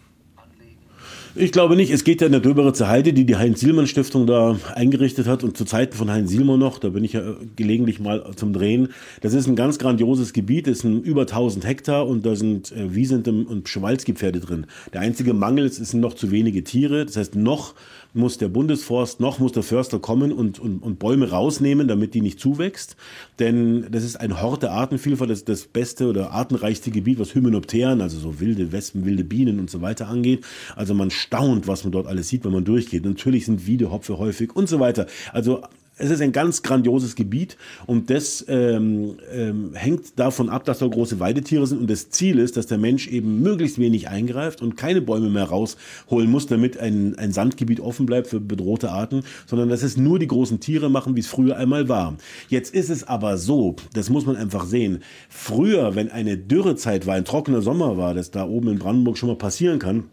Ich 1.36 1.52
glaube 1.52 1.76
nicht. 1.76 1.92
Es 1.92 2.04
geht 2.04 2.22
ja 2.22 2.28
in 2.28 2.32
der 2.32 2.42
Döberitzer 2.42 2.88
Heide, 2.88 3.12
die 3.12 3.26
die 3.26 3.36
Heinz-Sielmann-Stiftung 3.36 4.28
da 4.28 4.56
eingerichtet 4.76 5.26
hat 5.26 5.44
und 5.44 5.58
zu 5.58 5.66
Zeiten 5.66 5.98
von 5.98 6.12
Heinz 6.12 6.30
Sielmann 6.30 6.60
noch, 6.60 6.78
da 6.78 6.90
bin 6.90 7.04
ich 7.04 7.14
ja 7.14 7.24
gelegentlich 7.56 8.00
mal 8.00 8.24
zum 8.36 8.54
Drehen. 8.54 8.90
Das 9.22 9.34
ist 9.34 9.48
ein 9.48 9.56
ganz 9.56 9.80
grandioses 9.80 10.34
Gebiet, 10.34 10.68
es 10.68 10.80
sind 10.80 11.04
über 11.04 11.22
1000 11.22 11.66
Hektar 11.66 12.08
und 12.08 12.24
da 12.24 12.36
sind 12.36 12.72
äh, 12.72 12.94
Wiesenten 12.94 13.48
und 13.48 13.68
Schwalzki-Pferde 13.68 14.42
drin. 14.42 14.68
Der 14.94 15.02
einzige 15.02 15.34
Mangel 15.34 15.66
ist, 15.66 15.80
es 15.80 15.90
sind 15.90 16.02
noch 16.02 16.14
zu 16.14 16.30
wenige 16.30 16.64
Tiere. 16.64 17.04
Das 17.04 17.18
heißt, 17.18 17.36
noch 17.36 17.74
muss 18.14 18.38
der 18.38 18.48
Bundesforst, 18.48 19.20
noch 19.20 19.40
muss 19.40 19.52
der 19.52 19.64
Förster 19.64 20.00
kommen 20.00 20.32
und, 20.32 20.60
und, 20.60 20.82
und 20.82 21.00
Bäume 21.00 21.30
rausnehmen, 21.30 21.88
damit 21.88 22.14
die 22.14 22.22
nicht 22.22 22.40
zuwächst. 22.40 22.96
Denn 23.40 23.88
das 23.92 24.04
ist 24.04 24.18
ein 24.18 24.42
Hort 24.42 24.64
der 24.64 24.72
Artenvielfalt, 24.72 25.30
das 25.30 25.46
das 25.46 25.66
beste 25.66 26.08
oder 26.08 26.32
artenreichste 26.32 26.92
Gebiet, 26.92 27.20
was 27.20 27.34
Hymenopteren, 27.34 28.02
also 28.02 28.20
so 28.20 28.40
wilde 28.40 28.72
Wespen, 28.72 29.06
wilde 29.06 29.24
Bienen 29.24 29.60
und 29.60 29.70
so 29.70 29.82
weiter 29.82 30.08
angeht. 30.08 30.46
Also 30.76 30.94
man 30.94 31.12
staunt, 31.12 31.68
was 31.68 31.84
man 31.84 31.92
dort 31.92 32.08
alles 32.08 32.30
sieht, 32.30 32.46
wenn 32.46 32.52
man 32.52 32.66
durchgeht. 32.66 33.06
Natürlich 33.06 33.46
sind 33.46 33.66
Wiedehopfe 33.66 34.18
häufig 34.18 34.56
und 34.56 34.70
so 34.70 34.80
weiter. 34.80 35.08
Also 35.32 35.64
es 35.98 36.10
ist 36.10 36.22
ein 36.22 36.32
ganz 36.32 36.64
grandioses 36.64 37.16
Gebiet 37.16 37.58
und 37.86 38.10
das 38.10 38.44
ähm, 38.48 39.18
ähm, 39.32 39.72
hängt 39.74 40.18
davon 40.18 40.50
ab, 40.50 40.66
dass 40.66 40.80
da 40.80 40.88
große 40.88 41.20
Weidetiere 41.20 41.68
sind 41.68 41.80
und 41.80 41.90
das 41.90 42.10
Ziel 42.10 42.40
ist, 42.40 42.58
dass 42.58 42.66
der 42.66 42.80
Mensch 42.80 43.08
eben 43.08 43.42
möglichst 43.42 43.78
wenig 43.78 44.10
eingreift 44.10 44.62
und 44.62 44.76
keine 44.76 45.02
Bäume 45.02 45.30
mehr 45.30 45.46
rausholen 45.46 46.32
muss, 46.32 46.48
damit 46.48 46.78
ein, 46.78 47.16
ein 47.18 47.32
Sandgebiet 47.32 47.80
offen 47.80 48.06
bleibt 48.06 48.28
für 48.28 48.40
bedrohte 48.40 48.92
Arten, 48.92 49.24
sondern 49.46 49.70
dass 49.70 49.84
es 49.84 49.96
nur 49.96 50.18
die 50.18 50.28
großen 50.28 50.60
Tiere 50.60 50.90
machen, 50.90 51.16
wie 51.16 51.20
es 51.20 51.28
früher 51.28 51.58
einmal 51.58 51.90
war. 51.90 52.18
Jetzt 52.50 52.74
ist 52.74 52.90
es 52.90 53.04
aber 53.04 53.38
so, 53.38 53.76
das 53.94 54.10
muss 54.10 54.26
man 54.26 54.36
einfach 54.36 54.66
sehen, 54.66 55.04
früher, 55.30 55.96
wenn 55.96 56.10
eine 56.10 56.38
Dürrezeit 56.38 57.06
war, 57.06 57.16
ein 57.16 57.26
trockener 57.26 57.62
Sommer 57.62 57.98
war, 57.98 58.14
das 58.14 58.32
da 58.32 58.46
oben 58.46 58.70
in 58.70 58.80
Brandenburg 58.80 59.18
schon 59.18 59.30
mal 59.30 59.38
passieren 59.38 59.78
kann, 59.78 60.06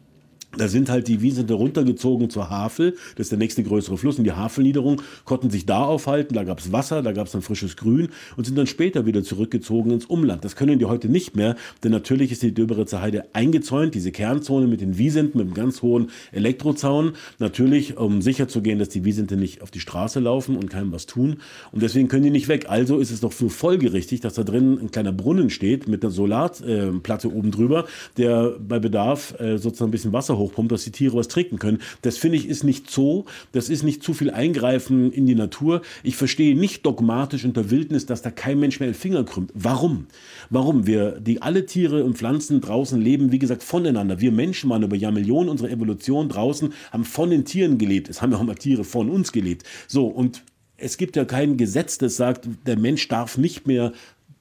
da 0.57 0.69
sind 0.69 0.91
halt 0.91 1.09
die 1.09 1.23
Wiesen 1.23 1.49
runtergezogen 1.49 2.31
zur 2.31 2.51
Havel, 2.51 2.97
das 3.17 3.27
ist 3.27 3.33
der 3.33 3.39
nächste 3.39 3.63
größere 3.63 3.97
Fluss, 3.97 4.19
und 4.19 4.25
die 4.25 4.33
Havelniederung 4.33 5.01
konnten 5.25 5.51
sich 5.51 5.67
da 5.67 5.85
aufhalten, 5.85 6.35
da 6.35 6.45
gab's 6.45 6.73
Wasser, 6.73 7.03
da 7.03 7.13
gab's 7.13 7.33
dann 7.33 7.43
frisches 7.43 7.77
Grün 7.77 8.09
und 8.37 8.47
sind 8.47 8.59
dann 8.59 8.67
später 8.67 9.07
wieder 9.07 9.23
zurückgezogen 9.23 9.93
ins 9.93 10.07
Umland. 10.07 10.45
Das 10.45 10.57
können 10.57 10.79
die 10.79 10.87
heute 10.87 11.09
nicht 11.09 11.37
mehr, 11.37 11.57
denn 11.85 11.93
natürlich 11.93 12.33
ist 12.33 12.43
die 12.43 12.53
Döberitzer 12.53 13.01
Heide 13.01 13.27
eingezäunt, 13.33 13.95
diese 13.95 14.11
Kernzone 14.11 14.67
mit 14.67 14.81
den 14.81 14.99
Wiesenten, 14.99 15.39
mit 15.39 15.47
einem 15.47 15.55
ganz 15.55 15.83
hohen 15.83 16.11
Elektrozaun, 16.33 17.13
natürlich, 17.39 17.97
um 17.97 18.21
sicher 18.21 18.49
zu 18.49 18.61
gehen, 18.61 18.79
dass 18.79 18.89
die 18.89 19.05
Wiesente 19.05 19.37
nicht 19.37 19.63
auf 19.63 19.71
die 19.71 19.81
Straße 19.81 20.19
laufen 20.19 20.57
und 20.57 20.69
keinem 20.69 20.93
was 20.93 21.07
tun. 21.07 21.37
Und 21.71 21.83
deswegen 21.83 22.09
können 22.09 22.25
die 22.25 22.31
nicht 22.31 22.49
weg. 22.49 22.67
Also 22.69 22.99
ist 22.99 23.11
es 23.11 23.21
doch 23.21 23.33
nur 23.41 23.51
folgerichtig, 23.51 24.21
dass 24.21 24.35
da 24.35 24.43
drin 24.43 24.79
ein 24.81 24.91
kleiner 24.91 25.13
Brunnen 25.13 25.51
steht 25.51 25.87
mit 25.87 26.03
einer 26.03 26.11
Solarplatte 26.11 27.29
äh, 27.29 27.31
oben 27.31 27.51
drüber, 27.51 27.87
der 28.17 28.57
bei 28.59 28.79
Bedarf 28.79 29.39
äh, 29.39 29.59
sozusagen 29.59 29.91
ein 29.91 29.93
bisschen 29.93 30.13
Wasser 30.13 30.40
hochpumpt, 30.41 30.73
dass 30.73 30.85
die 30.85 30.91
Tiere 30.91 31.17
was 31.17 31.29
trinken 31.29 31.59
können. 31.59 31.79
Das 32.03 32.17
finde 32.17 32.37
ich 32.37 32.49
ist 32.49 32.65
nicht 32.65 32.91
Zoo, 32.91 33.25
das 33.53 33.69
ist 33.69 33.83
nicht 33.83 34.03
zu 34.03 34.15
viel 34.15 34.31
Eingreifen 34.31 35.13
in 35.13 35.27
die 35.27 35.35
Natur. 35.35 35.83
Ich 36.03 36.17
verstehe 36.17 36.57
nicht 36.57 36.85
dogmatisch 36.85 37.45
unter 37.45 37.71
Wildnis, 37.71 38.07
dass 38.07 38.23
da 38.23 38.31
kein 38.31 38.59
Mensch 38.59 38.81
mehr 38.81 38.89
den 38.89 38.95
Finger 38.95 39.25
krümmt. 39.25 39.53
Warum? 39.55 40.07
Warum? 40.51 40.87
Wir, 40.87 41.21
die 41.21 41.43
alle 41.43 41.67
Tiere 41.67 42.05
und 42.05 42.19
Pflanzen 42.19 42.61
draußen 42.61 43.01
leben, 43.01 43.33
wie 43.33 43.39
gesagt, 43.39 43.63
voneinander. 43.63 44.21
Wir 44.21 44.33
Menschen 44.33 44.71
waren 44.71 44.83
über 44.83 44.97
Jahrmillionen 44.97 45.49
unserer 45.49 45.71
Evolution 45.71 46.29
draußen, 46.29 46.73
haben 46.91 47.05
von 47.05 47.31
den 47.31 47.45
Tieren 47.45 47.79
gelebt. 47.79 48.09
Es 48.09 48.23
haben 48.23 48.33
ja 48.33 48.39
auch 48.39 48.43
mal 48.43 48.55
Tiere 48.55 48.85
von 48.85 49.11
uns 49.11 49.33
gelebt. 49.33 49.65
So, 49.87 50.07
und 50.07 50.43
es 50.77 50.97
gibt 50.97 51.17
ja 51.17 51.25
kein 51.25 51.57
Gesetz, 51.57 51.99
das 51.99 52.17
sagt, 52.17 52.49
der 52.67 52.79
Mensch 52.79 53.07
darf 53.09 53.37
nicht 53.39 53.67
mehr 53.67 53.93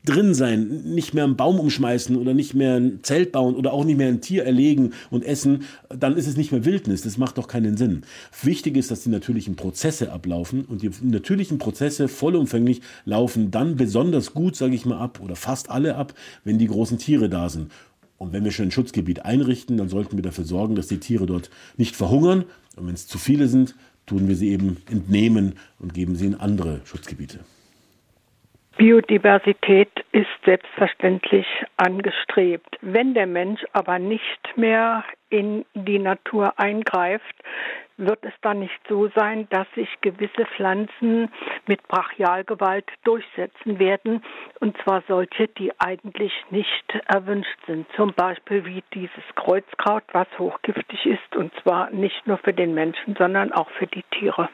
drin 0.06 0.34
sein, 0.34 0.84
nicht 0.86 1.14
mehr 1.14 1.26
einen 1.26 1.36
Baum 1.36 1.60
umschmeißen 1.60 2.16
oder 2.16 2.34
nicht 2.34 2.54
mehr 2.54 2.76
ein 2.76 3.00
Zelt 3.04 3.32
bauen 3.32 3.56
oder 3.56 3.74
auch 3.74 3.84
nicht 3.84 3.98
mehr 3.98 4.08
ein 4.08 4.22
Tier 4.22 4.46
erlegen 4.46 4.94
und 5.10 5.26
essen, 5.26 5.64
dann 5.90 6.16
ist 6.16 6.28
es 6.28 6.38
nicht 6.38 6.52
mehr 6.52 6.64
Wildnis. 6.66 7.02
Das 7.02 7.18
macht 7.18 7.38
doch 7.38 7.48
keinen 7.48 7.76
Sinn. 7.76 8.04
Wichtig 8.42 8.78
ist, 8.78 8.92
dass 8.92 9.04
die 9.04 9.10
natürlichen 9.10 9.56
Prozesse 9.56 10.12
ablaufen 10.12 10.64
und 10.66 10.82
die 10.82 10.92
natürlichen 11.02 11.58
Prozesse 11.58 12.08
vollumfänglich 12.08 12.82
laufen 13.04 13.52
dann 13.52 13.76
besonders 13.76 14.34
gut, 14.34 14.56
sage 14.56 14.76
ich 14.76 14.86
mal, 14.86 15.00
ab 15.00 15.20
oder 15.22 15.36
fast 15.36 15.70
alle 15.70 15.96
ab, 15.96 16.14
wenn 16.44 16.58
die 16.58 16.68
großen 16.68 16.98
Tiere 16.98 17.30
da 17.30 17.50
sind. 17.50 17.72
Und 18.18 18.34
wenn 18.34 18.44
wir 18.44 18.52
schon 18.52 18.68
ein 18.68 18.72
Schutzgebiet 18.72 19.26
einrichten, 19.26 19.78
dann 19.78 19.90
sollten 19.90 20.18
wir 20.18 20.24
dafür 20.24 20.46
sorgen, 20.46 20.76
dass 20.76 20.88
die 20.88 21.00
Tiere 21.00 21.26
dort 21.26 21.50
nicht 21.78 21.96
verhungern. 21.96 22.46
Und 22.76 22.88
wenn 22.88 22.94
es 22.94 23.08
zu 23.08 23.18
viele 23.18 23.48
sind, 23.48 23.76
tun 24.06 24.28
wir 24.28 24.36
sie 24.36 24.50
eben 24.50 24.78
entnehmen 24.90 25.54
und 25.80 25.94
geben 25.94 26.16
sie 26.16 26.26
in 26.26 26.36
andere 26.36 26.82
Schutzgebiete. 26.84 27.40
Biodiversität 28.80 29.92
ist 30.14 30.30
selbstverständlich 30.46 31.46
angestrebt. 31.76 32.78
Wenn 32.80 33.14
der 33.14 33.28
Mensch 33.28 33.62
aber 33.74 34.00
nicht 34.00 34.56
mehr 34.56 35.04
in 35.30 35.66
die 35.74 36.00
Natur 36.00 36.58
eingreift, 36.58 37.36
wird 37.98 38.24
es 38.24 38.32
dann 38.42 38.60
nicht 38.60 38.80
so 38.88 39.10
sein, 39.10 39.50
dass 39.50 39.68
sich 39.76 39.90
gewisse 40.00 40.46
Pflanzen 40.56 41.30
mit 41.68 41.86
Brachialgewalt 41.90 42.86
durchsetzen 43.04 43.80
werden, 43.80 44.24
und 44.62 44.78
zwar 44.84 45.04
solche, 45.10 45.50
die 45.50 45.74
eigentlich 45.78 46.32
nicht 46.50 46.94
erwünscht 47.06 47.60
sind. 47.68 47.86
Zum 47.98 48.14
Beispiel 48.14 48.66
wie 48.66 48.82
dieses 48.94 49.26
Kreuzkraut, 49.36 50.04
was 50.14 50.28
hochgiftig 50.40 51.06
ist, 51.06 51.36
und 51.36 51.52
zwar 51.64 51.90
nicht 51.90 52.26
nur 52.26 52.38
für 52.38 52.54
den 52.54 52.74
Menschen, 52.76 53.18
sondern 53.18 53.52
auch 53.52 53.70
für 53.72 53.88
die 53.88 54.04
Tiere. 54.04 54.48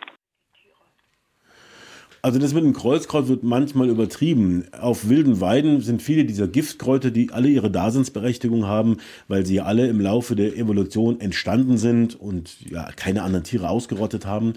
Also 2.25 2.39
das 2.39 2.55
mit 2.55 2.63
dem 2.63 2.73
Kreuzkraut 2.73 3.27
wird 3.27 3.43
manchmal 3.43 3.87
übertrieben. 3.87 4.65
Auf 4.81 5.09
wilden 5.09 5.41
Weiden 5.41 5.81
sind 5.81 6.01
viele 6.01 6.25
dieser 6.25 6.47
Giftkräuter, 6.47 7.11
die 7.11 7.31
alle 7.31 7.49
ihre 7.49 7.69
Daseinsberechtigung 7.69 8.65
haben, 8.65 8.97
weil 9.27 9.45
sie 9.45 9.61
alle 9.61 9.85
im 9.85 10.01
Laufe 10.01 10.35
der 10.35 10.57
Evolution 10.57 11.19
entstanden 11.19 11.77
sind 11.77 12.19
und 12.19 12.67
ja 12.67 12.89
keine 12.95 13.21
anderen 13.21 13.43
Tiere 13.43 13.69
ausgerottet 13.69 14.25
haben 14.25 14.55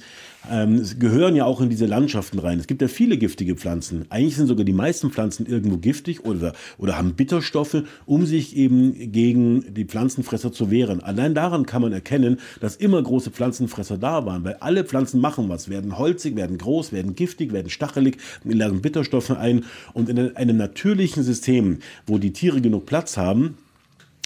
ähm, 0.50 0.82
gehören 0.98 1.36
ja 1.36 1.44
auch 1.44 1.60
in 1.60 1.68
diese 1.68 1.86
Landschaften 1.86 2.38
rein. 2.38 2.58
Es 2.58 2.66
gibt 2.66 2.82
ja 2.82 2.88
viele 2.88 3.18
giftige 3.18 3.56
Pflanzen. 3.56 4.06
Eigentlich 4.08 4.36
sind 4.36 4.46
sogar 4.46 4.64
die 4.64 4.72
meisten 4.72 5.10
Pflanzen 5.10 5.46
irgendwo 5.46 5.78
giftig 5.78 6.24
oder, 6.24 6.52
oder 6.78 6.96
haben 6.96 7.14
Bitterstoffe, 7.14 7.82
um 8.06 8.26
sich 8.26 8.56
eben 8.56 9.12
gegen 9.12 9.74
die 9.74 9.84
Pflanzenfresser 9.84 10.52
zu 10.52 10.70
wehren. 10.70 11.02
Allein 11.02 11.34
daran 11.34 11.66
kann 11.66 11.82
man 11.82 11.92
erkennen, 11.92 12.38
dass 12.60 12.76
immer 12.76 13.02
große 13.02 13.30
Pflanzenfresser 13.30 13.98
da 13.98 14.24
waren, 14.26 14.44
weil 14.44 14.54
alle 14.60 14.84
Pflanzen 14.84 15.20
machen 15.20 15.48
was, 15.48 15.68
werden 15.68 15.98
holzig, 15.98 16.36
werden 16.36 16.58
groß, 16.58 16.92
werden 16.92 17.14
giftig, 17.14 17.52
stachelig, 17.68 18.18
lagern 18.44 18.82
Bitterstoffe 18.82 19.30
ein. 19.30 19.64
Und 19.92 20.08
in 20.08 20.36
einem 20.36 20.56
natürlichen 20.56 21.22
System, 21.22 21.78
wo 22.06 22.18
die 22.18 22.32
Tiere 22.32 22.60
genug 22.60 22.86
Platz 22.86 23.16
haben, 23.16 23.56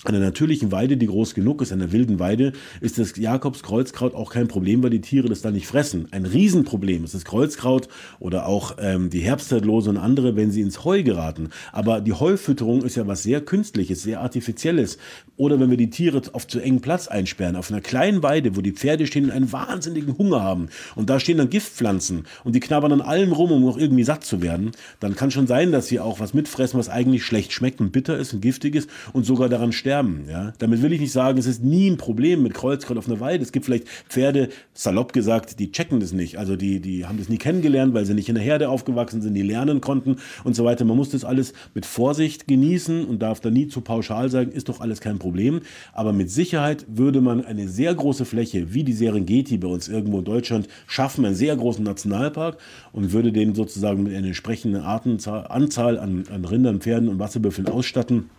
einer 0.05 0.19
natürlichen 0.19 0.73
Weide, 0.73 0.97
die 0.97 1.07
groß 1.07 1.35
genug 1.35 1.63
ist, 1.63 1.73
einer 1.73 1.93
wilden 1.93 2.19
Weide, 2.19 2.53
ist 2.81 2.99
das 2.99 3.17
Jakobskreuzkraut 3.17 4.15
auch 4.15 4.33
kein 4.33 4.49
Problem, 4.49 4.83
weil 4.83 4.91
die 4.91 5.01
Tiere 5.01 5.29
das 5.29 5.43
dann 5.43 5.55
nicht 5.55 5.69
fressen. 5.69 6.09
Ein 6.11 6.27
Riesenproblem 6.27 7.05
ist 7.05 7.15
das 7.15 7.25
Kreuzkraut 7.25 7.89
oder 8.19 8.47
auch 8.47 8.77
ähm, 8.81 9.11
die 9.11 9.21
Herbstzeitlose 9.21 9.91
und 9.91 9.99
andere, 9.99 10.35
wenn 10.35 10.51
sie 10.51 10.61
ins 10.61 10.85
Heu 10.85 11.05
geraten. 11.05 11.51
Aber 11.71 12.01
die 12.01 12.15
Heufütterung 12.15 12.83
ist 12.83 12.97
ja 12.97 13.07
was 13.07 13.23
sehr 13.23 13.43
Künstliches, 13.43 14.03
sehr 14.03 14.21
Artifizielles. 14.21 14.99
Oder 15.37 15.61
wenn 15.61 15.71
wir 15.71 15.77
die 15.77 15.91
Tiere 15.91 16.21
auf 16.33 16.49
zu 16.49 16.59
engen 16.59 16.81
Platz 16.81 17.07
einsperren, 17.07 17.55
auf 17.55 17.71
einer 17.71 17.81
kleinen 17.81 18.25
Weide, 18.25 18.57
wo 18.57 18.61
die 18.61 18.73
Pferde 18.73 19.07
stehen 19.07 19.27
und 19.27 19.31
einen 19.31 19.53
wahnsinnigen 19.53 20.19
Hunger 20.19 20.43
haben. 20.43 20.69
Und 20.97 21.11
da 21.11 21.21
stehen 21.21 21.39
dann 21.39 21.49
Giftpflanzen 21.49 22.25
und 22.43 22.57
die 22.57 22.61
knabbern 22.61 22.93
an 22.93 23.01
allem 23.03 23.31
rum, 23.31 23.53
um 23.53 23.63
noch 23.63 23.79
irgendwie 23.79 24.05
satt 24.05 24.25
zu 24.25 24.43
werden. 24.43 24.73
Dann 24.99 25.15
kann 25.15 25.31
schon 25.31 25.47
sein, 25.47 25.71
dass 25.71 25.87
sie 25.87 26.01
auch 26.01 26.19
was 26.19 26.35
mitfressen, 26.35 26.79
was 26.79 26.89
eigentlich 26.89 27.25
schlecht 27.25 27.53
schmeckt 27.53 27.81
und 27.81 27.93
bitter 27.93 28.19
ist 28.19 28.35
und 28.35 28.41
giftig 28.41 28.75
ist 28.75 28.91
und 29.13 29.25
sogar 29.25 29.49
daran 29.49 29.71
sterben 29.71 29.92
sterben. 29.93 30.25
Ja? 30.29 30.55
Damit 30.59 30.81
will 30.81 30.93
ich 30.95 31.01
nicht 31.01 31.13
sagen, 31.13 31.39
es 31.39 31.47
ist 31.47 31.63
nie 31.63 31.91
ein 31.91 31.99
Problem 31.99 32.43
mit 32.43 32.55
Kreuzkraut 32.55 32.97
auf 32.97 33.09
einer 33.09 33.21
Weide. 33.21 33.43
Es 33.43 33.53
gibt 33.53 33.67
vielleicht 33.67 33.87
Pferde, 34.09 34.49
salopp 34.73 35.13
gesagt, 35.13 35.59
die 35.59 35.71
checken 35.71 36.01
das 36.01 36.13
nicht. 36.13 36.39
Also 36.39 36.57
die, 36.57 36.81
die 36.81 37.05
haben 37.05 37.19
das 37.19 37.29
nie 37.29 37.37
kennengelernt, 37.37 37.93
weil 37.93 38.07
sie 38.07 38.15
nicht 38.15 38.31
in 38.31 38.35
der 38.35 38.45
Herde 38.45 38.71
aufgewachsen 38.71 39.21
sind, 39.21 39.35
die 39.35 39.43
lernen 39.43 39.83
konnten 39.83 40.17
und 40.45 40.57
so 40.57 40.65
weiter. 40.65 40.87
Man 40.87 40.97
muss 40.97 41.11
das 41.11 41.25
alles 41.25 41.53
mit 41.75 41.85
Vorsicht 41.85 42.49
genießen 42.49 43.05
und 43.05 43.21
darf 43.21 43.41
da 43.41 43.51
nie 43.51 43.69
zu 43.69 43.83
pauschal 43.83 44.31
sagen, 44.31 44.51
ist 44.53 44.71
doch 44.71 44.81
alles 44.81 45.03
kein 45.03 45.19
Problem. 45.19 45.61
Aber 45.93 46.15
mit 46.15 46.31
Sicherheit 46.31 46.87
würde 46.89 47.21
man 47.21 47.45
eine 47.45 47.69
sehr 47.69 47.95
große 47.95 48.25
Fläche, 48.25 48.73
wie 48.73 48.85
die 48.85 48.95
Serengeti 48.95 49.59
bei 49.59 49.69
uns 49.69 49.89
irgendwo 49.89 50.21
in 50.21 50.25
Deutschland, 50.25 50.69
schaffen, 50.87 51.27
einen 51.27 51.35
sehr 51.35 51.55
großen 51.55 51.85
Nationalpark 51.85 52.57
und 52.93 53.13
würde 53.13 53.31
den 53.31 53.55
sozusagen 53.55 54.05
mit 54.05 54.15
einer 54.15 54.29
entsprechenden 54.29 54.81
Artenzahl, 54.81 55.47
Anzahl 55.49 55.99
an, 55.99 56.25
an 56.33 56.47
Rindern, 56.47 56.81
Pferden 56.81 57.11
und 57.11 57.19
Wasserbüffeln 57.19 57.69
ausstatten 57.69 58.31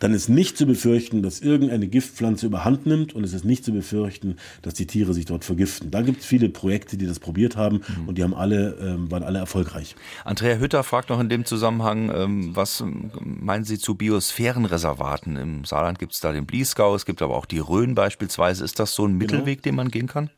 dann 0.00 0.12
ist 0.12 0.28
nicht 0.28 0.58
zu 0.58 0.66
befürchten, 0.66 1.22
dass 1.22 1.40
irgendeine 1.40 1.88
Giftpflanze 1.88 2.46
überhand 2.46 2.86
nimmt 2.86 3.14
und 3.14 3.24
es 3.24 3.32
ist 3.32 3.44
nicht 3.44 3.64
zu 3.64 3.72
befürchten, 3.72 4.36
dass 4.62 4.74
die 4.74 4.86
Tiere 4.86 5.14
sich 5.14 5.24
dort 5.24 5.44
vergiften. 5.44 5.90
Da 5.90 6.02
gibt 6.02 6.20
es 6.20 6.26
viele 6.26 6.48
Projekte, 6.48 6.96
die 6.96 7.06
das 7.06 7.18
probiert 7.18 7.56
haben 7.56 7.82
mhm. 7.86 8.08
und 8.08 8.18
die 8.18 8.22
haben 8.22 8.34
alle, 8.34 8.76
ähm, 8.80 9.10
waren 9.10 9.22
alle 9.22 9.38
erfolgreich. 9.38 9.96
Andrea 10.24 10.58
Hütter 10.58 10.82
fragt 10.82 11.10
noch 11.10 11.20
in 11.20 11.28
dem 11.28 11.44
Zusammenhang, 11.44 12.10
ähm, 12.14 12.56
was 12.56 12.80
ähm, 12.80 13.10
meinen 13.22 13.64
Sie 13.64 13.78
zu 13.78 13.94
Biosphärenreservaten? 13.94 15.36
Im 15.36 15.64
Saarland 15.64 15.98
gibt 15.98 16.14
es 16.14 16.20
da 16.20 16.32
den 16.32 16.46
Bliesgau, 16.46 16.94
es 16.94 17.06
gibt 17.06 17.22
aber 17.22 17.36
auch 17.36 17.46
die 17.46 17.58
Rhön 17.58 17.94
beispielsweise. 17.94 18.64
Ist 18.64 18.78
das 18.78 18.94
so 18.94 19.04
ein 19.04 19.18
genau. 19.18 19.32
Mittelweg, 19.32 19.62
genau. 19.62 19.72
den 19.72 19.76
man 19.76 19.90
gehen 19.90 20.06
kann? 20.06 20.30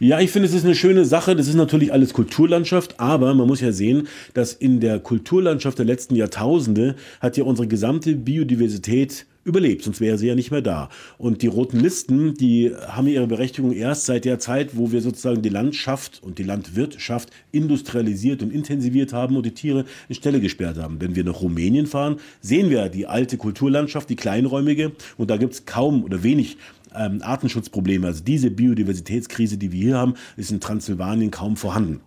Ja, 0.00 0.18
ich 0.18 0.30
finde, 0.30 0.48
es 0.48 0.54
ist 0.54 0.64
eine 0.64 0.74
schöne 0.74 1.04
Sache. 1.04 1.36
Das 1.36 1.46
ist 1.46 1.54
natürlich 1.54 1.92
alles 1.92 2.12
Kulturlandschaft, 2.12 2.98
aber 2.98 3.32
man 3.34 3.46
muss 3.46 3.60
ja 3.60 3.72
sehen, 3.72 4.08
dass 4.32 4.52
in 4.52 4.80
der 4.80 4.98
Kulturlandschaft 4.98 5.78
der 5.78 5.86
letzten 5.86 6.16
Jahrtausende 6.16 6.96
hat 7.20 7.36
ja 7.36 7.44
unsere 7.44 7.68
gesamte 7.68 8.16
Biodiversität 8.16 9.26
überlebt, 9.44 9.84
sonst 9.84 10.00
wäre 10.00 10.18
sie 10.18 10.26
ja 10.26 10.34
nicht 10.34 10.50
mehr 10.50 10.62
da. 10.62 10.88
Und 11.18 11.42
die 11.42 11.46
roten 11.46 11.78
Listen, 11.78 12.34
die 12.34 12.72
haben 12.88 13.06
ihre 13.06 13.26
Berechtigung 13.26 13.72
erst 13.72 14.06
seit 14.06 14.24
der 14.24 14.38
Zeit, 14.38 14.70
wo 14.72 14.90
wir 14.90 15.00
sozusagen 15.00 15.42
die 15.42 15.50
Landschaft 15.50 16.20
und 16.22 16.38
die 16.38 16.42
Landwirtschaft 16.42 17.30
industrialisiert 17.52 18.42
und 18.42 18.52
intensiviert 18.52 19.12
haben 19.12 19.36
und 19.36 19.44
die 19.46 19.52
Tiere 19.52 19.84
in 20.08 20.14
Stelle 20.14 20.40
gesperrt 20.40 20.78
haben. 20.78 21.00
Wenn 21.00 21.14
wir 21.14 21.24
nach 21.24 21.42
Rumänien 21.42 21.86
fahren, 21.86 22.16
sehen 22.40 22.70
wir 22.70 22.88
die 22.88 23.06
alte 23.06 23.36
Kulturlandschaft, 23.36 24.08
die 24.08 24.16
kleinräumige, 24.16 24.92
und 25.18 25.30
da 25.30 25.36
gibt 25.36 25.52
es 25.52 25.66
kaum 25.66 26.04
oder 26.04 26.22
wenig 26.22 26.56
ähm, 26.96 27.20
Artenschutzprobleme. 27.22 28.06
Also 28.06 28.22
diese 28.24 28.50
Biodiversitätskrise, 28.50 29.58
die 29.58 29.72
wir 29.72 29.80
hier 29.80 29.98
haben, 29.98 30.14
ist 30.36 30.50
in 30.50 30.60
Transsilvanien 30.60 31.30
kaum 31.30 31.56
vorhanden. 31.56 32.00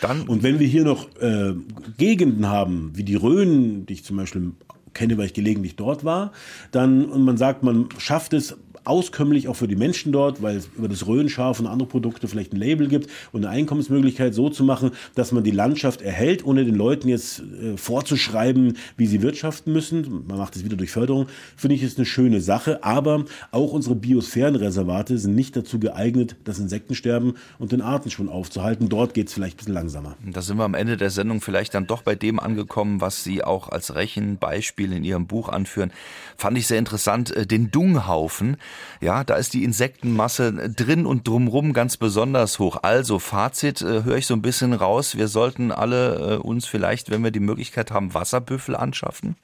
Dann 0.00 0.22
und 0.22 0.42
wenn 0.42 0.60
wir 0.60 0.66
hier 0.66 0.84
noch 0.84 1.08
äh, 1.20 1.54
Gegenden 1.96 2.46
haben, 2.46 2.92
wie 2.94 3.04
die 3.04 3.16
Rhön, 3.16 3.86
die 3.86 3.94
ich 3.94 4.04
zum 4.04 4.16
Beispiel 4.16 4.52
kenne, 4.94 5.18
weil 5.18 5.26
ich 5.26 5.34
gelegentlich 5.34 5.76
dort 5.76 6.04
war, 6.04 6.32
dann 6.70 7.06
und 7.06 7.22
man 7.22 7.36
sagt, 7.36 7.62
man 7.62 7.88
schafft 7.98 8.32
es 8.32 8.56
auskömmlich 8.88 9.48
auch 9.48 9.56
für 9.56 9.68
die 9.68 9.76
Menschen 9.76 10.12
dort, 10.12 10.42
weil 10.42 10.56
es 10.56 10.68
über 10.76 10.88
das 10.88 11.06
Röhrenschaf 11.06 11.60
und 11.60 11.66
andere 11.66 11.88
Produkte 11.88 12.28
vielleicht 12.28 12.52
ein 12.52 12.56
Label 12.56 12.88
gibt 12.88 13.10
und 13.32 13.44
eine 13.44 13.54
Einkommensmöglichkeit 13.54 14.34
so 14.34 14.48
zu 14.48 14.64
machen, 14.64 14.92
dass 15.14 15.32
man 15.32 15.44
die 15.44 15.50
Landschaft 15.50 16.02
erhält, 16.02 16.44
ohne 16.44 16.64
den 16.64 16.74
Leuten 16.74 17.08
jetzt 17.08 17.40
äh, 17.40 17.76
vorzuschreiben, 17.76 18.76
wie 18.96 19.06
sie 19.06 19.22
wirtschaften 19.22 19.72
müssen. 19.72 20.26
Man 20.26 20.38
macht 20.38 20.56
es 20.56 20.64
wieder 20.64 20.76
durch 20.76 20.90
Förderung. 20.90 21.26
Finde 21.56 21.74
ich, 21.74 21.82
ist 21.82 21.98
eine 21.98 22.06
schöne 22.06 22.40
Sache. 22.40 22.82
Aber 22.82 23.24
auch 23.50 23.72
unsere 23.72 23.94
Biosphärenreservate 23.94 25.18
sind 25.18 25.34
nicht 25.34 25.56
dazu 25.56 25.78
geeignet, 25.78 26.36
das 26.44 26.58
Insektensterben 26.58 27.34
und 27.58 27.72
den 27.72 27.82
Artenschwund 27.82 28.30
aufzuhalten. 28.30 28.88
Dort 28.88 29.14
geht 29.14 29.28
es 29.28 29.34
vielleicht 29.34 29.56
ein 29.56 29.58
bisschen 29.58 29.74
langsamer. 29.74 30.16
Da 30.24 30.40
sind 30.42 30.56
wir 30.56 30.64
am 30.64 30.74
Ende 30.74 30.96
der 30.96 31.10
Sendung 31.10 31.40
vielleicht 31.40 31.74
dann 31.74 31.86
doch 31.86 32.02
bei 32.02 32.14
dem 32.14 32.40
angekommen, 32.40 33.00
was 33.00 33.22
Sie 33.22 33.44
auch 33.44 33.68
als 33.68 33.94
Rechenbeispiel 33.94 34.92
in 34.92 35.04
Ihrem 35.04 35.26
Buch 35.26 35.48
anführen. 35.48 35.92
Fand 36.36 36.56
ich 36.56 36.66
sehr 36.66 36.78
interessant, 36.78 37.34
äh, 37.36 37.46
den 37.46 37.70
Dunghaufen. 37.70 38.56
Ja, 39.00 39.24
da 39.24 39.36
ist 39.36 39.54
die 39.54 39.64
Insektenmasse 39.64 40.70
drin 40.70 41.06
und 41.06 41.26
drumrum 41.26 41.72
ganz 41.72 41.96
besonders 41.96 42.58
hoch. 42.58 42.78
Also 42.82 43.18
Fazit 43.18 43.82
äh, 43.82 44.04
höre 44.04 44.16
ich 44.16 44.26
so 44.26 44.34
ein 44.34 44.42
bisschen 44.42 44.72
raus. 44.72 45.16
Wir 45.16 45.28
sollten 45.28 45.72
alle 45.72 46.34
äh, 46.34 46.36
uns 46.36 46.66
vielleicht, 46.66 47.10
wenn 47.10 47.22
wir 47.22 47.30
die 47.30 47.40
Möglichkeit 47.40 47.90
haben, 47.90 48.14
Wasserbüffel 48.14 48.76
anschaffen. 48.76 49.36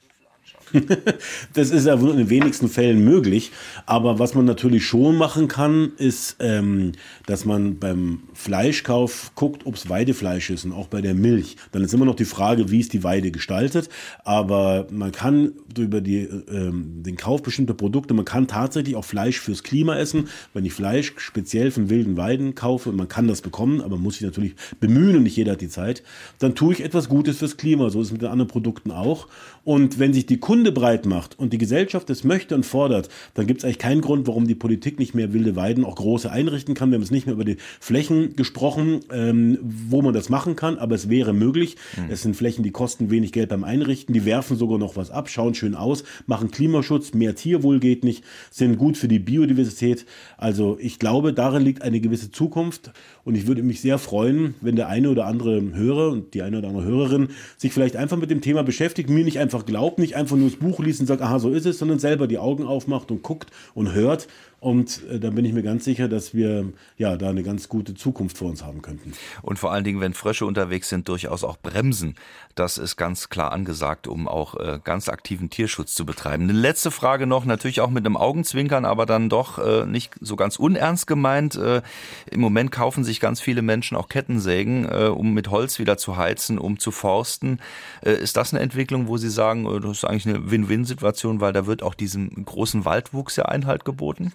das 1.53 1.71
ist 1.71 1.85
ja 1.85 1.95
in 1.95 2.17
den 2.17 2.29
wenigsten 2.29 2.69
Fällen 2.69 3.03
möglich. 3.03 3.51
Aber 3.85 4.19
was 4.19 4.33
man 4.33 4.45
natürlich 4.45 4.85
schon 4.85 5.15
machen 5.17 5.47
kann, 5.47 5.93
ist, 5.97 6.37
ähm, 6.39 6.93
dass 7.25 7.45
man 7.45 7.79
beim 7.79 8.23
Fleischkauf 8.33 9.31
guckt, 9.35 9.65
ob 9.65 9.75
es 9.75 9.89
Weidefleisch 9.89 10.49
ist 10.49 10.65
und 10.65 10.73
auch 10.73 10.87
bei 10.87 11.01
der 11.01 11.13
Milch. 11.13 11.57
Dann 11.71 11.83
ist 11.83 11.93
immer 11.93 12.05
noch 12.05 12.15
die 12.15 12.25
Frage, 12.25 12.71
wie 12.71 12.79
ist 12.79 12.93
die 12.93 13.03
Weide 13.03 13.31
gestaltet. 13.31 13.89
Aber 14.23 14.87
man 14.91 15.11
kann 15.11 15.53
über 15.77 16.01
die, 16.01 16.21
ähm, 16.51 17.03
den 17.03 17.17
Kauf 17.17 17.43
bestimmter 17.43 17.73
Produkte, 17.73 18.13
man 18.13 18.25
kann 18.25 18.47
tatsächlich 18.47 18.95
auch 18.95 19.05
Fleisch 19.05 19.39
fürs 19.39 19.63
Klima 19.63 19.97
essen. 19.97 20.29
Wenn 20.53 20.65
ich 20.65 20.73
Fleisch 20.73 21.13
speziell 21.17 21.71
von 21.71 21.89
wilden 21.89 22.17
Weiden 22.17 22.55
kaufe, 22.55 22.91
man 22.91 23.07
kann 23.07 23.27
das 23.27 23.41
bekommen, 23.41 23.81
aber 23.81 23.97
muss 23.97 24.15
sich 24.15 24.23
natürlich 24.23 24.55
bemühen 24.79 25.17
und 25.17 25.23
nicht 25.23 25.37
jeder 25.37 25.53
hat 25.53 25.61
die 25.61 25.69
Zeit, 25.69 26.03
dann 26.39 26.55
tue 26.55 26.73
ich 26.73 26.83
etwas 26.83 27.09
Gutes 27.09 27.37
fürs 27.37 27.57
Klima. 27.57 27.89
So 27.89 28.01
ist 28.01 28.07
es 28.07 28.13
mit 28.13 28.21
den 28.21 28.29
anderen 28.29 28.49
Produkten 28.49 28.91
auch. 28.91 29.27
Und 29.65 29.97
wenn 29.97 30.13
sich 30.13 30.27
die 30.27 30.37
Kunde 30.37 30.71
breit 30.71 31.07
macht 31.07 31.37
und 31.39 31.51
die 31.51 31.57
Gesellschaft 31.57 32.09
es 32.11 32.23
möchte 32.23 32.53
und 32.53 32.67
fordert, 32.67 33.09
dann 33.33 33.47
gibt 33.47 33.59
es 33.59 33.65
eigentlich 33.65 33.79
keinen 33.79 34.01
Grund, 34.01 34.27
warum 34.27 34.45
die 34.45 34.53
Politik 34.53 34.99
nicht 34.99 35.15
mehr 35.15 35.33
wilde 35.33 35.55
Weiden 35.55 35.83
auch 35.83 35.95
große 35.95 36.31
einrichten 36.31 36.75
kann. 36.75 36.91
Wir 36.91 36.97
haben 36.97 37.03
es 37.03 37.09
nicht 37.09 37.25
mehr 37.25 37.33
über 37.33 37.45
die 37.45 37.57
Flächen 37.79 38.35
gesprochen, 38.35 38.99
ähm, 39.11 39.57
wo 39.61 40.03
man 40.03 40.13
das 40.13 40.29
machen 40.29 40.55
kann, 40.55 40.77
aber 40.77 40.93
es 40.93 41.09
wäre 41.09 41.33
möglich. 41.33 41.77
Mhm. 41.97 42.11
Es 42.11 42.21
sind 42.21 42.35
Flächen, 42.35 42.63
die 42.63 42.69
kosten 42.69 43.09
wenig 43.09 43.31
Geld 43.31 43.49
beim 43.49 43.63
Einrichten, 43.63 44.13
die 44.13 44.23
werfen 44.23 44.55
sogar 44.55 44.77
noch 44.77 44.95
was 44.95 45.09
ab, 45.09 45.29
schauen 45.29 45.55
schön 45.55 45.73
aus, 45.73 46.03
machen 46.27 46.51
Klimaschutz, 46.51 47.15
mehr 47.15 47.33
Tierwohl 47.33 47.79
geht 47.79 48.03
nicht, 48.03 48.23
sind 48.51 48.77
gut 48.77 48.97
für 48.97 49.07
die 49.07 49.19
Biodiversität. 49.19 50.05
Also 50.37 50.77
ich 50.79 50.99
glaube, 50.99 51.33
darin 51.33 51.63
liegt 51.63 51.81
eine 51.81 51.99
gewisse 51.99 52.29
Zukunft 52.29 52.91
und 53.23 53.33
ich 53.33 53.47
würde 53.47 53.63
mich 53.63 53.81
sehr 53.81 53.97
freuen, 53.97 54.53
wenn 54.61 54.75
der 54.75 54.89
eine 54.89 55.09
oder 55.09 55.25
andere 55.25 55.59
Hörer 55.73 56.11
und 56.11 56.35
die 56.35 56.43
eine 56.43 56.59
oder 56.59 56.67
andere 56.67 56.85
Hörerin 56.85 57.29
sich 57.57 57.73
vielleicht 57.73 57.95
einfach 57.95 58.17
mit 58.17 58.29
dem 58.29 58.41
Thema 58.41 58.63
beschäftigt, 58.63 59.09
mir 59.09 59.25
nicht 59.25 59.39
einfach 59.39 59.54
glaubt, 59.63 59.99
nicht 59.99 60.15
einfach 60.15 60.35
nur 60.35 60.45
nur 60.45 60.51
das 60.51 60.59
Buch 60.59 60.79
liest 60.79 60.99
und 60.99 61.07
sagt, 61.07 61.21
aha, 61.21 61.39
so 61.39 61.49
ist 61.49 61.65
es, 61.65 61.79
sondern 61.79 61.99
selber 61.99 62.27
die 62.27 62.37
Augen 62.37 62.65
aufmacht 62.65 63.11
und 63.11 63.23
guckt 63.23 63.49
und 63.73 63.93
hört 63.93 64.27
und 64.65 65.03
äh, 65.11 65.19
da 65.19 65.29
bin 65.29 65.45
ich 65.45 65.53
mir 65.53 65.61
ganz 65.61 65.85
sicher, 65.85 66.07
dass 66.07 66.33
wir 66.33 66.73
ja 66.97 67.17
da 67.17 67.29
eine 67.29 67.43
ganz 67.43 67.69
gute 67.69 67.93
Zukunft 67.93 68.39
vor 68.39 68.49
uns 68.49 68.63
haben 68.63 68.81
könnten. 68.81 69.13
Und 69.43 69.59
vor 69.59 69.71
allen 69.71 69.83
Dingen, 69.83 70.01
wenn 70.01 70.15
Frösche 70.15 70.47
unterwegs 70.47 70.89
sind, 70.89 71.07
durchaus 71.07 71.43
auch 71.43 71.57
bremsen. 71.57 72.15
Das 72.55 72.79
ist 72.79 72.95
ganz 72.95 73.29
klar 73.29 73.51
angesagt, 73.51 74.07
um 74.07 74.27
auch 74.27 74.55
äh, 74.55 74.79
ganz 74.83 75.07
aktiven 75.07 75.51
Tierschutz 75.51 75.93
zu 75.93 76.03
betreiben. 76.03 76.45
Eine 76.45 76.53
letzte 76.53 76.89
Frage 76.89 77.27
noch, 77.27 77.45
natürlich 77.45 77.79
auch 77.79 77.91
mit 77.91 78.07
einem 78.07 78.17
Augenzwinkern, 78.17 78.85
aber 78.85 79.05
dann 79.05 79.29
doch 79.29 79.59
äh, 79.59 79.85
nicht 79.85 80.15
so 80.19 80.35
ganz 80.35 80.57
unernst 80.57 81.05
gemeint. 81.05 81.53
Äh, 81.53 81.83
Im 82.31 82.41
Moment 82.41 82.71
kaufen 82.71 83.03
sich 83.03 83.19
ganz 83.19 83.41
viele 83.41 83.61
Menschen 83.61 83.95
auch 83.95 84.09
Kettensägen, 84.09 84.89
äh, 84.89 85.09
um 85.09 85.35
mit 85.35 85.51
Holz 85.51 85.77
wieder 85.77 85.99
zu 85.99 86.17
heizen, 86.17 86.57
um 86.57 86.79
zu 86.79 86.89
forsten. 86.89 87.59
Ist 88.01 88.35
das 88.35 88.51
eine 88.51 88.63
Entwicklung, 88.63 89.07
wo 89.07 89.17
Sie 89.17 89.29
sagen, 89.29 89.65
das 89.81 89.91
ist 89.91 90.05
eigentlich 90.05 90.27
eine 90.27 90.49
Win-Win-Situation, 90.49 91.39
weil 91.39 91.53
da 91.53 91.67
wird 91.67 91.83
auch 91.83 91.93
diesem 91.93 92.45
großen 92.45 92.83
Waldwuchs 92.83 93.35
ja 93.35 93.45
Einhalt 93.45 93.85
geboten? 93.85 94.33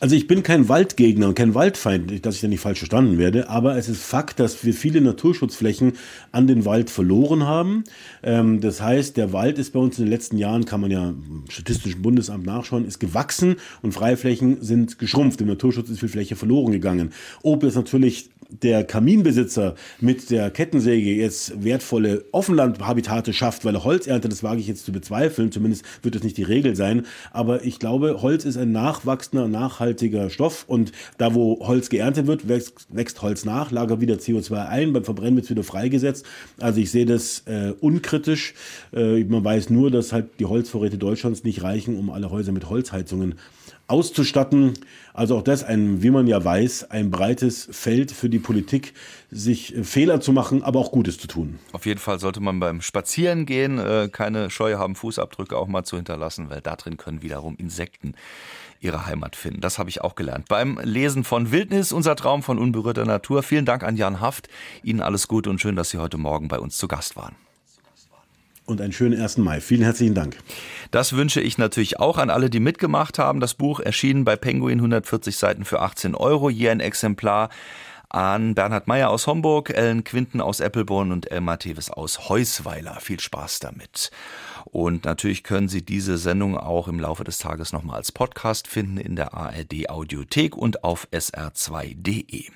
Also 0.00 0.16
ich 0.16 0.26
bin 0.26 0.42
kein 0.42 0.68
Waldgegner 0.68 1.28
und 1.28 1.34
kein 1.34 1.54
Waldfeind, 1.54 2.24
dass 2.26 2.34
ich 2.34 2.40
da 2.40 2.48
nicht 2.48 2.60
falsch 2.60 2.78
verstanden 2.78 3.16
werde, 3.18 3.48
aber 3.48 3.76
es 3.76 3.88
ist 3.88 4.02
Fakt, 4.02 4.40
dass 4.40 4.64
wir 4.64 4.74
viele 4.74 5.00
Naturschutzflächen 5.00 5.92
an 6.32 6.46
den 6.46 6.64
Wald 6.64 6.90
verloren 6.90 7.44
haben. 7.44 7.84
Ähm, 8.22 8.60
das 8.60 8.80
heißt, 8.80 9.16
der 9.16 9.32
Wald 9.32 9.58
ist 9.58 9.72
bei 9.72 9.78
uns 9.78 9.98
in 9.98 10.06
den 10.06 10.10
letzten 10.10 10.36
Jahren, 10.36 10.64
kann 10.64 10.80
man 10.80 10.90
ja 10.90 11.10
im 11.10 11.44
Statistischen 11.48 12.02
Bundesamt 12.02 12.44
nachschauen, 12.44 12.86
ist 12.86 12.98
gewachsen 12.98 13.56
und 13.82 13.92
Freiflächen 13.92 14.62
sind 14.62 14.98
geschrumpft. 14.98 15.40
Im 15.40 15.46
Naturschutz 15.46 15.88
ist 15.88 16.00
viel 16.00 16.08
Fläche 16.08 16.34
verloren 16.34 16.72
gegangen. 16.72 17.12
Ob 17.42 17.62
es 17.62 17.76
natürlich 17.76 18.30
der 18.50 18.84
Kaminbesitzer 18.84 19.74
mit 20.00 20.30
der 20.30 20.50
Kettensäge 20.50 21.14
jetzt 21.14 21.62
wertvolle 21.62 22.24
Offenlandhabitate 22.32 23.32
schafft, 23.32 23.64
weil 23.64 23.74
er 23.74 23.84
Holz 23.84 24.06
erntet, 24.06 24.32
das 24.32 24.42
wage 24.42 24.60
ich 24.60 24.68
jetzt 24.68 24.84
zu 24.84 24.92
bezweifeln. 24.92 25.52
Zumindest 25.52 25.84
wird 26.02 26.14
das 26.14 26.22
nicht 26.22 26.36
die 26.36 26.42
Regel 26.42 26.76
sein. 26.76 27.06
Aber 27.32 27.64
ich 27.64 27.78
glaube, 27.78 28.22
Holz 28.22 28.44
ist 28.44 28.56
ein 28.56 28.72
nachwachsender, 28.72 29.48
nachhaltiger 29.48 30.30
Stoff. 30.30 30.64
Und 30.66 30.92
da, 31.18 31.34
wo 31.34 31.66
Holz 31.66 31.88
geerntet 31.88 32.26
wird, 32.26 32.48
wächst, 32.48 32.86
wächst 32.90 33.22
Holz 33.22 33.44
nach, 33.44 33.70
lagert 33.70 34.00
wieder 34.00 34.16
CO2 34.16 34.68
ein. 34.68 34.92
Beim 34.92 35.04
Verbrennen 35.04 35.36
wird 35.36 35.44
es 35.44 35.50
wieder 35.50 35.64
freigesetzt. 35.64 36.24
Also 36.58 36.80
ich 36.80 36.90
sehe 36.90 37.06
das 37.06 37.42
äh, 37.46 37.72
unkritisch. 37.80 38.54
Äh, 38.92 39.24
man 39.24 39.44
weiß 39.44 39.70
nur, 39.70 39.90
dass 39.90 40.12
halt 40.12 40.26
die 40.38 40.46
Holzvorräte 40.46 40.98
Deutschlands 40.98 41.44
nicht 41.44 41.62
reichen, 41.62 41.96
um 41.98 42.10
alle 42.10 42.30
Häuser 42.30 42.52
mit 42.52 42.68
Holzheizungen 42.68 43.36
auszustatten. 43.86 44.74
Also 45.12 45.36
auch 45.38 45.42
das 45.42 45.62
ein, 45.62 46.02
wie 46.02 46.10
man 46.10 46.26
ja 46.26 46.42
weiß, 46.42 46.90
ein 46.90 47.10
breites 47.10 47.68
Feld 47.70 48.10
für 48.10 48.28
die 48.28 48.38
Politik, 48.38 48.94
sich 49.30 49.76
äh, 49.76 49.84
Fehler 49.84 50.20
zu 50.20 50.32
machen, 50.32 50.62
aber 50.62 50.80
auch 50.80 50.90
Gutes 50.90 51.18
zu 51.18 51.28
tun. 51.28 51.58
Auf 51.72 51.86
jeden 51.86 52.00
Fall 52.00 52.18
sollte 52.18 52.40
man 52.40 52.60
beim 52.60 52.80
Spazierengehen 52.80 53.78
äh, 53.78 54.08
keine 54.10 54.50
Scheu 54.50 54.74
haben, 54.76 54.94
Fußabdrücke 54.96 55.56
auch 55.56 55.68
mal 55.68 55.84
zu 55.84 55.96
hinterlassen, 55.96 56.50
weil 56.50 56.60
da 56.60 56.76
drin 56.76 56.96
können 56.96 57.22
wiederum 57.22 57.56
Insekten 57.56 58.14
ihre 58.80 59.06
Heimat 59.06 59.36
finden. 59.36 59.60
Das 59.60 59.78
habe 59.78 59.88
ich 59.88 60.00
auch 60.02 60.14
gelernt. 60.14 60.48
Beim 60.48 60.78
Lesen 60.82 61.24
von 61.24 61.52
Wildnis, 61.52 61.92
unser 61.92 62.16
Traum 62.16 62.42
von 62.42 62.58
unberührter 62.58 63.04
Natur. 63.04 63.42
Vielen 63.42 63.64
Dank 63.64 63.82
an 63.82 63.96
Jan 63.96 64.20
Haft. 64.20 64.48
Ihnen 64.82 65.00
alles 65.00 65.28
Gute 65.28 65.48
und 65.48 65.60
schön, 65.60 65.76
dass 65.76 65.90
Sie 65.90 65.98
heute 65.98 66.18
Morgen 66.18 66.48
bei 66.48 66.58
uns 66.58 66.76
zu 66.76 66.88
Gast 66.88 67.16
waren 67.16 67.34
und 68.66 68.80
einen 68.80 68.92
schönen 68.92 69.20
1. 69.20 69.38
Mai. 69.38 69.60
Vielen 69.60 69.82
herzlichen 69.82 70.14
Dank. 70.14 70.38
Das 70.90 71.14
wünsche 71.14 71.40
ich 71.40 71.58
natürlich 71.58 72.00
auch 72.00 72.18
an 72.18 72.30
alle, 72.30 72.50
die 72.50 72.60
mitgemacht 72.60 73.18
haben. 73.18 73.40
Das 73.40 73.54
Buch 73.54 73.80
erschienen 73.80 74.24
bei 74.24 74.36
Penguin 74.36 74.78
140 74.78 75.36
Seiten 75.36 75.64
für 75.64 75.80
18 75.80 76.14
Euro. 76.14 76.50
Hier 76.50 76.70
ein 76.70 76.80
Exemplar 76.80 77.50
an 78.08 78.54
Bernhard 78.54 78.86
Meyer 78.86 79.10
aus 79.10 79.26
Homburg, 79.26 79.70
Ellen 79.70 80.04
Quinten 80.04 80.40
aus 80.40 80.60
Eppelborn 80.60 81.10
und 81.10 81.30
Elmar 81.30 81.58
Teves 81.58 81.90
aus 81.90 82.28
Heusweiler. 82.28 83.00
Viel 83.00 83.18
Spaß 83.18 83.58
damit. 83.58 84.10
Und 84.64 85.04
natürlich 85.04 85.42
können 85.42 85.68
Sie 85.68 85.84
diese 85.84 86.16
Sendung 86.16 86.56
auch 86.56 86.88
im 86.88 87.00
Laufe 87.00 87.24
des 87.24 87.38
Tages 87.38 87.72
nochmal 87.72 87.96
als 87.96 88.12
Podcast 88.12 88.68
finden 88.68 88.98
in 88.98 89.16
der 89.16 89.34
ARD 89.34 89.90
Audiothek 89.90 90.56
und 90.56 90.84
auf 90.84 91.08
sr2.de. 91.12 92.50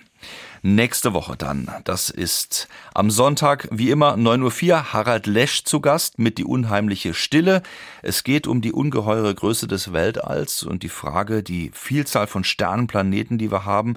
Nächste 0.63 1.15
Woche 1.15 1.37
dann, 1.37 1.71
das 1.85 2.11
ist 2.11 2.69
am 2.93 3.11
Sonntag 3.11 3.69
wie 3.71 3.91
immer 3.91 4.15
9.04 4.15 4.71
Uhr 4.71 4.93
Harald 4.93 5.27
Lesch 5.27 5.65
zu 5.65 5.81
Gast 5.81 6.19
mit 6.19 6.39
Die 6.39 6.45
unheimliche 6.45 7.15
Stille. 7.15 7.63
Es 8.03 8.25
geht 8.25 8.47
um 8.47 8.61
die 8.61 8.73
ungeheure 8.73 9.35
Größe 9.35 9.69
des 9.69 9.93
Weltalls 9.93 10.65
und 10.65 10.83
die 10.83 10.89
Frage, 10.89 11.43
die 11.43 11.71
Vielzahl 11.73 12.27
von 12.27 12.43
Sternenplaneten, 12.43 13.39
die 13.39 13.53
wir 13.53 13.65
haben, 13.65 13.97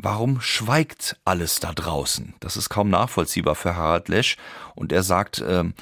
Warum 0.00 0.40
schweigt 0.40 1.16
alles 1.24 1.58
da 1.58 1.72
draußen? 1.72 2.34
Das 2.38 2.56
ist 2.56 2.68
kaum 2.68 2.88
nachvollziehbar 2.88 3.56
für 3.56 3.74
Harald 3.74 4.08
Lesch. 4.08 4.36
Und 4.78 4.92
er 4.92 5.02
sagt, 5.02 5.42
ähm, 5.46 5.74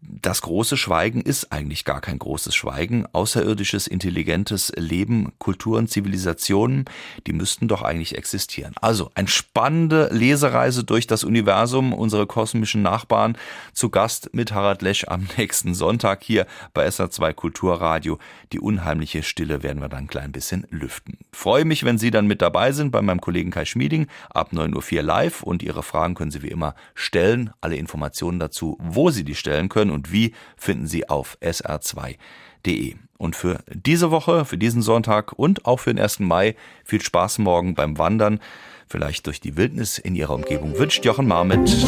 das 0.00 0.40
große 0.40 0.78
Schweigen 0.78 1.20
ist 1.20 1.52
eigentlich 1.52 1.84
gar 1.84 2.00
kein 2.00 2.18
großes 2.18 2.54
Schweigen. 2.54 3.04
Außerirdisches, 3.12 3.86
intelligentes 3.86 4.72
Leben, 4.74 5.32
Kulturen, 5.38 5.86
Zivilisationen, 5.86 6.86
die 7.26 7.34
müssten 7.34 7.68
doch 7.68 7.82
eigentlich 7.82 8.16
existieren. 8.16 8.72
Also 8.80 9.10
eine 9.14 9.28
spannende 9.28 10.08
Lesereise 10.12 10.82
durch 10.82 11.06
das 11.06 11.24
Universum, 11.24 11.92
unsere 11.92 12.26
kosmischen 12.26 12.80
Nachbarn, 12.80 13.36
zu 13.74 13.90
Gast 13.90 14.30
mit 14.32 14.52
Harald 14.52 14.80
Lesch 14.80 15.04
am 15.06 15.28
nächsten 15.36 15.74
Sonntag 15.74 16.24
hier 16.24 16.46
bei 16.72 16.88
SA2 16.88 17.34
Kulturradio. 17.34 18.18
Die 18.54 18.60
unheimliche 18.60 19.22
Stille 19.22 19.62
werden 19.62 19.82
wir 19.82 19.90
dann 19.90 20.04
ein 20.04 20.08
klein 20.08 20.32
bisschen 20.32 20.66
lüften. 20.70 21.18
Freue 21.32 21.66
mich, 21.66 21.84
wenn 21.84 21.98
Sie 21.98 22.10
dann 22.10 22.26
mit 22.26 22.40
dabei 22.40 22.72
sind 22.72 22.92
bei 22.92 23.02
meinem 23.02 23.20
Kollegen 23.20 23.50
Kai 23.50 23.66
Schmieding 23.66 24.06
ab 24.30 24.52
9.04 24.54 24.96
Uhr 24.96 25.02
live 25.02 25.42
und 25.42 25.62
Ihre 25.62 25.82
Fragen 25.82 26.14
können 26.14 26.30
Sie 26.30 26.42
wie 26.42 26.48
immer 26.48 26.74
stellen. 26.94 27.50
Alle 27.60 27.76
Dazu, 28.38 28.76
wo 28.80 29.10
Sie 29.10 29.24
die 29.24 29.34
stellen 29.34 29.68
können 29.68 29.90
und 29.90 30.12
wie, 30.12 30.34
finden 30.56 30.86
Sie 30.86 31.08
auf 31.08 31.38
sr2.de. 31.40 32.96
Und 33.18 33.36
für 33.36 33.60
diese 33.72 34.10
Woche, 34.10 34.44
für 34.44 34.58
diesen 34.58 34.82
Sonntag 34.82 35.32
und 35.32 35.66
auch 35.66 35.80
für 35.80 35.92
den 35.92 36.02
1. 36.02 36.20
Mai 36.20 36.54
viel 36.84 37.02
Spaß 37.02 37.38
morgen 37.38 37.74
beim 37.74 37.98
Wandern, 37.98 38.40
vielleicht 38.86 39.26
durch 39.26 39.40
die 39.40 39.56
Wildnis 39.56 39.98
in 39.98 40.14
Ihrer 40.14 40.34
Umgebung 40.34 40.78
wünscht 40.78 41.04
Jochen 41.04 41.26
Marmit. 41.26 41.86